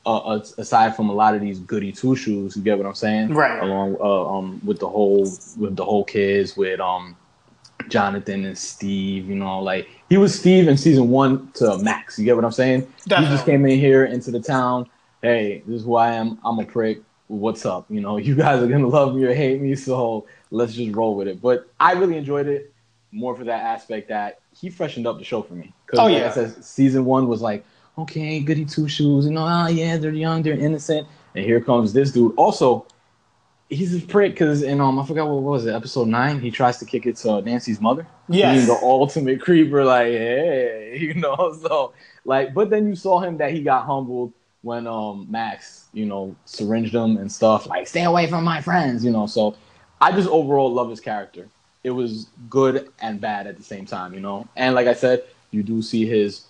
Uh, 0.07 0.39
aside 0.59 0.95
from 0.95 1.09
a 1.09 1.13
lot 1.13 1.35
of 1.35 1.41
these 1.41 1.59
goody 1.61 1.91
two 1.91 2.15
shoes, 2.15 2.55
you 2.55 2.63
get 2.63 2.77
what 2.77 2.87
I'm 2.87 2.95
saying? 2.95 3.33
Right. 3.33 3.63
Along 3.63 3.97
uh, 3.99 4.37
um 4.37 4.61
with 4.63 4.79
the 4.79 4.89
whole 4.89 5.23
with 5.57 5.77
the 5.77 5.85
whole 5.85 6.05
kids 6.05 6.59
with 6.59 6.79
um 6.79 7.17
Jonathan 7.89 8.45
and 8.45 8.59
Steve, 8.59 9.27
you 9.27 9.35
know, 9.35 9.61
like 9.61 9.89
he 10.11 10.19
was 10.19 10.39
Steve 10.39 10.69
in 10.69 10.77
season 10.77 11.09
one 11.09 11.51
to 11.53 11.79
Max. 11.79 12.19
You 12.19 12.27
get 12.27 12.37
what 12.37 12.45
I'm 12.45 12.53
saying? 12.53 12.87
Definitely. 13.09 13.25
He 13.25 13.33
just 13.33 13.47
came 13.47 13.65
in 13.65 13.79
here 13.79 14.05
into 14.05 14.31
the 14.31 14.41
town. 14.41 14.91
Hey, 15.23 15.63
this 15.67 15.81
is 15.81 15.87
who 15.87 15.97
I 15.97 16.13
am. 16.13 16.39
I'm 16.45 16.59
a 16.59 16.67
prick 16.67 17.01
what's 17.29 17.65
up? 17.67 17.87
You 17.89 18.01
know, 18.01 18.17
you 18.19 18.35
guys 18.35 18.63
are 18.63 18.67
gonna 18.67 18.89
love 18.89 19.15
me 19.15 19.25
or 19.25 19.35
hate 19.35 19.61
me, 19.61 19.75
so 19.75 20.27
let's 20.51 20.75
just 20.75 20.95
roll 20.95 21.17
with 21.17 21.29
it. 21.29 21.41
But 21.41 21.69
I 21.81 21.93
really 21.93 22.17
enjoyed 22.17 22.47
it 22.47 22.73
more 23.13 23.37
for 23.37 23.45
that 23.45 23.63
aspect 23.63 24.09
that 24.09 24.41
he 24.59 24.71
freshened 24.71 25.07
up 25.07 25.19
the 25.19 25.25
show 25.25 25.43
for 25.43 25.55
me. 25.55 25.73
Because 25.87 26.01
oh, 26.01 26.05
like 26.05 26.19
yeah. 26.19 26.29
I 26.29 26.31
said, 26.31 26.65
season 26.65 27.05
one 27.05 27.29
was 27.29 27.41
like, 27.41 27.65
okay, 27.97 28.41
goody 28.41 28.65
two 28.65 28.89
shoes, 28.89 29.25
you 29.25 29.33
know, 29.33 29.47
oh 29.47 29.69
yeah, 29.69 29.97
they're 29.97 30.11
young, 30.11 30.43
they're 30.43 30.55
innocent, 30.55 31.07
and 31.35 31.45
here 31.45 31.61
comes 31.61 31.93
this 31.93 32.13
dude. 32.13 32.35
Also, 32.37 32.87
he's 33.69 33.95
a 33.95 34.07
prick 34.07 34.33
because 34.33 34.63
in 34.63 34.81
um 34.81 34.99
I 34.99 35.07
forgot 35.07 35.27
what, 35.29 35.43
what, 35.43 35.53
was 35.53 35.67
it 35.67 35.75
episode 35.75 36.09
nine 36.09 36.41
he 36.41 36.51
tries 36.51 36.79
to 36.79 36.85
kick 36.85 37.07
it 37.07 37.17
to 37.19 37.41
Nancy's 37.43 37.81
mother. 37.81 38.07
Yeah, 38.29 38.55
the 38.55 38.79
ultimate 38.83 39.41
creeper, 39.41 39.85
like 39.85 40.09
hey, 40.09 40.99
you 41.01 41.15
know. 41.15 41.57
So 41.63 41.93
like, 42.25 42.55
but 42.55 42.71
then 42.71 42.87
you 42.89 42.97
saw 42.97 43.21
him 43.21 43.37
that 43.39 43.53
he 43.53 43.63
got 43.63 43.87
humbled 43.87 44.33
when 44.65 44.87
um 44.87 45.27
Max, 45.31 45.87
you 45.93 46.07
know, 46.07 46.35
syringed 46.47 46.95
him 46.95 47.17
and 47.19 47.31
stuff, 47.31 47.67
like 47.67 47.87
stay 47.87 48.05
away 48.05 48.27
from 48.27 48.43
my 48.43 48.61
friends, 48.61 49.05
you 49.05 49.11
know. 49.11 49.27
So 49.27 49.57
I 50.01 50.11
just 50.11 50.29
overall 50.29 50.73
love 50.73 50.91
his 50.91 51.01
character. 51.01 51.49
It 51.85 51.91
was 51.91 52.29
good 52.49 52.89
and 53.01 53.21
bad 53.21 53.47
at 53.47 53.59
the 53.59 53.63
same 53.63 53.85
time, 53.85 54.15
you 54.15 54.21
know. 54.21 54.49
And 54.57 54.75
like 54.75 54.87
I 54.87 54.95
said, 54.95 55.23
you 55.51 55.63
do 55.63 55.83
see 55.83 56.07
his 56.07 56.47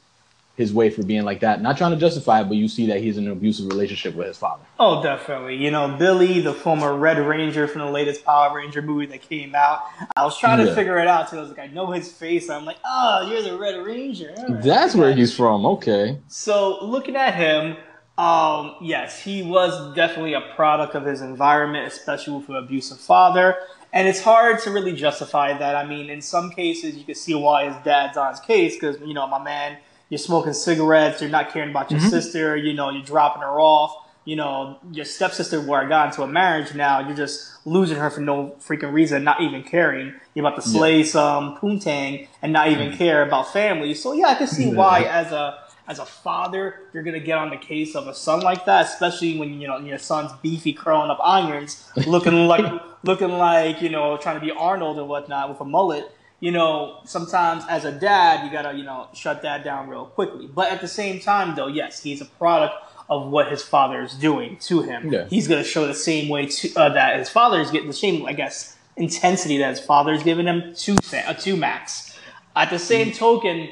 his 0.56 0.72
way 0.72 0.88
for 0.88 1.02
being 1.02 1.24
like 1.24 1.40
that. 1.40 1.60
Not 1.60 1.76
trying 1.76 1.90
to 1.90 1.96
justify 1.96 2.40
it, 2.42 2.44
but 2.44 2.56
you 2.56 2.68
see 2.68 2.86
that 2.86 3.00
he's 3.00 3.18
in 3.18 3.26
an 3.26 3.32
abusive 3.32 3.66
relationship 3.66 4.14
with 4.14 4.28
his 4.28 4.38
father. 4.38 4.62
Oh, 4.78 5.02
definitely. 5.02 5.56
You 5.56 5.72
know, 5.72 5.96
Billy, 5.98 6.40
the 6.40 6.54
former 6.54 6.96
Red 6.96 7.18
Ranger 7.18 7.66
from 7.66 7.80
the 7.80 7.90
latest 7.90 8.24
Power 8.24 8.54
Ranger 8.54 8.80
movie 8.80 9.06
that 9.06 9.22
came 9.22 9.54
out. 9.56 9.80
I 10.14 10.22
was 10.22 10.38
trying 10.38 10.64
to 10.64 10.72
figure 10.72 10.98
it 10.98 11.08
out 11.08 11.28
too. 11.28 11.38
I 11.38 11.40
was 11.40 11.50
like, 11.50 11.58
I 11.58 11.66
know 11.66 11.90
his 11.90 12.12
face. 12.12 12.48
I'm 12.48 12.64
like, 12.64 12.78
oh, 12.84 13.28
you're 13.28 13.42
the 13.42 13.58
Red 13.58 13.84
Ranger. 13.84 14.32
Right. 14.48 14.62
That's 14.62 14.94
where 14.94 15.12
he's 15.12 15.34
from. 15.34 15.66
Okay. 15.66 16.18
So 16.28 16.84
looking 16.84 17.16
at 17.16 17.34
him, 17.34 17.76
um, 18.16 18.76
yes, 18.80 19.20
he 19.20 19.42
was 19.42 19.94
definitely 19.94 20.34
a 20.34 20.40
product 20.54 20.94
of 20.94 21.04
his 21.04 21.20
environment, 21.20 21.86
especially 21.92 22.36
with 22.36 22.48
an 22.48 22.56
abusive 22.56 22.98
father. 22.98 23.56
And 23.92 24.08
it's 24.08 24.20
hard 24.20 24.60
to 24.62 24.70
really 24.70 24.92
justify 24.92 25.56
that. 25.56 25.76
I 25.76 25.84
mean, 25.84 26.10
in 26.10 26.20
some 26.20 26.50
cases, 26.50 26.96
you 26.96 27.04
can 27.04 27.14
see 27.14 27.34
why 27.34 27.68
his 27.68 27.76
dad's 27.84 28.16
on 28.16 28.30
his 28.30 28.40
case 28.40 28.74
because, 28.74 29.00
you 29.00 29.14
know, 29.14 29.26
my 29.26 29.42
man, 29.42 29.78
you're 30.08 30.18
smoking 30.18 30.52
cigarettes, 30.52 31.20
you're 31.20 31.30
not 31.30 31.52
caring 31.52 31.70
about 31.70 31.90
your 31.90 32.00
mm-hmm. 32.00 32.08
sister, 32.08 32.56
you 32.56 32.72
know, 32.74 32.90
you're 32.90 33.04
dropping 33.04 33.42
her 33.42 33.60
off. 33.60 33.96
you 34.24 34.36
know, 34.36 34.78
your 34.90 35.04
stepsister 35.04 35.60
where 35.60 35.82
I 35.82 35.88
got 35.88 36.06
into 36.08 36.22
a 36.22 36.26
marriage. 36.26 36.74
Now 36.74 37.00
you're 37.00 37.16
just 37.16 37.52
losing 37.66 37.98
her 37.98 38.10
for 38.10 38.20
no 38.20 38.56
freaking 38.58 38.92
reason, 38.92 39.22
not 39.22 39.40
even 39.40 39.62
caring. 39.62 40.14
You're 40.34 40.46
about 40.46 40.56
to 40.56 40.62
slay 40.62 40.98
yeah. 40.98 41.04
some 41.04 41.56
poontang 41.58 42.28
and 42.42 42.52
not 42.52 42.68
even 42.68 42.90
mm. 42.90 42.96
care 42.96 43.22
about 43.22 43.52
family. 43.52 43.94
So 43.94 44.12
yeah, 44.12 44.28
I 44.28 44.34
can 44.34 44.46
see 44.46 44.70
yeah. 44.70 44.76
why 44.76 45.02
as 45.02 45.30
a 45.30 45.58
as 45.86 45.98
a 45.98 46.06
father, 46.06 46.80
you're 46.92 47.02
gonna 47.02 47.20
get 47.20 47.36
on 47.36 47.50
the 47.50 47.56
case 47.56 47.94
of 47.94 48.06
a 48.06 48.14
son 48.14 48.40
like 48.40 48.64
that, 48.64 48.86
especially 48.86 49.38
when 49.38 49.60
you 49.60 49.68
know 49.68 49.78
your 49.78 49.98
son's 49.98 50.32
beefy, 50.42 50.72
curling 50.72 51.10
up 51.10 51.18
irons, 51.22 51.90
looking 52.06 52.46
like 52.46 52.82
looking 53.02 53.30
like 53.30 53.82
you 53.82 53.90
know 53.90 54.16
trying 54.16 54.36
to 54.36 54.44
be 54.44 54.50
Arnold 54.50 54.98
and 54.98 55.08
whatnot 55.08 55.48
with 55.48 55.60
a 55.60 55.64
mullet. 55.64 56.10
You 56.40 56.50
know, 56.50 56.98
sometimes 57.04 57.64
as 57.68 57.84
a 57.84 57.92
dad, 57.92 58.44
you 58.44 58.52
gotta 58.52 58.76
you 58.76 58.84
know 58.84 59.08
shut 59.12 59.42
that 59.42 59.62
down 59.62 59.88
real 59.88 60.06
quickly. 60.06 60.46
But 60.46 60.72
at 60.72 60.80
the 60.80 60.88
same 60.88 61.20
time, 61.20 61.54
though, 61.54 61.68
yes, 61.68 62.02
he's 62.02 62.20
a 62.20 62.26
product 62.26 62.74
of 63.10 63.28
what 63.28 63.50
his 63.50 63.62
father 63.62 64.02
is 64.02 64.14
doing 64.14 64.56
to 64.56 64.80
him. 64.80 65.12
Yeah. 65.12 65.26
He's 65.28 65.46
gonna 65.46 65.64
show 65.64 65.86
the 65.86 65.94
same 65.94 66.30
way 66.30 66.46
to, 66.46 66.74
uh, 66.76 66.88
that 66.94 67.18
his 67.18 67.28
father 67.28 67.60
is 67.60 67.70
getting 67.70 67.88
the 67.88 67.94
same, 67.94 68.24
I 68.24 68.32
guess, 68.32 68.76
intensity 68.96 69.58
that 69.58 69.70
his 69.70 69.80
father 69.80 70.12
is 70.12 70.22
giving 70.22 70.46
him 70.46 70.74
to 70.74 70.96
uh, 71.26 71.34
to 71.34 71.56
Max. 71.56 72.18
At 72.56 72.70
the 72.70 72.78
same 72.78 73.08
mm. 73.08 73.16
token 73.16 73.68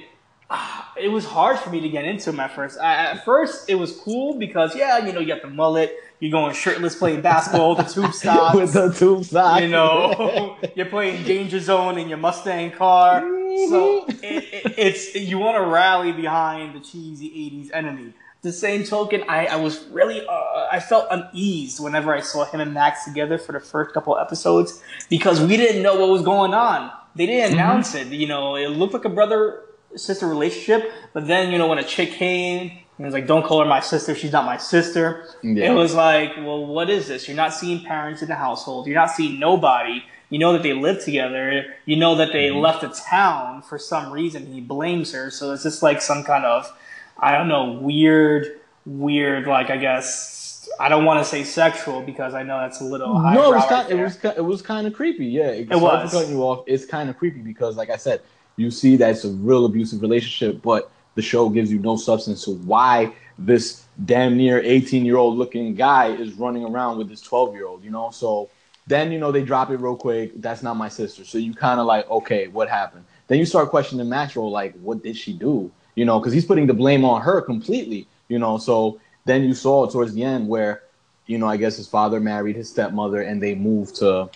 it 0.97 1.09
was 1.09 1.25
hard 1.25 1.59
for 1.59 1.71
me 1.71 1.81
to 1.81 1.89
get 1.89 2.05
into 2.05 2.31
him 2.31 2.41
at 2.41 2.55
first. 2.55 2.79
I, 2.79 2.95
at 2.95 3.25
first, 3.25 3.69
it 3.69 3.75
was 3.77 3.97
cool 3.97 4.39
because 4.39 4.77
yeah, 4.77 4.99
you 4.99 5.13
know, 5.13 5.21
you 5.21 5.27
got 5.27 5.43
the 5.43 5.49
mullet, 5.49 5.97
you're 6.21 6.31
going 6.31 6.55
shirtless 6.55 6.95
playing 6.95 7.21
basketball 7.21 7.77
with 7.77 7.89
the 7.89 7.93
tube 7.93 8.15
socks. 8.15 8.57
with 8.59 8.73
the 8.73 8.93
tube 8.93 9.25
socks. 9.25 9.63
You 9.63 9.69
know, 9.69 10.57
you're 10.75 10.87
playing 10.87 11.25
Danger 11.25 11.61
Zone 11.61 11.99
in 11.99 12.09
your 12.09 12.19
Mustang 12.19 12.71
car. 12.71 13.21
So 13.21 14.07
it, 14.07 14.23
it, 14.23 14.75
it's 14.79 15.15
you 15.15 15.39
want 15.39 15.57
to 15.57 15.69
rally 15.69 16.13
behind 16.13 16.75
the 16.75 16.81
cheesy 16.81 17.29
'80s 17.51 17.71
enemy. 17.75 18.15
The 18.43 18.53
same 18.53 18.83
token, 18.83 19.23
I, 19.29 19.47
I 19.47 19.57
was 19.57 19.85
really 19.87 20.27
uh, 20.27 20.69
I 20.71 20.81
felt 20.81 21.07
uneased 21.11 21.83
whenever 21.83 22.15
I 22.15 22.21
saw 22.21 22.45
him 22.45 22.61
and 22.61 22.75
Max 22.75 23.05
together 23.05 23.39
for 23.39 23.53
the 23.53 23.61
first 23.61 23.95
couple 23.95 24.19
episodes 24.19 24.83
because 25.09 25.41
we 25.41 25.57
didn't 25.57 25.83
know 25.83 25.99
what 25.99 26.09
was 26.09 26.23
going 26.23 26.53
on. 26.53 26.91
They 27.15 27.27
didn't 27.27 27.51
mm-hmm. 27.51 27.59
announce 27.59 27.95
mm-hmm. 27.95 28.13
it. 28.13 28.17
You 28.17 28.27
know, 28.27 28.57
it 28.57 28.69
looked 28.69 28.95
like 28.95 29.05
a 29.05 29.11
brother 29.11 29.63
sister 29.97 30.27
relationship. 30.27 30.91
But 31.13 31.27
then, 31.27 31.53
you 31.53 31.59
know, 31.59 31.67
when 31.67 31.79
a 31.79 31.85
chick 31.85 32.13
came 32.13 32.79
and 32.99 33.07
was 33.07 33.15
like, 33.15 33.27
don't 33.27 33.45
call 33.45 33.61
her 33.61 33.67
my 33.67 33.81
sister, 33.81 34.15
she's 34.15 34.33
not 34.33 34.45
my 34.45 34.57
sister. 34.57 35.27
Yeah. 35.43 35.73
It 35.73 35.75
was 35.75 35.95
like, 35.95 36.37
well, 36.37 36.67
what 36.67 36.91
is 36.91 37.09
this? 37.09 37.29
You're 37.29 37.37
not 37.37 37.55
seeing 37.55 37.85
parents 37.85 38.23
in 38.23 38.29
the 38.29 38.35
household. 38.35 38.87
You're 38.87 38.97
not 38.97 39.11
seeing 39.11 39.39
nobody. 39.39 40.03
You 40.31 40.39
know 40.39 40.53
that 40.55 40.63
they 40.63 40.73
live 40.73 41.05
together. 41.05 41.67
You 41.85 41.97
know 41.97 42.15
that 42.15 42.33
they 42.33 42.49
mm-hmm. 42.49 42.61
left 42.61 42.81
the 42.81 42.89
town 42.89 43.63
for 43.63 43.79
some 43.79 44.13
reason. 44.13 44.47
He 44.47 44.61
blames 44.61 45.13
her. 45.13 45.31
So 45.31 45.53
it's 45.53 45.63
just 45.63 45.83
like 45.83 46.01
some 46.01 46.25
kind 46.25 46.45
of, 46.45 46.73
I 47.19 47.37
don't 47.37 47.49
know, 47.49 47.73
weird, 47.73 48.61
weird, 48.87 49.47
like, 49.47 49.69
I 49.69 49.77
guess, 49.77 50.69
I 50.81 50.89
don't 50.89 51.05
want 51.05 51.23
to 51.23 51.25
say 51.25 51.45
sexual 51.45 52.03
because 52.03 52.35
I 52.35 52.43
know 52.45 52.59
that's 52.59 52.81
a 52.81 52.85
little. 52.85 53.19
No, 53.21 53.53
it 53.53 53.57
was 53.57 53.67
kind. 53.67 53.91
Right 53.91 53.99
it 53.99 54.03
was. 54.03 54.25
It 54.39 54.45
was 54.45 54.63
kind 54.63 54.87
of 54.87 54.95
creepy. 54.95 55.27
Yeah, 55.27 55.49
it, 55.49 55.71
it 55.71 55.77
was. 55.77 56.13
Cutting 56.13 56.31
you 56.31 56.43
off. 56.43 56.65
It's 56.67 56.87
kind 56.87 57.11
of 57.11 57.19
creepy 57.19 57.41
because, 57.41 57.77
like 57.77 57.91
I 57.91 57.97
said, 57.97 58.23
you 58.57 58.71
see 58.71 58.97
that 58.97 59.11
it's 59.11 59.25
a 59.25 59.31
real 59.31 59.65
abusive 59.65 60.03
relationship, 60.03 60.63
but 60.63 60.91
the 61.15 61.23
show 61.23 61.49
gives 61.49 61.71
you 61.71 61.79
no 61.79 61.97
substance 61.97 62.45
to 62.45 62.53
why 62.53 63.13
this 63.39 63.85
damn 64.05 64.37
near 64.37 64.61
18 64.61 65.05
year 65.05 65.17
old 65.17 65.37
looking 65.37 65.75
guy 65.75 66.09
is 66.09 66.35
running 66.35 66.65
around 66.65 66.99
with 66.99 67.09
this 67.09 67.21
12 67.21 67.55
year 67.55 67.67
old, 67.67 67.85
you 67.85 67.91
know? 67.91 68.11
So 68.11 68.51
then, 68.87 69.13
you 69.13 69.19
know, 69.19 69.33
they 69.33 69.43
drop 69.43 69.71
it 69.71 69.77
real 69.77 69.97
quick. 69.97 70.33
That's 70.41 70.63
not 70.63 70.77
my 70.77 70.89
sister. 70.89 71.25
So 71.25 71.39
you 71.39 71.55
kind 71.55 71.81
of 71.81 71.87
like, 71.87 72.09
okay, 72.11 72.49
what 72.49 72.69
happened? 72.69 73.05
Then 73.29 73.39
you 73.39 73.47
start 73.47 73.71
questioning 73.71 74.09
Maxwell, 74.09 74.51
like, 74.51 74.75
what 74.81 75.03
did 75.03 75.17
she 75.17 75.33
do? 75.33 75.71
You 75.95 76.05
know, 76.05 76.19
because 76.19 76.33
he's 76.33 76.45
putting 76.45 76.67
the 76.67 76.75
blame 76.75 77.05
on 77.05 77.21
her 77.23 77.41
completely, 77.41 78.07
you 78.29 78.39
know? 78.39 78.59
So 78.59 79.01
then 79.25 79.45
you 79.45 79.55
saw 79.55 79.87
towards 79.87 80.15
the 80.15 80.23
end 80.23 80.49
where, 80.49 80.83
you 81.27 81.39
know, 81.39 81.47
I 81.47 81.57
guess 81.57 81.77
his 81.77 81.87
father 81.87 82.21
married 82.21 82.57
his 82.57 82.69
stepmother 82.69 83.23
and 83.23 83.43
they 83.43 83.55
moved 83.55 83.97
to 83.97 84.29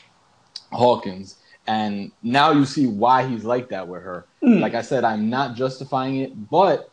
Hawkins 0.72 1.36
and 1.66 2.12
now 2.22 2.52
you 2.52 2.64
see 2.64 2.86
why 2.86 3.26
he's 3.26 3.44
like 3.44 3.68
that 3.70 3.88
with 3.88 4.02
her. 4.02 4.26
Mm. 4.42 4.60
Like 4.60 4.74
I 4.74 4.82
said, 4.82 5.04
I'm 5.04 5.28
not 5.28 5.56
justifying 5.56 6.16
it, 6.16 6.50
but 6.50 6.90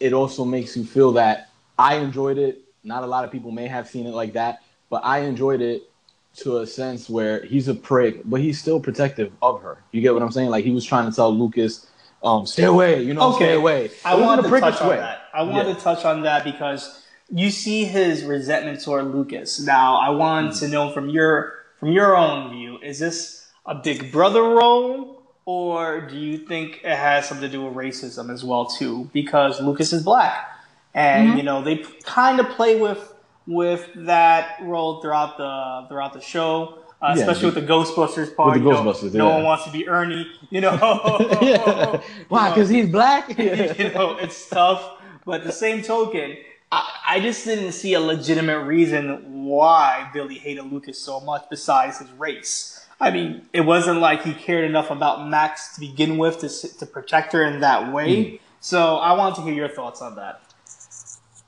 it 0.00 0.12
also 0.12 0.44
makes 0.44 0.76
you 0.76 0.84
feel 0.84 1.12
that 1.12 1.50
I 1.78 1.96
enjoyed 1.96 2.38
it. 2.38 2.62
Not 2.84 3.02
a 3.02 3.06
lot 3.06 3.24
of 3.24 3.32
people 3.32 3.50
may 3.50 3.66
have 3.66 3.88
seen 3.88 4.06
it 4.06 4.14
like 4.14 4.34
that, 4.34 4.62
but 4.90 5.04
I 5.04 5.20
enjoyed 5.20 5.60
it 5.60 5.90
to 6.36 6.58
a 6.58 6.66
sense 6.66 7.08
where 7.10 7.44
he's 7.44 7.68
a 7.68 7.74
prick, 7.74 8.20
but 8.24 8.40
he's 8.40 8.60
still 8.60 8.80
protective 8.80 9.32
of 9.42 9.60
her. 9.62 9.82
You 9.92 10.00
get 10.00 10.14
what 10.14 10.22
I'm 10.22 10.30
saying? 10.30 10.50
Like 10.50 10.64
he 10.64 10.70
was 10.70 10.84
trying 10.84 11.08
to 11.08 11.14
tell 11.14 11.34
Lucas, 11.34 11.86
um, 12.22 12.46
stay 12.46 12.64
away, 12.64 13.02
you 13.02 13.14
know, 13.14 13.30
okay. 13.30 13.36
stay 13.36 13.54
away. 13.54 13.90
I 14.04 14.14
want 14.14 14.44
to 14.44 14.60
touch 14.60 14.80
on 14.80 14.88
way. 14.88 14.96
that. 14.96 15.22
I 15.34 15.42
wanted 15.42 15.68
yeah. 15.68 15.74
to 15.74 15.80
touch 15.80 16.04
on 16.04 16.22
that 16.22 16.44
because 16.44 17.04
you 17.30 17.50
see 17.50 17.84
his 17.84 18.24
resentment 18.24 18.82
toward 18.82 19.06
Lucas. 19.06 19.60
Now, 19.60 19.96
I 19.96 20.10
want 20.10 20.52
mm. 20.52 20.58
to 20.60 20.68
know 20.68 20.92
from 20.92 21.08
your 21.08 21.54
from 21.78 21.92
your 21.92 22.16
own 22.16 22.50
view, 22.50 22.78
is 22.82 22.98
this 22.98 23.37
a 23.68 23.74
big 23.74 24.10
brother 24.10 24.42
role, 24.42 25.22
or 25.44 26.00
do 26.00 26.16
you 26.16 26.38
think 26.38 26.80
it 26.82 26.96
has 26.96 27.28
something 27.28 27.48
to 27.48 27.52
do 27.52 27.64
with 27.64 27.74
racism 27.74 28.32
as 28.32 28.42
well 28.42 28.66
too? 28.66 29.08
Because 29.12 29.60
Lucas 29.60 29.92
is 29.92 30.02
black, 30.02 30.48
and 30.94 31.28
mm-hmm. 31.28 31.36
you 31.36 31.42
know 31.44 31.62
they 31.62 31.84
kind 32.02 32.40
of 32.40 32.48
play 32.48 32.80
with 32.80 33.14
with 33.46 33.88
that 33.94 34.58
role 34.62 35.00
throughout 35.00 35.36
the 35.36 35.86
throughout 35.88 36.14
the 36.14 36.20
show. 36.20 36.78
Uh, 37.00 37.14
yeah, 37.16 37.22
especially 37.22 37.46
with 37.46 37.54
the 37.54 37.62
Ghostbusters 37.72 38.34
part. 38.34 38.54
With 38.54 38.64
the 38.64 38.70
Ghostbusters, 38.70 39.14
know, 39.14 39.26
yeah. 39.26 39.30
No 39.30 39.34
one 39.36 39.44
wants 39.44 39.64
to 39.64 39.70
be 39.70 39.88
Ernie, 39.88 40.26
you 40.50 40.60
know. 40.60 40.72
yeah. 41.40 42.02
Why? 42.28 42.50
Because 42.50 42.68
he's 42.68 42.88
black. 42.88 43.28
you 43.38 43.90
know, 43.90 44.16
it's 44.16 44.48
tough. 44.48 44.96
But 45.24 45.44
the 45.44 45.52
same 45.52 45.82
token, 45.82 46.38
I, 46.72 47.00
I, 47.06 47.20
just 47.20 47.44
didn't 47.44 47.72
see 47.72 47.94
a 47.94 48.00
legitimate 48.00 48.64
reason 48.64 49.44
why 49.44 50.10
Billy 50.12 50.36
hated 50.36 50.64
Lucas 50.64 50.98
so 50.98 51.20
much 51.20 51.44
besides 51.50 51.98
his 51.98 52.10
race. 52.12 52.77
I 53.00 53.10
mean, 53.10 53.42
it 53.52 53.60
wasn't 53.60 54.00
like 54.00 54.22
he 54.22 54.34
cared 54.34 54.64
enough 54.64 54.90
about 54.90 55.28
Max 55.28 55.74
to 55.74 55.80
begin 55.80 56.18
with 56.18 56.38
to, 56.40 56.78
to 56.78 56.86
protect 56.86 57.32
her 57.32 57.44
in 57.44 57.60
that 57.60 57.92
way. 57.92 58.24
Mm. 58.24 58.40
So 58.60 58.96
I 58.96 59.12
wanted 59.12 59.36
to 59.36 59.42
hear 59.42 59.54
your 59.54 59.68
thoughts 59.68 60.02
on 60.02 60.16
that. 60.16 60.42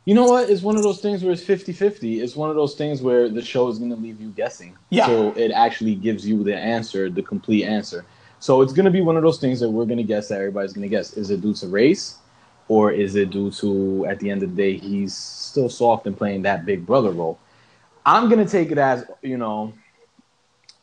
You 0.05 0.15
know 0.15 0.25
what? 0.25 0.49
It's 0.49 0.63
one 0.63 0.77
of 0.77 0.83
those 0.83 1.01
things 1.01 1.23
where 1.23 1.33
it's 1.33 1.43
50 1.43 1.73
50. 1.73 2.21
It's 2.21 2.35
one 2.35 2.51
of 2.51 2.57
those 2.57 2.75
things 2.75 3.03
where 3.03 3.29
the 3.29 3.43
show 3.43 3.69
is 3.69 3.79
going 3.79 3.91
to 3.91 3.97
leave 3.97 4.21
you 4.21 4.31
guessing. 4.31 4.77
Yeah. 4.91 5.07
So 5.07 5.33
it 5.33 5.51
actually 5.51 5.95
gives 5.95 6.27
you 6.27 6.43
the 6.43 6.57
answer, 6.57 7.11
the 7.11 7.23
complete 7.23 7.65
answer. 7.65 8.05
So 8.39 8.63
it's 8.63 8.73
going 8.73 8.87
to 8.87 8.91
be 8.91 9.03
one 9.03 9.17
of 9.17 9.23
those 9.23 9.39
things 9.39 9.61
that 9.61 9.69
we're 9.69 9.85
going 9.85 9.99
to 9.99 10.05
guess 10.05 10.29
that 10.29 10.37
everybody's 10.37 10.73
going 10.73 10.83
to 10.83 10.89
guess. 10.89 11.13
Is 11.15 11.31
it 11.31 11.43
due 11.43 11.55
to 11.55 11.69
race? 11.69 12.17
Or 12.69 12.93
is 12.93 13.17
it 13.17 13.31
due 13.31 13.51
to, 13.51 14.07
at 14.07 14.21
the 14.21 14.31
end 14.31 14.43
of 14.43 14.55
the 14.55 14.57
day, 14.57 14.77
he's 14.79 15.15
still 15.15 15.69
soft 15.69 16.07
and 16.07 16.17
playing 16.17 16.43
that 16.43 16.65
big 16.65 16.87
brother 16.87 17.11
role? 17.11 17.39
I'm 18.07 18.29
going 18.31 18.45
to 18.45 18.51
take 18.51 18.71
it 18.71 18.79
as, 18.79 19.05
you 19.23 19.37
know, 19.37 19.75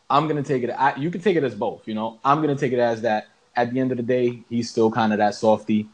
I'm 0.09 0.27
gonna 0.27 0.43
take 0.43 0.63
it. 0.63 0.69
I, 0.69 0.95
you 0.95 1.11
can 1.11 1.21
take 1.21 1.35
it 1.35 1.43
as 1.43 1.55
both. 1.55 1.87
You 1.87 1.93
know, 1.93 2.19
I'm 2.23 2.41
gonna 2.41 2.55
take 2.55 2.73
it 2.73 2.79
as 2.79 3.01
that. 3.01 3.27
At 3.55 3.73
the 3.73 3.79
end 3.79 3.91
of 3.91 3.97
the 3.97 4.03
day, 4.03 4.43
he's 4.49 4.69
still 4.69 4.91
kind 4.91 5.11
of 5.11 5.17
that 5.17 5.33
softy 5.33 5.89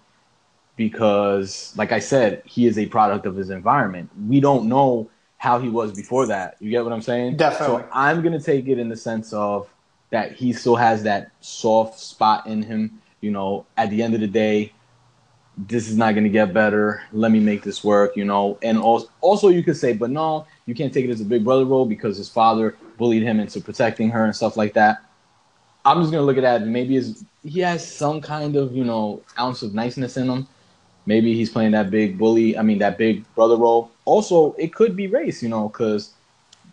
because, 0.75 1.73
like 1.77 1.91
I 1.91 1.99
said, 1.99 2.43
he 2.45 2.67
is 2.67 2.77
a 2.77 2.85
product 2.87 3.25
of 3.25 3.35
his 3.35 3.49
environment. 3.49 4.09
We 4.27 4.39
don't 4.39 4.67
know 4.67 5.09
how 5.37 5.59
he 5.59 5.69
was 5.69 5.93
before 5.93 6.25
that. 6.27 6.57
You 6.59 6.69
get 6.71 6.83
what 6.83 6.93
I'm 6.93 7.01
saying? 7.01 7.37
Definitely. 7.37 7.83
So 7.83 7.89
I'm 7.93 8.21
gonna 8.21 8.41
take 8.41 8.67
it 8.67 8.79
in 8.79 8.89
the 8.89 8.97
sense 8.97 9.33
of 9.33 9.69
that 10.09 10.33
he 10.33 10.53
still 10.53 10.75
has 10.75 11.03
that 11.03 11.31
soft 11.41 11.99
spot 11.99 12.45
in 12.47 12.61
him. 12.61 13.01
You 13.21 13.31
know, 13.31 13.65
at 13.77 13.89
the 13.89 14.03
end 14.03 14.13
of 14.13 14.19
the 14.19 14.27
day, 14.27 14.73
this 15.57 15.87
is 15.87 15.97
not 15.97 16.13
going 16.13 16.23
to 16.23 16.29
get 16.29 16.53
better. 16.53 17.03
Let 17.11 17.31
me 17.31 17.39
make 17.39 17.63
this 17.63 17.83
work, 17.83 18.15
you 18.15 18.25
know. 18.25 18.57
And 18.61 18.77
also, 18.77 19.07
also, 19.21 19.49
you 19.49 19.63
could 19.63 19.77
say, 19.77 19.93
but 19.93 20.09
no, 20.09 20.45
you 20.65 20.75
can't 20.75 20.93
take 20.93 21.05
it 21.05 21.11
as 21.11 21.21
a 21.21 21.25
big 21.25 21.43
brother 21.43 21.65
role 21.65 21.85
because 21.85 22.17
his 22.17 22.29
father 22.29 22.75
bullied 22.97 23.23
him 23.23 23.39
into 23.39 23.59
protecting 23.59 24.09
her 24.09 24.25
and 24.25 24.35
stuff 24.35 24.55
like 24.55 24.73
that. 24.73 25.03
I'm 25.85 25.99
just 26.01 26.11
gonna 26.11 26.23
look 26.23 26.37
at 26.37 26.43
that. 26.43 26.65
Maybe 26.65 26.95
his, 26.95 27.25
he 27.43 27.59
has 27.59 27.85
some 27.85 28.21
kind 28.21 28.55
of 28.55 28.75
you 28.75 28.85
know 28.85 29.21
ounce 29.37 29.61
of 29.61 29.73
niceness 29.73 30.17
in 30.17 30.29
him. 30.29 30.47
Maybe 31.05 31.33
he's 31.33 31.49
playing 31.49 31.71
that 31.71 31.91
big 31.91 32.17
bully. 32.17 32.57
I 32.57 32.61
mean 32.61 32.79
that 32.79 32.97
big 32.97 33.25
brother 33.35 33.57
role. 33.57 33.91
Also, 34.05 34.53
it 34.53 34.73
could 34.73 34.95
be 34.95 35.07
race, 35.07 35.43
you 35.43 35.49
know, 35.49 35.67
because 35.67 36.13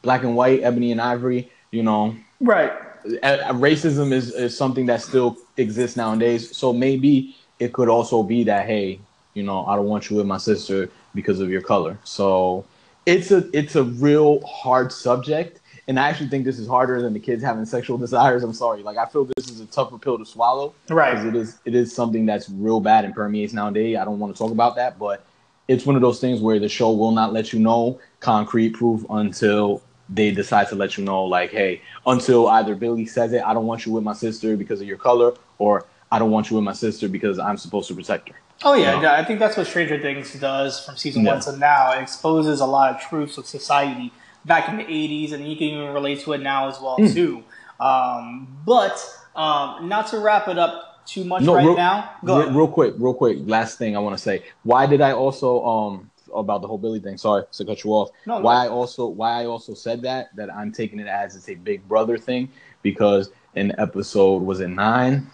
black 0.03 0.22
and 0.22 0.36
white, 0.36 0.62
ebony 0.62 0.93
and 0.93 1.01
ivory. 1.01 1.51
You 1.72 1.82
know, 1.82 2.16
right. 2.41 2.72
Racism 3.05 4.12
is, 4.12 4.32
is 4.34 4.57
something 4.57 4.86
that 4.86 5.01
still 5.01 5.38
exists 5.57 5.97
nowadays. 5.97 6.55
So 6.55 6.72
maybe 6.72 7.34
it 7.59 7.72
could 7.72 7.88
also 7.88 8.22
be 8.22 8.45
that 8.45 8.66
hey, 8.66 9.01
you 9.34 9.43
know, 9.43 9.64
I 9.66 9.76
don't 9.76 9.86
want 9.86 10.11
you 10.11 10.16
with 10.16 10.26
my 10.26 10.38
sister 10.38 10.91
because 11.14 11.41
of 11.41 11.51
your 11.51 11.62
color. 11.62 11.99
So 12.05 12.64
it's 13.11 13.30
a 13.30 13.48
it's 13.52 13.76
a 13.76 13.84
real 13.84 14.40
hard 14.42 14.92
subject 14.92 15.61
and 15.88 15.98
I 15.98 16.08
actually 16.08 16.28
think 16.28 16.44
this 16.44 16.61
is 16.61 16.68
harder 16.68 17.02
than 17.02 17.12
the 17.12 17.18
kids 17.18 17.42
having 17.42 17.64
sexual 17.64 17.98
desires. 17.98 18.44
I'm 18.44 18.52
sorry, 18.52 18.82
like 18.84 18.96
I 18.96 19.06
feel 19.06 19.24
this 19.24 19.50
is 19.50 19.61
a 19.61 19.66
tougher 19.66 19.98
pill 19.98 20.18
to 20.18 20.24
swallow. 20.24 20.72
Right. 20.88 21.14
Because 21.14 21.26
it 21.26 21.34
is 21.34 21.58
it 21.64 21.74
is 21.74 21.94
something 21.94 22.26
that's 22.26 22.48
real 22.48 22.80
bad 22.80 23.04
and 23.04 23.12
permeates 23.14 23.52
nowadays. 23.52 23.96
I 23.96 24.04
don't 24.04 24.20
want 24.20 24.34
to 24.34 24.38
talk 24.38 24.52
about 24.52 24.76
that, 24.76 24.98
but 24.98 25.24
it's 25.66 25.84
one 25.86 25.96
of 25.96 26.02
those 26.02 26.20
things 26.20 26.40
where 26.40 26.61
the 26.61 26.68
show 26.68 26.92
will 26.92 27.11
not 27.11 27.32
let 27.32 27.52
you 27.52 27.58
know 27.58 28.00
concrete 28.20 28.70
proof 28.70 29.04
until 29.11 29.82
they 30.08 30.30
decide 30.30 30.68
to 30.68 30.74
let 30.74 30.98
you 30.98 31.04
know, 31.04 31.24
like, 31.24 31.50
hey, 31.50 31.80
until 32.06 32.48
either 32.48 32.74
Billy 32.74 33.06
says 33.06 33.32
it, 33.32 33.42
I 33.44 33.54
don't 33.54 33.66
want 33.66 33.86
you 33.86 33.92
with 33.92 34.02
my 34.02 34.12
sister 34.12 34.56
because 34.56 34.80
of 34.80 34.88
your 34.88 34.96
color, 34.96 35.34
or 35.58 35.86
I 36.11 36.18
don't 36.18 36.32
want 36.32 36.50
you 36.50 36.56
with 36.56 36.64
my 36.64 36.72
sister 36.72 37.08
because 37.08 37.38
I'm 37.38 37.56
supposed 37.56 37.86
to 37.88 37.94
protect 37.94 38.28
her. 38.28 38.34
Oh 38.62 38.74
yeah, 38.74 38.96
you 38.96 39.02
know? 39.02 39.12
I 39.12 39.24
think 39.24 39.38
that's 39.38 39.56
what 39.56 39.66
Stranger 39.66 40.00
Things 40.00 40.32
does 40.34 40.84
from 40.84 40.96
season 40.96 41.24
yeah. 41.24 41.32
one 41.32 41.40
to 41.42 41.56
now. 41.56 41.92
It 41.92 42.02
exposes 42.02 42.61
a 42.61 42.66
lot 42.66 42.94
of 42.94 43.00
truths 43.00 43.38
of 43.38 43.46
society 43.46 44.12
back 44.44 44.68
in 44.68 44.76
the 44.76 44.84
'80s, 44.84 45.32
and 45.32 45.48
you 45.48 45.56
can 45.56 45.68
even 45.68 45.94
relate 45.94 46.20
to 46.20 46.32
it 46.32 46.42
now 46.42 46.68
as 46.68 46.80
well 46.80 46.98
mm. 46.98 47.12
too. 47.12 47.42
Um, 47.78 48.62
but 48.66 49.02
um, 49.34 49.88
not 49.88 50.08
to 50.08 50.18
wrap 50.18 50.48
it 50.48 50.58
up 50.58 51.06
too 51.06 51.24
much 51.24 51.42
no, 51.42 51.54
right 51.54 51.64
real, 51.64 51.76
now. 51.76 52.12
Go 52.24 52.40
real, 52.40 52.52
real 52.52 52.68
quick, 52.68 52.94
real 52.98 53.14
quick. 53.14 53.38
Last 53.40 53.78
thing 53.78 53.96
I 53.96 54.00
want 54.00 54.16
to 54.16 54.22
say. 54.22 54.44
Why 54.62 54.86
did 54.86 55.00
I 55.00 55.12
also 55.12 55.64
um 55.64 56.11
about 56.34 56.61
the 56.61 56.68
whole 56.68 56.78
Billy 56.78 57.00
thing? 57.00 57.16
Sorry 57.16 57.44
to 57.50 57.64
cut 57.64 57.82
you 57.82 57.92
off. 57.92 58.11
No, 58.26 58.40
why 58.40 58.54
no. 58.54 58.61
I 58.61 58.68
also 58.68 59.06
why 59.06 59.40
I 59.40 59.46
also 59.46 59.72
said 59.72 60.02
that 60.02 60.36
that 60.36 60.52
I'm 60.54 60.70
taking 60.70 61.00
it 61.00 61.06
as 61.06 61.34
it's 61.34 61.48
a 61.48 61.54
Big 61.54 61.86
Brother 61.88 62.18
thing 62.18 62.50
because 62.82 63.30
in 63.54 63.72
episode 63.78 64.42
was 64.42 64.61
it 64.61 64.68
nine 64.68 65.30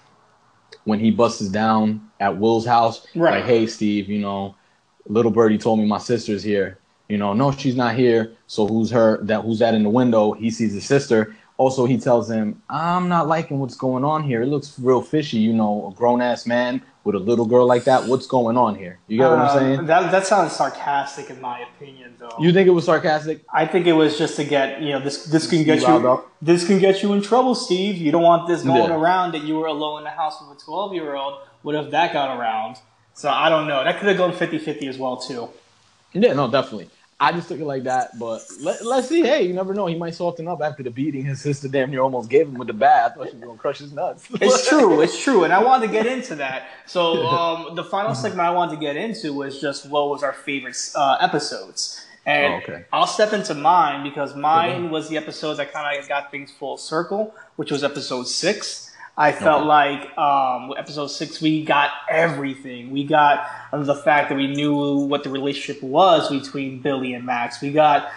when 0.84 1.00
he 1.00 1.10
busts 1.10 1.48
down 1.48 2.08
at 2.20 2.38
Will's 2.38 2.66
house, 2.66 3.06
right. 3.14 3.36
like, 3.36 3.44
hey 3.44 3.66
Steve, 3.66 4.08
you 4.08 4.18
know, 4.18 4.54
little 5.06 5.30
birdie 5.30 5.58
told 5.58 5.78
me 5.78 5.86
my 5.86 5.98
sister's 5.98 6.42
here. 6.42 6.78
You 7.08 7.18
know, 7.18 7.32
no, 7.34 7.52
she's 7.52 7.76
not 7.76 7.94
here. 7.94 8.32
So 8.48 8.66
who's 8.66 8.90
her? 8.90 9.22
That 9.24 9.42
who's 9.42 9.60
that 9.60 9.74
in 9.74 9.84
the 9.84 9.90
window? 9.90 10.32
He 10.32 10.50
sees 10.50 10.72
his 10.72 10.84
sister. 10.84 11.36
Also, 11.58 11.86
he 11.86 11.96
tells 11.98 12.30
him, 12.30 12.60
"I'm 12.68 13.08
not 13.08 13.28
liking 13.28 13.58
what's 13.58 13.76
going 13.76 14.04
on 14.04 14.22
here. 14.22 14.42
It 14.42 14.46
looks 14.46 14.78
real 14.78 15.00
fishy. 15.00 15.38
You 15.38 15.52
know, 15.52 15.88
a 15.90 15.96
grown 15.96 16.20
ass 16.20 16.46
man 16.46 16.82
with 17.06 17.14
a 17.14 17.18
little 17.18 17.46
girl 17.46 17.66
like 17.66 17.84
that. 17.84 18.04
What's 18.06 18.26
going 18.26 18.56
on 18.56 18.74
here? 18.74 18.98
You 19.06 19.18
get 19.18 19.30
what 19.30 19.38
I'm 19.38 19.46
uh, 19.46 19.58
saying? 19.58 19.86
That 19.86 20.10
that 20.10 20.26
sounds 20.26 20.52
sarcastic 20.52 21.30
in 21.30 21.40
my 21.40 21.60
opinion, 21.60 22.16
though. 22.18 22.36
You 22.38 22.52
think 22.52 22.66
it 22.66 22.72
was 22.72 22.84
sarcastic? 22.84 23.42
I 23.54 23.64
think 23.64 23.86
it 23.86 23.92
was 23.92 24.18
just 24.18 24.36
to 24.36 24.44
get 24.44 24.82
you 24.82 24.90
know 24.90 25.00
this 25.00 25.24
this 25.24 25.48
can 25.48 25.62
get 25.62 25.80
you 25.80 25.86
up. 25.86 26.30
this 26.42 26.66
can 26.66 26.78
get 26.78 27.02
you 27.02 27.12
in 27.14 27.22
trouble, 27.22 27.54
Steve. 27.54 27.96
You 27.96 28.12
don't 28.12 28.24
want 28.24 28.48
this 28.48 28.62
going 28.62 28.90
yeah. 28.90 28.96
around 28.96 29.32
that 29.32 29.44
you 29.44 29.56
were 29.56 29.68
alone 29.68 29.98
in 29.98 30.04
the 30.04 30.10
house 30.10 30.42
with 30.42 30.58
a 30.58 30.60
12 30.60 30.94
year 30.94 31.14
old. 31.14 31.40
What 31.62 31.74
if 31.74 31.90
that 31.92 32.12
got 32.12 32.36
around? 32.38 32.76
So 33.14 33.30
I 33.30 33.48
don't 33.48 33.66
know. 33.66 33.82
That 33.82 33.98
could 33.98 34.08
have 34.08 34.18
gone 34.18 34.32
50-50 34.32 34.88
as 34.88 34.98
well 34.98 35.16
too. 35.16 35.48
Yeah, 36.12 36.34
no, 36.34 36.50
definitely. 36.50 36.90
I 37.18 37.32
just 37.32 37.48
took 37.48 37.58
it 37.58 37.64
like 37.64 37.84
that, 37.84 38.18
but 38.18 38.42
let, 38.60 38.82
us 38.82 39.08
see. 39.08 39.22
Hey, 39.22 39.46
you 39.46 39.54
never 39.54 39.72
know. 39.72 39.86
He 39.86 39.94
might 39.94 40.14
soften 40.14 40.46
up 40.46 40.60
after 40.60 40.82
the 40.82 40.90
beating 40.90 41.24
his 41.24 41.40
sister 41.40 41.66
damn 41.66 41.90
near 41.90 42.00
almost 42.00 42.28
gave 42.28 42.46
him 42.46 42.54
with 42.54 42.68
the 42.68 42.74
bat. 42.74 43.12
I 43.12 43.14
thought 43.14 43.28
she 43.30 43.36
was 43.36 43.44
gonna 43.44 43.58
crush 43.58 43.78
his 43.78 43.92
nuts. 43.92 44.26
it's 44.34 44.68
true. 44.68 45.00
It's 45.00 45.18
true, 45.22 45.44
and 45.44 45.52
I 45.52 45.62
wanted 45.62 45.86
to 45.86 45.92
get 45.92 46.04
into 46.04 46.34
that. 46.34 46.68
So 46.84 47.26
um, 47.28 47.74
the 47.74 47.84
final 47.84 48.14
segment 48.14 48.46
I 48.46 48.50
wanted 48.50 48.74
to 48.74 48.80
get 48.80 48.96
into 48.96 49.32
was 49.32 49.60
just 49.60 49.88
what 49.88 50.10
was 50.10 50.22
our 50.22 50.34
favorite 50.34 50.76
uh, 50.94 51.16
episodes, 51.20 52.04
and 52.26 52.52
oh, 52.52 52.56
okay. 52.58 52.84
I'll 52.92 53.06
step 53.06 53.32
into 53.32 53.54
mine 53.54 54.02
because 54.02 54.36
mine 54.36 54.90
was 54.90 55.08
the 55.08 55.16
episode 55.16 55.54
that 55.54 55.72
kind 55.72 55.98
of 55.98 56.06
got 56.10 56.30
things 56.30 56.50
full 56.50 56.76
circle, 56.76 57.34
which 57.56 57.70
was 57.70 57.82
episode 57.82 58.28
six. 58.28 58.85
I 59.18 59.32
felt 59.32 59.60
okay. 59.60 59.68
like 59.68 60.18
um, 60.18 60.74
episode 60.76 61.06
six, 61.06 61.40
we 61.40 61.64
got 61.64 61.90
everything. 62.10 62.90
We 62.90 63.04
got 63.04 63.48
the 63.72 63.94
fact 63.94 64.28
that 64.28 64.36
we 64.36 64.46
knew 64.46 64.74
what 64.74 65.24
the 65.24 65.30
relationship 65.30 65.82
was 65.82 66.28
between 66.28 66.82
Billy 66.82 67.14
and 67.14 67.24
Max. 67.24 67.62
We 67.62 67.72
got 67.72 68.10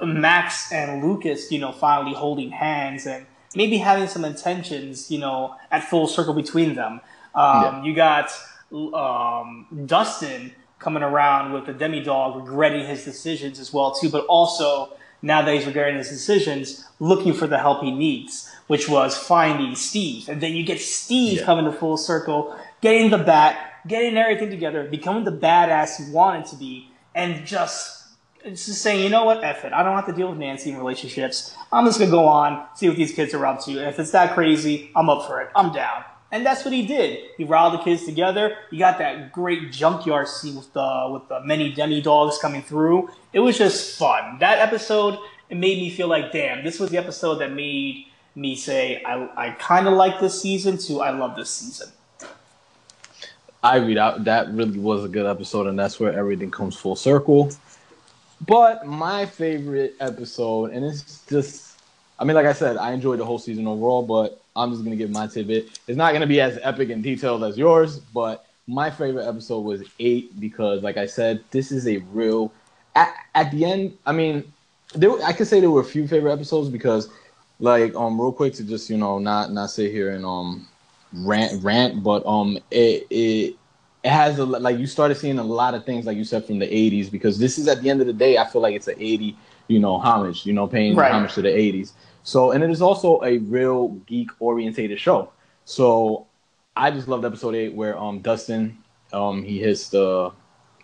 Max 0.00 0.70
and 0.70 1.04
Lucas, 1.04 1.50
you 1.50 1.58
know, 1.58 1.72
finally 1.72 2.14
holding 2.14 2.50
hands 2.50 3.04
and 3.06 3.26
maybe 3.56 3.78
having 3.78 4.06
some 4.06 4.24
intentions, 4.24 5.10
you 5.10 5.18
know, 5.18 5.56
at 5.72 5.82
full 5.82 6.06
circle 6.06 6.34
between 6.34 6.74
them. 6.74 7.00
Um, 7.34 7.62
yeah. 7.62 7.82
You 7.82 7.94
got 7.96 8.30
um, 8.72 9.66
Dustin 9.86 10.52
coming 10.78 11.02
around 11.02 11.52
with 11.52 11.66
the 11.66 11.72
demi 11.72 12.00
dog, 12.00 12.36
regretting 12.36 12.86
his 12.86 13.04
decisions 13.04 13.58
as 13.58 13.72
well 13.72 13.92
too, 13.92 14.08
but 14.08 14.24
also 14.26 14.90
now 15.20 15.42
that 15.42 15.52
he's 15.52 15.66
regretting 15.66 15.96
his 15.96 16.10
decisions, 16.10 16.84
looking 17.00 17.32
for 17.32 17.48
the 17.48 17.58
help 17.58 17.82
he 17.82 17.90
needs 17.90 18.53
which 18.66 18.88
was 18.88 19.16
finding 19.16 19.74
Steve. 19.74 20.28
And 20.28 20.40
then 20.40 20.54
you 20.54 20.64
get 20.64 20.80
Steve 20.80 21.38
yeah. 21.38 21.44
coming 21.44 21.64
to 21.64 21.72
full 21.72 21.96
circle, 21.96 22.58
getting 22.80 23.10
the 23.10 23.18
bat, 23.18 23.82
getting 23.86 24.16
everything 24.16 24.50
together, 24.50 24.88
becoming 24.88 25.24
the 25.24 25.32
badass 25.32 26.04
he 26.04 26.12
wanted 26.12 26.46
to 26.46 26.56
be, 26.56 26.90
and 27.14 27.46
just 27.46 28.02
it's 28.44 28.66
just 28.66 28.82
saying, 28.82 29.02
you 29.02 29.08
know 29.08 29.24
what, 29.24 29.42
F 29.42 29.64
it. 29.64 29.72
I 29.72 29.82
don't 29.82 29.96
have 29.96 30.06
to 30.06 30.12
deal 30.12 30.28
with 30.28 30.38
Nancy 30.38 30.70
in 30.70 30.76
relationships. 30.76 31.56
I'm 31.72 31.86
just 31.86 31.98
gonna 31.98 32.10
go 32.10 32.26
on, 32.26 32.66
see 32.74 32.88
what 32.88 32.96
these 32.98 33.12
kids 33.12 33.32
are 33.32 33.46
up 33.46 33.64
to. 33.64 33.78
And 33.78 33.88
if 33.88 33.98
it's 33.98 34.10
that 34.10 34.34
crazy, 34.34 34.90
I'm 34.94 35.08
up 35.08 35.26
for 35.26 35.40
it. 35.40 35.48
I'm 35.56 35.72
down. 35.72 36.04
And 36.30 36.44
that's 36.44 36.64
what 36.64 36.74
he 36.74 36.84
did. 36.84 37.20
He 37.38 37.44
riled 37.44 37.74
the 37.74 37.78
kids 37.78 38.04
together. 38.04 38.56
You 38.70 38.78
got 38.78 38.98
that 38.98 39.32
great 39.32 39.70
junkyard 39.72 40.28
scene 40.28 40.56
with 40.56 40.72
the 40.72 41.08
with 41.12 41.28
the 41.28 41.40
many 41.44 41.72
demi 41.72 42.02
dogs 42.02 42.38
coming 42.38 42.60
through. 42.60 43.08
It 43.32 43.40
was 43.40 43.56
just 43.56 43.96
fun. 43.98 44.38
That 44.40 44.58
episode, 44.58 45.18
it 45.48 45.56
made 45.56 45.78
me 45.78 45.90
feel 45.90 46.08
like, 46.08 46.32
damn, 46.32 46.64
this 46.64 46.80
was 46.80 46.90
the 46.90 46.98
episode 46.98 47.36
that 47.36 47.52
made 47.52 48.06
me 48.34 48.56
say 48.56 49.02
I, 49.04 49.28
I 49.36 49.50
kind 49.50 49.86
of 49.86 49.94
like 49.94 50.20
this 50.20 50.40
season 50.40 50.78
to 50.78 51.00
I 51.00 51.10
love 51.10 51.36
this 51.36 51.50
season. 51.50 51.88
I 53.62 53.76
read 53.76 53.96
out 53.96 54.24
that 54.24 54.52
really 54.52 54.78
was 54.78 55.04
a 55.04 55.08
good 55.08 55.24
episode, 55.24 55.66
and 55.66 55.78
that's 55.78 55.98
where 55.98 56.12
everything 56.12 56.50
comes 56.50 56.76
full 56.76 56.96
circle. 56.96 57.50
But 58.46 58.86
my 58.86 59.24
favorite 59.24 59.94
episode, 60.00 60.72
and 60.72 60.84
it's 60.84 61.22
just, 61.26 61.78
I 62.18 62.24
mean, 62.24 62.34
like 62.34 62.44
I 62.44 62.52
said, 62.52 62.76
I 62.76 62.92
enjoyed 62.92 63.20
the 63.20 63.24
whole 63.24 63.38
season 63.38 63.66
overall, 63.66 64.02
but 64.02 64.42
I'm 64.54 64.70
just 64.70 64.84
gonna 64.84 64.96
give 64.96 65.10
my 65.10 65.28
tidbit. 65.28 65.78
It's 65.86 65.96
not 65.96 66.12
gonna 66.12 66.26
be 66.26 66.42
as 66.42 66.58
epic 66.62 66.90
and 66.90 67.02
detailed 67.02 67.42
as 67.42 67.56
yours, 67.56 68.00
but 68.00 68.44
my 68.66 68.90
favorite 68.90 69.26
episode 69.26 69.60
was 69.60 69.82
eight 69.98 70.38
because, 70.38 70.82
like 70.82 70.98
I 70.98 71.06
said, 71.06 71.42
this 71.50 71.72
is 71.72 71.86
a 71.86 71.98
real. 72.12 72.52
At, 72.94 73.14
at 73.34 73.50
the 73.50 73.64
end, 73.64 73.96
I 74.04 74.12
mean, 74.12 74.52
there, 74.94 75.10
I 75.22 75.32
could 75.32 75.46
say 75.46 75.60
there 75.60 75.70
were 75.70 75.80
a 75.80 75.84
few 75.84 76.06
favorite 76.06 76.32
episodes 76.32 76.68
because 76.68 77.08
like 77.60 77.94
um 77.94 78.20
real 78.20 78.32
quick 78.32 78.54
to 78.54 78.64
just 78.64 78.90
you 78.90 78.96
know 78.96 79.18
not 79.18 79.52
not 79.52 79.70
sit 79.70 79.90
here 79.90 80.10
and 80.10 80.24
um 80.24 80.66
rant 81.12 81.62
rant 81.62 82.02
but 82.02 82.24
um 82.26 82.58
it 82.70 83.06
it 83.10 83.56
it 84.02 84.10
has 84.10 84.38
a 84.38 84.44
like 84.44 84.78
you 84.78 84.86
started 84.86 85.16
seeing 85.16 85.38
a 85.38 85.44
lot 85.44 85.74
of 85.74 85.84
things 85.84 86.04
like 86.04 86.16
you 86.16 86.24
said 86.24 86.44
from 86.44 86.58
the 86.58 86.66
80s 86.66 87.10
because 87.10 87.38
this 87.38 87.58
is 87.58 87.68
at 87.68 87.80
the 87.80 87.88
end 87.88 88.00
of 88.00 88.06
the 88.06 88.12
day 88.12 88.36
i 88.38 88.44
feel 88.44 88.60
like 88.60 88.74
it's 88.74 88.88
an 88.88 88.96
80 88.98 89.36
you 89.68 89.78
know 89.78 89.96
homage 89.98 90.44
you 90.44 90.52
know 90.52 90.66
paying 90.66 90.94
right. 90.94 91.12
homage 91.12 91.34
to 91.34 91.42
the 91.42 91.48
80s 91.48 91.92
so 92.22 92.50
and 92.52 92.64
it 92.64 92.70
is 92.70 92.82
also 92.82 93.22
a 93.22 93.38
real 93.38 93.88
geek 94.06 94.30
orientated 94.40 94.98
show. 94.98 95.30
So 95.64 96.26
i 96.76 96.90
just 96.90 97.06
loved 97.06 97.24
episode 97.24 97.54
8 97.54 97.74
where 97.74 97.96
um 97.96 98.18
dustin 98.20 98.76
um 99.12 99.42
he 99.42 99.60
hits 99.60 99.88
the 99.88 100.32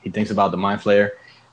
he 0.03 0.11
thinks 0.11 0.31
about 0.31 0.51
the 0.51 0.57
mind 0.57 0.81
flayer 0.81 1.11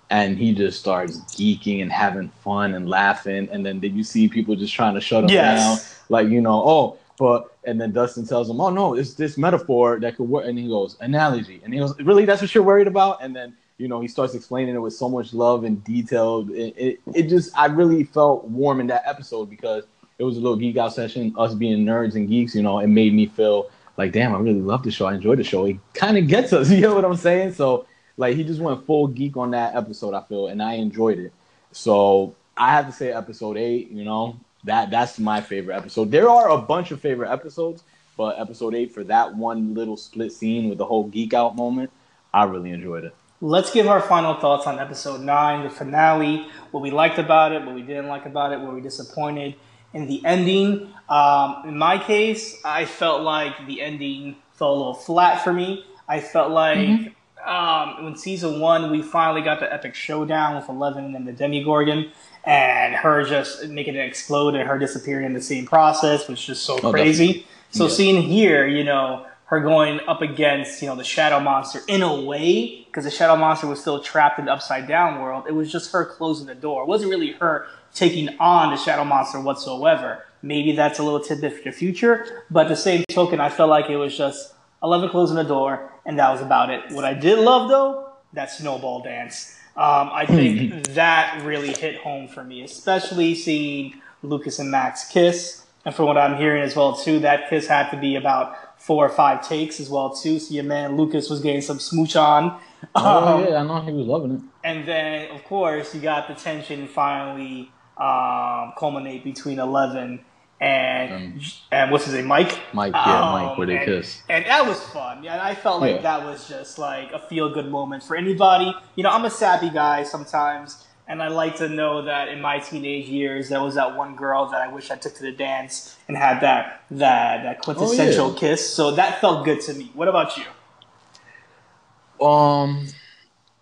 and 0.09 0.37
he 0.37 0.53
just 0.53 0.79
starts 0.79 1.19
geeking 1.35 1.81
and 1.81 1.91
having 1.91 2.29
fun 2.29 2.73
and 2.73 2.89
laughing 2.89 3.49
and 3.51 3.65
then 3.65 3.79
did 3.79 3.93
you 3.93 4.03
see 4.03 4.27
people 4.27 4.55
just 4.55 4.73
trying 4.73 4.93
to 4.93 5.01
shut 5.01 5.23
him 5.23 5.29
yes. 5.29 5.59
down? 5.59 5.97
Like 6.09 6.29
you 6.29 6.41
know 6.41 6.63
oh 6.65 6.97
but 7.19 7.57
and 7.65 7.81
then 7.81 7.91
dustin 7.91 8.25
tells 8.25 8.49
him 8.49 8.61
oh 8.61 8.69
no 8.69 8.93
it's 8.93 9.15
this 9.15 9.37
metaphor 9.37 9.99
that 9.99 10.15
could 10.15 10.29
work 10.29 10.45
and 10.45 10.57
he 10.57 10.67
goes 10.67 10.97
analogy 11.01 11.61
and 11.63 11.73
he 11.73 11.79
goes 11.79 11.97
really? 11.99 12.25
That's 12.25 12.41
what 12.41 12.53
you're 12.53 12.63
worried 12.63 12.87
about? 12.87 13.21
And 13.21 13.35
then 13.35 13.55
you 13.77 13.87
know 13.87 14.01
he 14.01 14.07
starts 14.07 14.33
explaining 14.33 14.75
it 14.75 14.79
with 14.79 14.93
so 14.93 15.09
much 15.09 15.33
love 15.33 15.63
and 15.63 15.83
detail 15.83 16.47
it, 16.51 16.73
it, 16.77 16.99
it 17.13 17.23
just 17.23 17.55
i 17.57 17.65
really 17.65 18.03
felt 18.03 18.45
warm 18.45 18.79
in 18.79 18.87
that 18.87 19.03
episode 19.05 19.49
because 19.49 19.83
it 20.17 20.23
was 20.23 20.37
a 20.37 20.39
little 20.39 20.57
geek 20.57 20.77
out 20.77 20.93
session 20.93 21.33
us 21.37 21.53
being 21.53 21.85
nerds 21.85 22.15
and 22.15 22.27
geeks 22.27 22.55
you 22.55 22.63
know 22.63 22.79
it 22.79 22.87
made 22.87 23.13
me 23.13 23.25
feel 23.25 23.69
like 23.97 24.11
damn 24.11 24.33
i 24.33 24.39
really 24.39 24.61
love 24.61 24.83
the 24.83 24.91
show. 24.91 25.05
I 25.07 25.15
enjoy 25.15 25.35
the 25.35 25.43
show. 25.43 25.65
It 25.65 25.77
kind 25.93 26.17
of 26.17 26.27
gets 26.27 26.53
us 26.53 26.69
you 26.71 26.81
know 26.81 26.95
what 26.95 27.05
i'm 27.05 27.15
saying? 27.15 27.53
So 27.53 27.85
like 28.17 28.35
he 28.35 28.43
just 28.43 28.59
went 28.59 28.85
full 28.85 29.07
geek 29.07 29.37
on 29.37 29.51
that 29.51 29.75
episode. 29.75 30.13
I 30.13 30.21
feel, 30.23 30.47
and 30.47 30.61
I 30.61 30.73
enjoyed 30.73 31.19
it. 31.19 31.31
So 31.71 32.35
I 32.57 32.71
have 32.73 32.87
to 32.87 32.91
say, 32.91 33.11
episode 33.11 33.57
eight. 33.57 33.91
You 33.91 34.03
know 34.03 34.39
that 34.63 34.89
that's 34.89 35.19
my 35.19 35.39
favorite 35.39 35.75
episode. 35.75 36.11
There 36.11 36.29
are 36.29 36.49
a 36.49 36.57
bunch 36.57 36.91
of 36.91 36.99
favorite 36.99 37.31
episodes, 37.31 37.83
but 38.17 38.39
episode 38.39 38.75
eight 38.75 38.93
for 38.93 39.03
that 39.05 39.35
one 39.35 39.73
little 39.73 39.95
split 39.95 40.31
scene 40.31 40.67
with 40.67 40.79
the 40.79 40.85
whole 40.85 41.05
geek 41.05 41.33
out 41.33 41.55
moment, 41.55 41.91
I 42.33 42.43
really 42.45 42.71
enjoyed 42.71 43.05
it. 43.05 43.15
Let's 43.39 43.71
give 43.71 43.87
our 43.87 44.01
final 44.01 44.33
thoughts 44.33 44.65
on 44.65 44.79
episode 44.79 45.21
nine, 45.21 45.63
the 45.63 45.69
finale. 45.69 46.47
What 46.71 46.81
we 46.81 46.89
liked 46.89 47.19
about 47.19 47.51
it, 47.51 47.63
what 47.63 47.75
we 47.75 47.83
didn't 47.83 48.07
like 48.07 48.25
about 48.25 48.51
it, 48.51 48.59
what 48.59 48.73
we 48.73 48.81
disappointed 48.81 49.55
in 49.93 50.07
the 50.07 50.25
ending. 50.25 50.91
Um, 51.07 51.61
in 51.67 51.77
my 51.77 51.99
case, 51.99 52.59
I 52.65 52.85
felt 52.85 53.21
like 53.21 53.67
the 53.67 53.81
ending 53.81 54.37
fell 54.53 54.73
a 54.73 54.75
little 54.75 54.93
flat 54.95 55.43
for 55.43 55.53
me. 55.53 55.85
I 56.07 56.19
felt 56.19 56.51
like 56.51 56.79
mm-hmm 56.79 57.16
um, 57.47 58.07
in 58.07 58.15
season 58.15 58.59
one, 58.59 58.91
we 58.91 59.01
finally 59.01 59.41
got 59.41 59.59
the 59.59 59.71
epic 59.71 59.95
showdown 59.95 60.55
with 60.55 60.69
Eleven 60.69 61.15
and 61.15 61.27
the 61.27 61.31
Demogorgon, 61.31 62.11
and 62.43 62.95
her 62.95 63.23
just 63.23 63.67
making 63.67 63.95
it 63.95 64.05
explode 64.05 64.55
and 64.55 64.67
her 64.67 64.77
disappearing 64.77 65.25
in 65.25 65.33
the 65.33 65.41
same 65.41 65.65
process 65.65 66.27
was 66.27 66.41
just 66.41 66.63
so 66.63 66.79
oh, 66.83 66.91
crazy. 66.91 67.27
Definitely. 67.27 67.47
So 67.71 67.83
yeah. 67.85 67.91
seeing 67.91 68.21
here, 68.21 68.67
you 68.67 68.83
know, 68.83 69.25
her 69.45 69.61
going 69.61 70.01
up 70.07 70.21
against, 70.21 70.81
you 70.81 70.87
know, 70.89 70.95
the 70.95 71.03
shadow 71.03 71.39
monster 71.39 71.79
in 71.87 72.01
a 72.01 72.21
way, 72.21 72.85
because 72.85 73.05
the 73.05 73.11
shadow 73.11 73.37
monster 73.37 73.67
was 73.67 73.79
still 73.79 74.01
trapped 74.01 74.39
in 74.39 74.45
the 74.45 74.51
upside 74.51 74.87
down 74.87 75.21
world. 75.21 75.45
It 75.47 75.53
was 75.53 75.71
just 75.71 75.91
her 75.93 76.05
closing 76.05 76.47
the 76.47 76.55
door. 76.55 76.83
It 76.83 76.87
wasn't 76.87 77.11
really 77.11 77.31
her 77.33 77.67
taking 77.93 78.37
on 78.39 78.71
the 78.71 78.77
shadow 78.77 79.05
monster 79.05 79.39
whatsoever. 79.39 80.25
Maybe 80.41 80.73
that's 80.73 80.99
a 80.99 81.03
little 81.03 81.21
tidbit 81.21 81.57
for 81.57 81.63
the 81.63 81.71
future, 81.71 82.43
but 82.51 82.67
the 82.67 82.75
same 82.75 83.03
token, 83.09 83.39
I 83.39 83.49
felt 83.49 83.69
like 83.69 83.89
it 83.89 83.97
was 83.97 84.17
just 84.17 84.53
Eleven 84.83 85.09
closing 85.09 85.35
the 85.35 85.43
door, 85.43 85.91
and 86.05 86.19
that 86.19 86.31
was 86.31 86.41
about 86.41 86.69
it. 86.69 86.91
What 86.91 87.03
I 87.03 87.13
did 87.13 87.39
love 87.39 87.69
though, 87.69 88.11
that 88.33 88.51
snowball 88.51 89.01
dance. 89.01 89.57
Um, 89.75 90.09
I 90.11 90.25
think 90.25 90.87
that 90.89 91.43
really 91.43 91.73
hit 91.73 91.97
home 91.97 92.27
for 92.27 92.43
me, 92.43 92.63
especially 92.63 93.35
seeing 93.35 94.01
Lucas 94.23 94.59
and 94.59 94.71
Max 94.71 95.07
kiss. 95.07 95.65
and 95.85 95.93
from 95.93 96.05
what 96.05 96.17
I'm 96.17 96.37
hearing 96.37 96.63
as 96.63 96.75
well 96.75 96.95
too, 96.95 97.19
that 97.19 97.49
kiss 97.49 97.67
had 97.67 97.89
to 97.91 97.97
be 97.97 98.15
about 98.15 98.81
four 98.81 99.05
or 99.05 99.09
five 99.09 99.47
takes 99.47 99.79
as 99.79 99.89
well 99.89 100.13
too. 100.13 100.39
So 100.39 100.53
your 100.53 100.63
man 100.63 100.97
Lucas 100.97 101.29
was 101.29 101.39
getting 101.39 101.61
some 101.61 101.79
smooch 101.79 102.15
on. 102.15 102.59
Oh 102.95 103.35
um, 103.35 103.45
yeah, 103.45 103.57
I 103.57 103.63
know 103.63 103.81
he 103.81 103.91
was 103.91 104.07
loving 104.07 104.31
it. 104.33 104.41
And 104.63 104.87
then 104.87 105.31
of 105.31 105.43
course 105.45 105.93
you 105.93 106.01
got 106.01 106.27
the 106.27 106.35
tension 106.35 106.87
finally 106.87 107.71
um, 107.97 108.73
culminate 108.77 109.23
between 109.23 109.59
Eleven 109.59 110.23
and 110.59 111.11
um, 111.11 111.41
and 111.71 111.91
what's 111.91 112.05
his 112.05 112.15
name, 112.15 112.25
Mike? 112.25 112.59
Mike, 112.73 112.93
yeah, 112.93 113.23
um, 113.23 113.31
Mike, 113.33 113.57
where 113.57 113.67
they 113.67 113.77
and, 113.77 113.85
kiss. 113.85 114.23
And 114.27 114.45
that 114.45 114.65
was 114.65 114.81
fun. 114.85 115.23
Yeah, 115.23 115.43
I 115.43 115.53
felt 115.53 115.81
like 115.81 115.97
yeah. 115.97 116.01
that 116.01 116.23
was 116.25 116.47
just 116.47 116.79
like 116.79 117.11
a 117.11 117.19
feel 117.19 117.53
good 117.53 117.69
moment 117.69 118.03
for 118.03 118.15
anybody. 118.15 118.73
You 118.95 119.03
know, 119.03 119.09
I'm 119.09 119.25
a 119.25 119.29
sappy 119.29 119.69
guy 119.69 120.03
sometimes, 120.03 120.87
and 121.07 121.21
I 121.21 121.27
like 121.27 121.57
to 121.57 121.69
know 121.69 122.01
that 122.03 122.29
in 122.29 122.41
my 122.41 122.57
teenage 122.57 123.07
years, 123.07 123.49
there 123.49 123.61
was 123.61 123.75
that 123.75 123.95
one 123.95 124.15
girl 124.15 124.47
that 124.47 124.61
I 124.61 124.73
wish 124.73 124.89
I 124.89 124.95
took 124.95 125.13
to 125.15 125.23
the 125.23 125.31
dance 125.31 125.95
and 126.07 126.17
had 126.17 126.41
that 126.41 126.81
that 126.89 127.43
that 127.43 127.61
quintessential 127.61 128.27
oh, 128.27 128.33
yeah. 128.33 128.39
kiss. 128.39 128.67
So 128.67 128.91
that 128.91 129.21
felt 129.21 129.45
good 129.45 129.61
to 129.61 129.73
me. 129.75 129.91
What 129.93 130.07
about 130.07 130.37
you? 130.37 132.25
Um, 132.25 132.87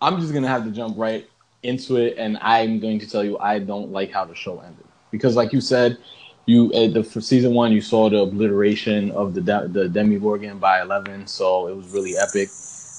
I'm 0.00 0.18
just 0.18 0.32
gonna 0.32 0.48
have 0.48 0.64
to 0.64 0.70
jump 0.70 0.96
right 0.96 1.28
into 1.62 1.96
it, 1.96 2.14
and 2.16 2.38
I'm 2.40 2.80
going 2.80 3.00
to 3.00 3.10
tell 3.10 3.22
you 3.22 3.38
I 3.38 3.58
don't 3.58 3.92
like 3.92 4.10
how 4.12 4.24
the 4.24 4.34
show 4.34 4.60
ended 4.60 4.86
because, 5.10 5.36
like 5.36 5.52
you 5.52 5.60
said 5.60 5.98
you 6.46 6.72
uh, 6.72 6.88
the 6.88 7.02
for 7.02 7.20
season 7.20 7.52
one 7.54 7.72
you 7.72 7.80
saw 7.80 8.08
the 8.08 8.18
obliteration 8.18 9.10
of 9.10 9.34
the 9.34 9.40
the 9.70 9.88
Demogorgon 9.88 10.58
by 10.58 10.80
eleven, 10.80 11.26
so 11.26 11.66
it 11.66 11.76
was 11.76 11.88
really 11.88 12.16
epic. 12.16 12.48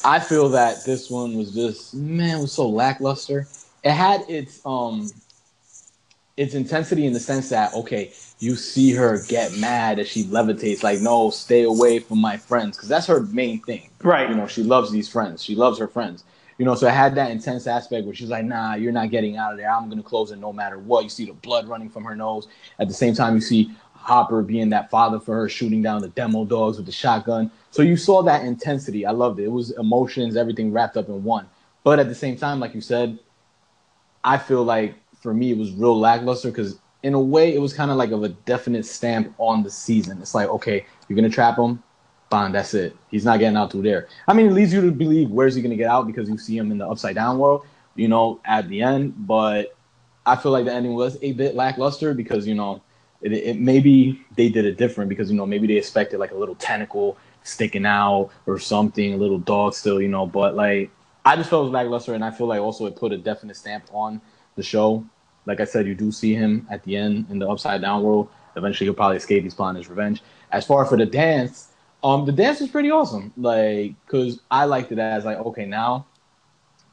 I 0.06 0.20
feel 0.20 0.50
that 0.50 0.86
this 0.86 1.10
one 1.10 1.38
was 1.38 1.54
just 1.54 1.93
man 1.95 2.41
was 2.41 2.52
so 2.52 2.70
lackluster. 2.70 3.48
It 3.84 3.91
had 3.91 4.22
its 4.30 4.62
um 4.66 5.10
its 6.36 6.54
intensity 6.54 7.06
in 7.06 7.14
the 7.14 7.20
sense 7.20 7.50
that 7.50 7.74
okay, 7.74 8.12
you 8.39 8.56
see 8.56 8.91
her 8.93 9.24
get 9.28 9.58
mad 9.58 9.98
as 9.98 10.08
she 10.08 10.26
levitates, 10.26 10.84
like 10.84 11.00
no, 11.00 11.30
stay 11.30 11.64
away 11.64 12.00
from 12.00 12.20
my 12.20 12.38
friends, 12.38 12.78
because 12.78 12.89
that's 12.89 13.08
her 13.08 13.22
main 13.22 13.62
thing. 13.62 13.89
Right. 14.04 14.30
You 14.30 14.36
know, 14.36 14.48
she 14.48 14.64
loves 14.64 14.91
these 14.91 15.10
friends. 15.10 15.41
She 15.41 15.56
loves 15.56 15.80
her 15.80 15.88
friends. 15.88 16.24
You 16.58 16.66
know, 16.66 16.74
so 16.74 16.88
I 16.88 16.91
had 16.91 17.14
that 17.16 17.30
intense 17.30 17.68
aspect 17.68 18.05
where 18.05 18.16
she's 18.16 18.30
like, 18.30 18.43
nah, 18.43 18.74
you're 18.74 18.91
not 18.91 19.12
getting 19.12 19.38
out 19.38 19.51
of 19.51 19.58
there. 19.60 19.72
I'm 19.72 19.89
going 19.89 20.01
to 20.01 20.08
close 20.08 20.32
it 20.32 20.39
no 20.39 20.51
matter 20.51 20.80
what. 20.80 21.03
You 21.03 21.10
see 21.10 21.26
the 21.26 21.34
blood 21.34 21.68
running 21.68 21.89
from 21.89 22.03
her 22.03 22.16
nose. 22.16 22.47
At 22.80 22.88
the 22.88 22.93
same 22.93 23.14
time, 23.14 23.36
you 23.36 23.41
see 23.41 23.72
Hopper 23.93 24.41
being 24.41 24.70
that 24.70 24.89
father 24.89 25.20
for 25.20 25.36
her, 25.36 25.49
shooting 25.49 25.82
down 25.82 26.01
the 26.01 26.08
demo 26.10 26.45
dogs 26.45 26.78
with 26.78 26.86
the 26.86 26.91
shotgun. 26.91 27.51
So 27.72 27.82
you 27.84 27.97
saw 27.97 28.24
that 28.24 28.43
intensity. 28.43 29.05
I 29.05 29.12
loved 29.12 29.39
it. 29.39 29.43
It 29.43 29.51
was 29.51 29.72
emotions, 29.72 30.36
everything 30.36 30.72
wrapped 30.72 30.97
up 30.97 31.10
in 31.10 31.24
one. 31.24 31.47
But 31.84 31.99
at 31.99 32.08
the 32.08 32.16
same 32.16 32.38
time, 32.38 32.60
like 32.60 32.74
you 32.74 32.82
said, 32.82 33.20
I 34.24 34.38
feel 34.38 34.64
like 34.64 34.95
for 35.22 35.34
me, 35.34 35.51
it 35.51 35.58
was 35.58 35.72
real 35.72 35.99
lackluster 35.99 36.49
because 36.49 36.80
in 37.03 37.14
a 37.14 37.20
way, 37.20 37.53
it 37.53 37.60
was 37.60 37.74
kind 37.74 37.91
of 37.91 37.97
like 37.97 38.12
of 38.12 38.24
a 38.24 38.30
definite 38.30 38.86
stamp 38.86 39.34
on 39.38 39.62
the 39.62 39.70
season. 39.70 40.20
It's 40.22 40.34
like, 40.34 40.49
okay, 40.49 40.86
you're 41.08 41.16
going 41.16 41.30
to 41.30 41.34
trap 41.34 41.58
him 41.58 41.84
Bond, 42.30 42.53
that's 42.53 42.73
it. 42.73 42.95
He's 43.09 43.23
not 43.23 43.39
getting 43.39 43.57
out 43.57 43.71
through 43.71 43.84
there. 43.84 44.07
I 44.28 44.34
mean, 44.34 44.47
it 44.47 44.53
leads 44.53 44.73
you 44.73 44.82
to 44.82 44.91
believe 44.91 45.30
where's 45.30 45.55
he 45.55 45.61
going 45.61 45.71
to 45.71 45.78
get 45.78 45.89
out 45.89 46.07
because 46.07 46.30
you 46.30 46.38
see 46.38 46.57
him 46.57 46.71
in 46.71 46.78
the 46.78 46.88
upside 46.88 47.15
down 47.15 47.38
world, 47.38 47.65
you 47.95 48.07
know, 48.07 48.41
at 48.43 48.67
the 48.67 48.82
end. 48.82 49.13
But 49.25 49.75
I 50.25 50.36
feel 50.36 50.51
like 50.51 50.65
the 50.65 50.73
ending 50.73 50.93
was 50.93 51.17
a 51.21 51.32
bit 51.34 51.55
lackluster 51.55 52.13
because, 52.13 52.45
you 52.45 52.55
know, 52.55 52.82
it, 53.21 53.32
it 53.32 53.59
maybe 53.59 54.21
they 54.36 54.49
did 54.49 54.65
it 54.65 54.78
different 54.78 55.09
because, 55.09 55.32
you 55.32 55.38
know, 55.38 55.45
maybe 55.45 55.67
they 55.67 55.78
expected 55.78 56.19
like 56.19 56.32
a 56.32 56.38
little 56.38 56.55
tentacle 56.55 57.17
sticking 57.43 57.86
out 57.86 58.30
or 58.45 58.59
something, 58.59 59.13
a 59.13 59.17
little 59.17 59.39
dog 59.39 59.73
still, 59.73 60.01
you 60.01 60.09
know. 60.09 60.25
But 60.25 60.55
like, 60.55 60.91
I 61.25 61.36
just 61.36 61.49
felt 61.49 61.61
it 61.61 61.63
was 61.65 61.73
lackluster, 61.73 62.13
and 62.13 62.23
I 62.23 62.32
feel 62.32 62.47
like 62.47 62.61
also 62.61 62.86
it 62.86 62.95
put 62.95 63.11
a 63.11 63.17
definite 63.17 63.55
stamp 63.55 63.86
on 63.91 64.21
the 64.55 64.63
show. 64.63 65.05
Like 65.45 65.61
I 65.61 65.65
said, 65.65 65.88
you 65.88 65.95
do 65.95 66.11
see 66.11 66.34
him 66.34 66.67
at 66.69 66.84
the 66.84 66.97
end 66.97 67.28
in 67.30 67.39
the 67.39 67.49
upside 67.49 67.82
down 67.82 68.03
world. 68.03 68.30
Eventually, 68.55 68.86
he'll 68.86 68.93
probably 68.93 69.17
escape. 69.17 69.43
He's 69.43 69.53
planning 69.53 69.82
his 69.82 69.89
revenge. 69.89 70.21
As 70.51 70.65
far 70.65 70.86
for 70.86 70.97
the 70.97 71.05
dance, 71.05 71.66
um, 72.04 72.26
the 72.26 72.32
dance 72.32 72.60
was 72.60 72.70
pretty 72.70 72.91
awesome. 72.91 73.34
Like, 73.38 73.95
cause 74.08 74.41
I 74.52 74.66
liked 74.66 74.91
it 74.91 75.00
as 75.00 75.26
like, 75.26 75.38
okay, 75.38 75.66
now 75.66 76.06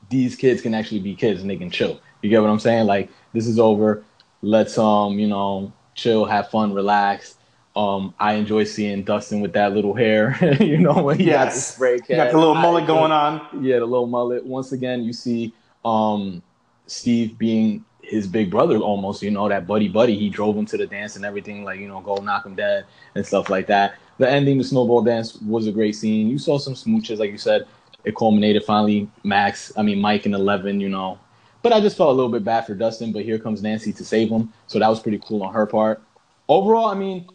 these 0.08 0.36
kids 0.36 0.62
can 0.62 0.74
actually 0.74 1.00
be 1.00 1.14
kids 1.14 1.40
and 1.40 1.50
they 1.50 1.56
can 1.56 1.70
chill. 1.70 2.00
You 2.22 2.30
get 2.30 2.40
what 2.40 2.50
I'm 2.50 2.60
saying? 2.60 2.86
Like, 2.86 3.10
this 3.32 3.46
is 3.46 3.58
over. 3.58 4.04
Let's 4.42 4.78
um, 4.78 5.18
you 5.18 5.26
know, 5.26 5.72
chill, 5.94 6.24
have 6.24 6.50
fun, 6.50 6.72
relax. 6.72 7.36
Um, 7.76 8.14
I 8.20 8.34
enjoy 8.34 8.64
seeing 8.64 9.02
Dustin 9.02 9.40
with 9.40 9.52
that 9.54 9.72
little 9.72 9.94
hair. 9.94 10.38
you 10.60 10.78
know, 10.78 11.02
when 11.02 11.18
he 11.18 11.24
yes. 11.24 11.76
got 11.78 12.06
the. 12.06 12.14
Got 12.14 12.30
the 12.32 12.38
little 12.38 12.54
mullet 12.54 12.84
I, 12.84 12.86
going 12.86 13.12
on. 13.12 13.64
Yeah, 13.64 13.80
the 13.80 13.86
little 13.86 14.06
mullet. 14.06 14.44
Once 14.44 14.72
again, 14.72 15.02
you 15.02 15.12
see 15.12 15.52
um 15.84 16.42
Steve 16.86 17.36
being 17.36 17.84
his 18.02 18.26
big 18.26 18.50
brother 18.50 18.78
almost, 18.78 19.22
you 19.22 19.30
know, 19.30 19.48
that 19.48 19.66
buddy 19.66 19.88
buddy. 19.88 20.16
He 20.18 20.28
drove 20.28 20.56
him 20.56 20.66
to 20.66 20.76
the 20.76 20.86
dance 20.86 21.16
and 21.16 21.24
everything, 21.24 21.64
like, 21.64 21.80
you 21.80 21.88
know, 21.88 22.00
go 22.00 22.16
knock 22.16 22.46
him 22.46 22.54
dead 22.54 22.86
and 23.14 23.26
stuff 23.26 23.48
like 23.48 23.66
that. 23.68 23.96
The 24.18 24.30
ending, 24.30 24.58
the 24.58 24.64
snowball 24.64 25.02
dance 25.02 25.36
was 25.36 25.66
a 25.66 25.72
great 25.72 25.96
scene. 25.96 26.28
You 26.28 26.38
saw 26.38 26.58
some 26.58 26.74
smooches, 26.74 27.18
like 27.18 27.30
you 27.30 27.38
said. 27.38 27.66
It 28.04 28.14
culminated 28.14 28.64
finally. 28.64 29.10
Max, 29.24 29.72
I 29.76 29.82
mean 29.82 30.00
Mike 30.00 30.26
and 30.26 30.34
Eleven, 30.34 30.80
you 30.80 30.88
know. 30.88 31.18
But 31.62 31.72
I 31.72 31.80
just 31.80 31.96
felt 31.96 32.10
a 32.10 32.12
little 32.12 32.30
bit 32.30 32.44
bad 32.44 32.66
for 32.66 32.74
Dustin. 32.74 33.12
But 33.12 33.24
here 33.24 33.38
comes 33.38 33.62
Nancy 33.62 33.92
to 33.94 34.04
save 34.04 34.28
him, 34.28 34.52
so 34.66 34.78
that 34.78 34.88
was 34.88 35.00
pretty 35.00 35.20
cool 35.24 35.42
on 35.42 35.52
her 35.54 35.66
part. 35.66 36.02
Overall, 36.48 36.86
I 36.86 36.94
mean, 36.94 37.26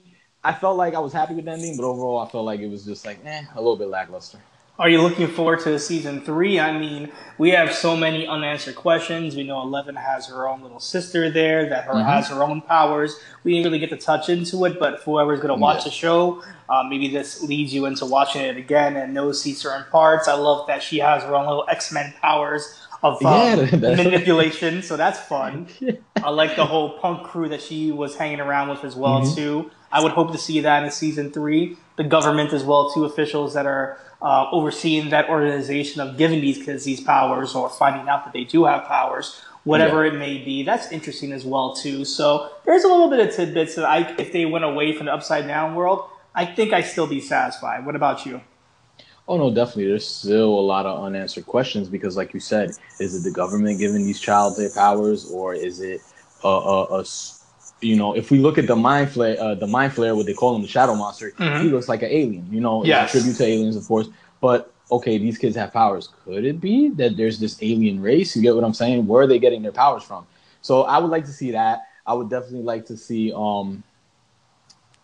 I 0.44 0.54
felt 0.54 0.78
like 0.78 0.94
I 0.94 1.00
was 1.00 1.12
happy 1.12 1.34
with 1.34 1.46
the 1.46 1.52
ending, 1.52 1.76
but 1.76 1.84
overall, 1.84 2.20
I 2.20 2.30
felt 2.30 2.46
like 2.46 2.60
it 2.60 2.70
was 2.70 2.86
just 2.86 3.06
like, 3.06 3.20
eh, 3.26 3.44
a 3.56 3.58
little 3.58 3.76
bit 3.76 3.88
lackluster. 3.88 4.40
Are 4.80 4.88
you 4.88 5.02
looking 5.02 5.28
forward 5.28 5.60
to 5.62 5.78
season 5.78 6.22
three? 6.22 6.58
I 6.58 6.80
mean, 6.80 7.12
we 7.38 7.50
have 7.50 7.74
so 7.76 7.98
many 7.98 8.26
unanswered 8.26 8.76
questions. 8.76 9.36
We 9.36 9.44
know 9.44 9.62
Eleven 9.62 9.94
has 9.98 10.28
her 10.28 10.48
own 10.48 10.62
little 10.62 10.80
sister 10.80 11.30
there 11.30 11.68
that 11.68 11.84
her 11.84 11.96
mm-hmm. 11.96 12.08
has 12.08 12.30
her 12.30 12.42
own 12.42 12.62
powers. 12.62 13.20
We 13.44 13.52
didn't 13.52 13.66
really 13.66 13.80
get 13.80 13.90
to 13.90 13.98
touch 13.98 14.30
into 14.30 14.64
it, 14.64 14.80
but 14.80 15.02
whoever's 15.02 15.42
going 15.42 15.54
to 15.54 15.60
watch 15.60 15.80
yeah. 15.80 15.84
the 15.84 15.90
show, 15.92 16.44
uh, 16.70 16.84
maybe 16.90 17.10
this 17.10 17.44
leads 17.44 17.74
you 17.74 17.88
into 17.88 18.06
watching 18.06 18.42
it 18.42 18.56
again 18.56 18.96
and 18.96 19.14
knows 19.14 19.42
see 19.42 19.54
certain 19.54 19.84
parts. 19.92 20.30
I 20.30 20.36
love 20.36 20.66
that 20.68 20.82
she 20.82 21.00
has 21.00 21.24
her 21.24 21.36
own 21.36 21.46
little 21.46 21.66
X 21.68 21.92
Men 21.92 22.14
powers 22.22 22.80
of 23.04 23.22
um, 23.26 23.60
yeah, 23.60 23.76
manipulation, 23.76 24.82
so 24.82 24.96
that's 24.96 25.20
fun. 25.20 25.68
I 26.24 26.30
like 26.30 26.56
the 26.56 26.66
whole 26.66 27.00
punk 27.00 27.24
crew 27.24 27.50
that 27.50 27.62
she 27.62 27.92
was 27.92 28.16
hanging 28.16 28.40
around 28.40 28.70
with 28.70 28.86
as 28.86 28.96
well 28.96 29.24
mm-hmm. 29.24 29.36
too. 29.36 29.72
I 29.92 30.02
would 30.02 30.14
hope 30.14 30.32
to 30.32 30.38
see 30.38 30.62
that 30.62 30.84
in 30.84 30.92
season 30.92 31.32
three. 31.32 31.76
The 31.98 32.04
government 32.06 32.54
as 32.54 32.64
well, 32.64 32.94
two 32.94 33.04
officials 33.04 33.56
that 33.56 33.66
are 33.66 34.00
uh, 34.22 34.50
overseeing 34.52 35.10
that 35.10 35.30
organization 35.30 36.02
of 36.02 36.18
giving 36.18 36.42
these 36.42 36.64
kids 36.64 36.84
these 36.84 37.02
powers 37.02 37.56
or 37.56 37.70
finding 37.70 38.08
out 38.10 38.26
that 38.26 38.34
they 38.34 38.44
do 38.44 38.66
have 38.66 38.86
powers, 38.86 39.42
whatever 39.64 40.06
yeah. 40.06 40.14
it 40.14 40.18
may 40.18 40.38
be. 40.38 40.64
That's 40.64 40.92
interesting 40.92 41.32
as 41.32 41.46
well 41.46 41.76
too. 41.76 42.06
So 42.06 42.52
there's 42.66 42.84
a 42.84 42.88
little 42.88 43.10
bit 43.10 43.20
of 43.20 43.34
tidbits 43.34 43.76
that 43.76 43.86
I, 43.86 44.16
if 44.18 44.32
they 44.32 44.46
went 44.46 44.66
away 44.66 44.94
from 44.94 45.06
the 45.06 45.14
upside 45.14 45.48
down 45.48 45.76
world, 45.76 46.10
I 46.36 46.46
think 46.46 46.74
I'd 46.74 46.86
still 46.86 47.08
be 47.08 47.22
satisfied. 47.22 47.86
What 47.86 47.96
about 47.96 48.26
you? 48.26 48.42
Oh 49.28 49.38
no, 49.38 49.54
definitely. 49.54 49.88
There's 49.88 50.08
still 50.08 50.50
a 50.50 50.60
lot 50.60 50.88
of 50.88 51.04
unanswered 51.04 51.46
questions 51.46 51.88
because, 51.88 52.18
like 52.18 52.34
you 52.34 52.40
said, 52.40 52.72
is 53.00 53.16
it 53.16 53.30
the 53.30 53.34
government 53.34 53.80
giving 53.80 54.04
these 54.04 54.20
child 54.20 54.58
their 54.58 54.72
powers, 54.72 55.30
or 55.30 55.54
is 55.54 55.80
it 55.82 56.02
a, 56.44 56.48
a, 56.48 57.00
a 57.02 57.06
you 57.82 57.96
know, 57.96 58.16
if 58.16 58.32
we 58.32 58.40
look 58.40 58.58
at 58.58 58.68
the 58.68 58.76
mind 58.76 59.10
flayer, 59.10 59.38
uh, 59.40 59.56
the 59.56 59.68
mind 59.68 59.94
flayer, 59.94 60.16
what 60.16 60.26
they 60.26 60.34
call 60.34 60.56
him, 60.56 60.62
the 60.62 60.68
shadow 60.68 60.96
monster, 60.96 61.32
mm-hmm. 61.32 61.64
he 61.64 61.70
looks 61.70 61.88
like 61.88 62.02
an 62.04 62.10
alien. 62.10 62.48
You 62.52 62.62
know, 62.62 62.84
yes. 62.84 63.12
tribute 63.12 63.36
to 63.38 63.46
aliens, 63.46 63.76
of 63.76 63.88
course. 63.88 64.08
But 64.42 64.74
okay, 64.92 65.18
these 65.18 65.38
kids 65.38 65.56
have 65.56 65.72
powers. 65.72 66.10
Could 66.26 66.46
it 66.46 66.60
be 66.60 66.90
that 66.90 67.18
there's 67.18 67.40
this 67.40 67.58
alien 67.62 68.02
race? 68.02 68.36
You 68.36 68.42
get 68.42 68.56
what 68.56 68.64
I'm 68.64 68.74
saying? 68.74 69.08
Where 69.08 69.24
are 69.24 69.28
they 69.28 69.40
getting 69.40 69.62
their 69.62 69.72
powers 69.72 70.04
from? 70.04 70.26
So 70.62 70.84
I 70.84 70.98
would 70.98 71.12
like 71.12 71.26
to 71.26 71.34
see 71.34 71.52
that. 71.52 71.88
I 72.06 72.14
would 72.14 72.30
definitely 72.30 72.64
like 72.64 72.86
to 72.88 72.98
see 72.98 73.32
um 73.34 73.84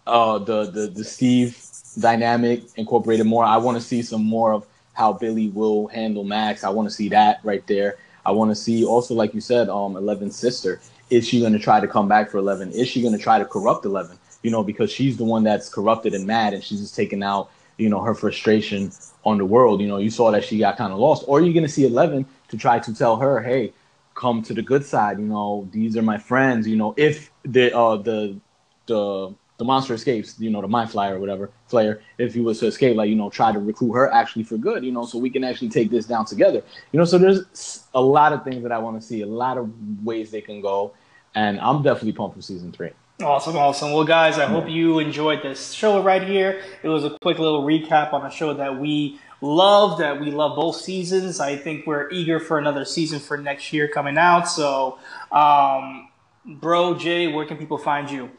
uh 0.08 0.40
the 0.40 0.66
the 0.66 0.88
the 0.88 1.04
Steve 1.04 1.58
dynamic 2.00 2.64
incorporated 2.76 3.26
more. 3.26 3.46
I 3.46 3.58
want 3.58 3.78
to 3.78 3.82
see 3.82 4.02
some 4.02 4.24
more 4.24 4.54
of 4.54 4.66
how 4.94 5.14
Billy 5.14 5.50
will 5.50 5.88
handle 5.88 6.24
Max. 6.24 6.64
I 6.64 6.70
want 6.70 6.90
to 6.90 6.94
see 6.94 7.10
that 7.10 7.40
right 7.44 7.66
there. 7.68 7.98
I 8.26 8.32
want 8.32 8.50
to 8.50 8.56
see 8.56 8.84
also, 8.84 9.14
like 9.14 9.34
you 9.34 9.42
said, 9.42 9.70
um, 9.70 9.96
Eleven's 9.98 10.36
sister 10.36 10.82
is 11.10 11.28
she 11.28 11.40
going 11.40 11.54
to 11.54 11.60
try 11.60 11.80
to 11.80 11.88
come 11.88 12.08
back 12.08 12.30
for 12.30 12.38
11? 12.38 12.72
Is 12.72 12.88
she 12.88 13.02
going 13.02 13.14
to 13.14 13.20
try 13.20 13.40
to 13.40 13.46
corrupt 13.46 13.86
11? 13.86 14.18
You 14.42 14.52
know, 14.52 14.64
because 14.64 14.92
she's 14.92 15.18
the 15.18 15.24
one 15.24 15.44
that's 15.44 15.70
corrupted 15.70 16.14
and 16.14 16.26
mad 16.26 16.54
and 16.54 16.64
she's 16.64 16.80
just 16.80 16.96
taking 16.96 17.24
out, 17.24 17.50
you 17.78 17.90
know, 17.90 18.02
her 18.02 18.14
frustration 18.14 18.92
on 19.24 19.38
the 19.38 19.46
world. 19.46 19.82
You 19.82 19.88
know, 19.88 19.98
you 19.98 20.10
saw 20.10 20.32
that 20.32 20.44
she 20.44 20.60
got 20.60 20.78
kind 20.78 20.94
of 20.94 21.00
lost. 21.00 21.26
Or 21.28 21.42
you're 21.42 21.54
going 21.54 21.66
to 21.66 21.72
see 21.72 21.86
11 21.86 22.26
to 22.50 22.58
try 22.58 22.80
to 22.80 22.94
tell 22.94 23.18
her, 23.18 23.42
hey, 23.42 23.74
come 24.14 24.42
to 24.44 24.54
the 24.54 24.62
good 24.62 24.86
side. 24.86 25.20
You 25.20 25.26
know, 25.26 25.68
these 25.72 25.98
are 25.98 26.02
my 26.02 26.18
friends. 26.18 26.68
You 26.68 26.76
know, 26.76 26.94
if 26.98 27.32
the, 27.44 27.76
uh, 27.76 27.98
the, 27.98 28.40
the, 28.86 29.34
the 29.58 29.64
monster 29.64 29.94
escapes, 29.94 30.36
you 30.40 30.50
know, 30.50 30.62
the 30.62 30.68
mind 30.68 30.90
flayer 30.90 31.12
or 31.12 31.20
whatever, 31.20 31.50
player, 31.70 32.02
if 32.18 32.34
he 32.34 32.42
was 32.42 32.60
to 32.60 32.68
escape, 32.68 32.98
like, 32.98 33.10
you 33.10 33.16
know, 33.16 33.30
try 33.30 33.52
to 33.52 33.60
recruit 33.60 33.94
her 33.94 34.12
actually 34.12 34.44
for 34.44 34.58
good, 34.58 34.84
you 34.84 34.92
know, 34.92 35.06
so 35.06 35.18
we 35.18 35.30
can 35.30 35.44
actually 35.44 35.70
take 35.70 35.90
this 35.90 36.06
down 36.06 36.26
together. 36.26 36.62
You 36.92 37.00
know, 37.00 37.06
so 37.06 37.18
there's 37.18 37.86
a 37.94 38.02
lot 38.02 38.34
of 38.34 38.44
things 38.44 38.64
that 38.64 38.72
I 38.72 38.80
want 38.80 39.00
to 39.00 39.06
see, 39.06 39.22
a 39.22 39.28
lot 39.28 39.58
of 39.58 39.72
ways 40.06 40.32
they 40.32 40.42
can 40.42 40.62
go. 40.62 40.94
And 41.34 41.60
I'm 41.60 41.84
definitely 41.84 42.14
pumped 42.14 42.36
for 42.36 42.42
season 42.42 42.72
three. 42.72 42.92
Awesome, 43.22 43.56
awesome. 43.56 43.94
Well, 43.94 44.04
guys, 44.04 44.38
I 44.38 44.46
hope 44.46 44.70
you 44.70 45.00
enjoyed 45.00 45.42
this 45.42 45.72
show 45.72 46.02
right 46.02 46.22
here. 46.22 46.62
It 46.84 46.90
was 46.90 47.06
a 47.06 47.18
quick 47.22 47.40
little 47.40 47.64
recap 47.64 48.12
on 48.12 48.26
a 48.26 48.32
show 48.32 48.54
that 48.56 48.78
we 48.78 49.20
love, 49.40 50.00
that 50.00 50.20
we 50.20 50.32
love 50.32 50.58
both 50.58 50.76
seasons. 50.76 51.40
I 51.40 51.56
think 51.56 51.88
we're 51.88 52.10
eager 52.10 52.42
for 52.42 52.58
another 52.58 52.84
season 52.84 53.20
for 53.20 53.38
next 53.38 53.72
year 53.72 53.88
coming 53.88 54.18
out. 54.18 54.50
So, 54.50 55.00
um, 55.32 56.10
bro, 56.46 56.96
Jay, 56.96 57.28
where 57.28 57.46
can 57.46 57.56
people 57.56 57.78
find 57.78 58.12
you? 58.12 58.32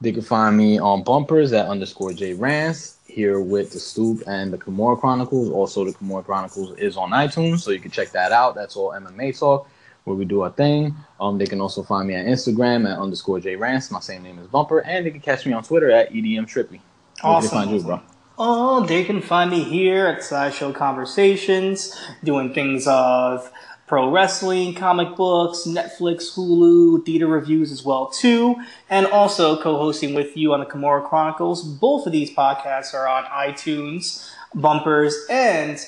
They 0.00 0.12
can 0.12 0.22
find 0.22 0.56
me 0.56 0.78
on 0.78 1.02
bumpers 1.02 1.52
at 1.52 1.66
underscore 1.66 2.12
J 2.12 2.34
Rance 2.34 2.98
here 3.06 3.40
with 3.40 3.72
the 3.72 3.80
Stoop 3.80 4.22
and 4.28 4.52
the 4.52 4.58
Kimura 4.58 4.98
Chronicles. 4.98 5.50
Also, 5.50 5.84
the 5.84 5.92
Kimura 5.92 6.24
Chronicles 6.24 6.78
is 6.78 6.96
on 6.96 7.10
iTunes, 7.10 7.60
so 7.60 7.72
you 7.72 7.80
can 7.80 7.90
check 7.90 8.10
that 8.10 8.30
out. 8.30 8.54
That's 8.54 8.76
all 8.76 8.92
MMA 8.92 9.38
talk 9.38 9.68
where 10.04 10.16
we 10.16 10.24
do 10.24 10.42
our 10.42 10.50
thing. 10.50 10.94
Um, 11.20 11.38
they 11.38 11.46
can 11.46 11.60
also 11.60 11.82
find 11.82 12.08
me 12.08 12.16
on 12.16 12.24
Instagram 12.26 12.90
at 12.90 12.98
underscore 12.98 13.40
J 13.40 13.56
Rance. 13.56 13.90
My 13.90 14.00
same 14.00 14.22
name 14.22 14.38
is 14.38 14.46
Bumper, 14.46 14.80
and 14.80 15.04
they 15.04 15.10
can 15.10 15.20
catch 15.20 15.46
me 15.46 15.52
on 15.52 15.62
Twitter 15.62 15.90
at 15.90 16.12
EDM 16.12 16.46
Trippy. 16.46 16.80
Awesome. 17.22 17.48
they 17.48 17.54
find 17.54 17.70
you, 17.70 17.82
bro? 17.82 18.00
Oh, 18.40 18.86
they 18.86 19.02
can 19.02 19.20
find 19.20 19.50
me 19.50 19.64
here 19.64 20.06
at 20.06 20.22
Sideshow 20.22 20.72
Conversations, 20.72 21.98
doing 22.22 22.54
things 22.54 22.86
of 22.86 23.50
pro 23.88 24.10
wrestling, 24.10 24.74
comic 24.74 25.16
books, 25.16 25.60
Netflix, 25.66 26.34
Hulu, 26.36 27.04
theater 27.04 27.26
reviews 27.26 27.72
as 27.72 27.84
well 27.84 28.06
too, 28.08 28.56
and 28.90 29.06
also 29.06 29.60
co-hosting 29.60 30.14
with 30.14 30.36
you 30.36 30.52
on 30.52 30.60
the 30.60 30.66
Kimura 30.66 31.08
Chronicles. 31.08 31.62
Both 31.64 32.06
of 32.06 32.12
these 32.12 32.30
podcasts 32.30 32.94
are 32.94 33.08
on 33.08 33.24
iTunes, 33.24 34.30
Bumpers, 34.54 35.16
and 35.30 35.78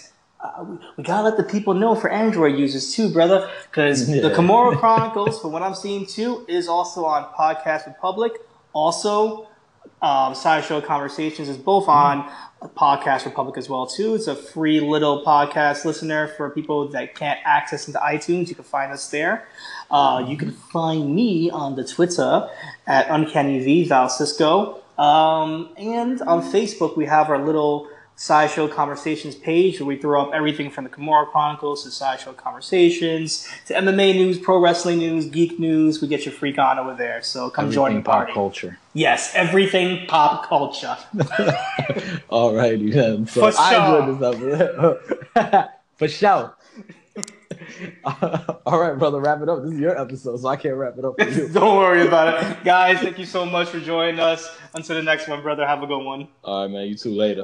uh, 0.42 0.64
we, 0.64 0.78
we 0.96 1.04
gotta 1.04 1.22
let 1.22 1.36
the 1.36 1.42
people 1.44 1.74
know 1.74 1.94
for 1.94 2.10
Android 2.10 2.58
users 2.58 2.94
too, 2.94 3.10
brother, 3.10 3.48
because 3.70 4.06
the 4.06 4.16
Yeah. 4.16 4.30
Kimura 4.30 4.76
Chronicles, 4.80 5.40
from 5.40 5.52
what 5.52 5.62
I'm 5.62 5.74
seeing 5.74 6.06
too, 6.06 6.44
is 6.48 6.66
also 6.66 7.04
on 7.04 7.24
Podcast 7.34 7.86
Republic. 7.86 8.32
Also, 8.72 9.48
um, 10.00 10.34
Sideshow 10.34 10.80
Conversations 10.80 11.48
is 11.50 11.58
both 11.58 11.88
on 11.88 12.30
Podcast 12.68 13.24
Republic 13.24 13.56
as 13.56 13.68
well 13.68 13.86
too. 13.86 14.14
It's 14.14 14.26
a 14.26 14.34
free 14.34 14.80
little 14.80 15.24
podcast 15.24 15.84
listener 15.84 16.28
for 16.28 16.50
people 16.50 16.88
that 16.88 17.14
can't 17.14 17.40
access 17.44 17.86
into 17.86 17.98
iTunes. 17.98 18.48
You 18.48 18.54
can 18.54 18.64
find 18.64 18.92
us 18.92 19.08
there. 19.10 19.48
Uh, 19.90 20.24
you 20.28 20.36
can 20.36 20.52
find 20.52 21.14
me 21.14 21.50
on 21.50 21.76
the 21.76 21.84
Twitter 21.84 22.48
at 22.86 23.08
Uncanny 23.08 23.84
Val 23.84 24.08
Cisco. 24.08 24.82
Um, 24.98 25.70
and 25.78 26.20
on 26.22 26.42
Facebook, 26.42 26.96
we 26.96 27.06
have 27.06 27.30
our 27.30 27.42
little 27.42 27.88
Sideshow 28.24 28.68
Conversations 28.68 29.34
page 29.34 29.80
where 29.80 29.86
we 29.86 29.96
throw 29.96 30.20
up 30.20 30.34
everything 30.34 30.70
from 30.70 30.84
the 30.84 30.90
Kimura 30.90 31.26
Chronicles 31.30 31.84
to 31.84 31.90
Sideshow 31.90 32.34
Conversations 32.34 33.48
to 33.64 33.72
MMA 33.72 34.14
news, 34.14 34.38
pro 34.38 34.58
wrestling 34.60 34.98
news, 34.98 35.24
geek 35.24 35.58
news. 35.58 36.02
We 36.02 36.08
get 36.08 36.26
your 36.26 36.34
freak 36.34 36.58
on 36.58 36.78
over 36.78 36.92
there. 36.92 37.22
So 37.22 37.48
come 37.48 37.70
join 37.70 37.92
the 37.94 38.00
Everything 38.00 38.02
pop 38.04 38.14
party. 38.14 38.32
culture. 38.34 38.78
Yes, 38.92 39.32
everything 39.34 40.06
pop 40.06 40.46
culture. 40.46 40.98
Alrighty 42.30 42.92
then. 42.92 43.26
So 43.26 43.50
For 43.50 43.58
I 43.58 43.72
sure. 43.72 44.00
enjoyed 44.02 44.20
this 44.20 45.34
episode. 45.34 45.68
For 45.96 46.08
sure. 46.08 46.56
All 48.66 48.80
right, 48.80 48.98
brother, 48.98 49.20
wrap 49.20 49.40
it 49.42 49.48
up. 49.48 49.62
This 49.62 49.72
is 49.72 49.80
your 49.80 49.98
episode, 49.98 50.38
so 50.38 50.48
I 50.48 50.56
can't 50.56 50.74
wrap 50.76 50.98
it 50.98 51.04
up 51.04 51.14
for 51.18 51.28
you. 51.28 51.48
Don't 51.48 51.76
worry 51.78 52.06
about 52.06 52.42
it. 52.42 52.64
Guys, 52.64 52.98
thank 52.98 53.18
you 53.18 53.26
so 53.26 53.44
much 53.46 53.68
for 53.68 53.80
joining 53.80 54.20
us. 54.20 54.56
Until 54.74 54.96
the 54.96 55.02
next 55.02 55.28
one, 55.28 55.42
brother, 55.42 55.66
have 55.66 55.82
a 55.82 55.86
good 55.86 56.02
one. 56.04 56.28
All 56.44 56.62
right, 56.62 56.70
man. 56.70 56.86
You 56.86 56.94
too 56.96 57.10
later. 57.12 57.38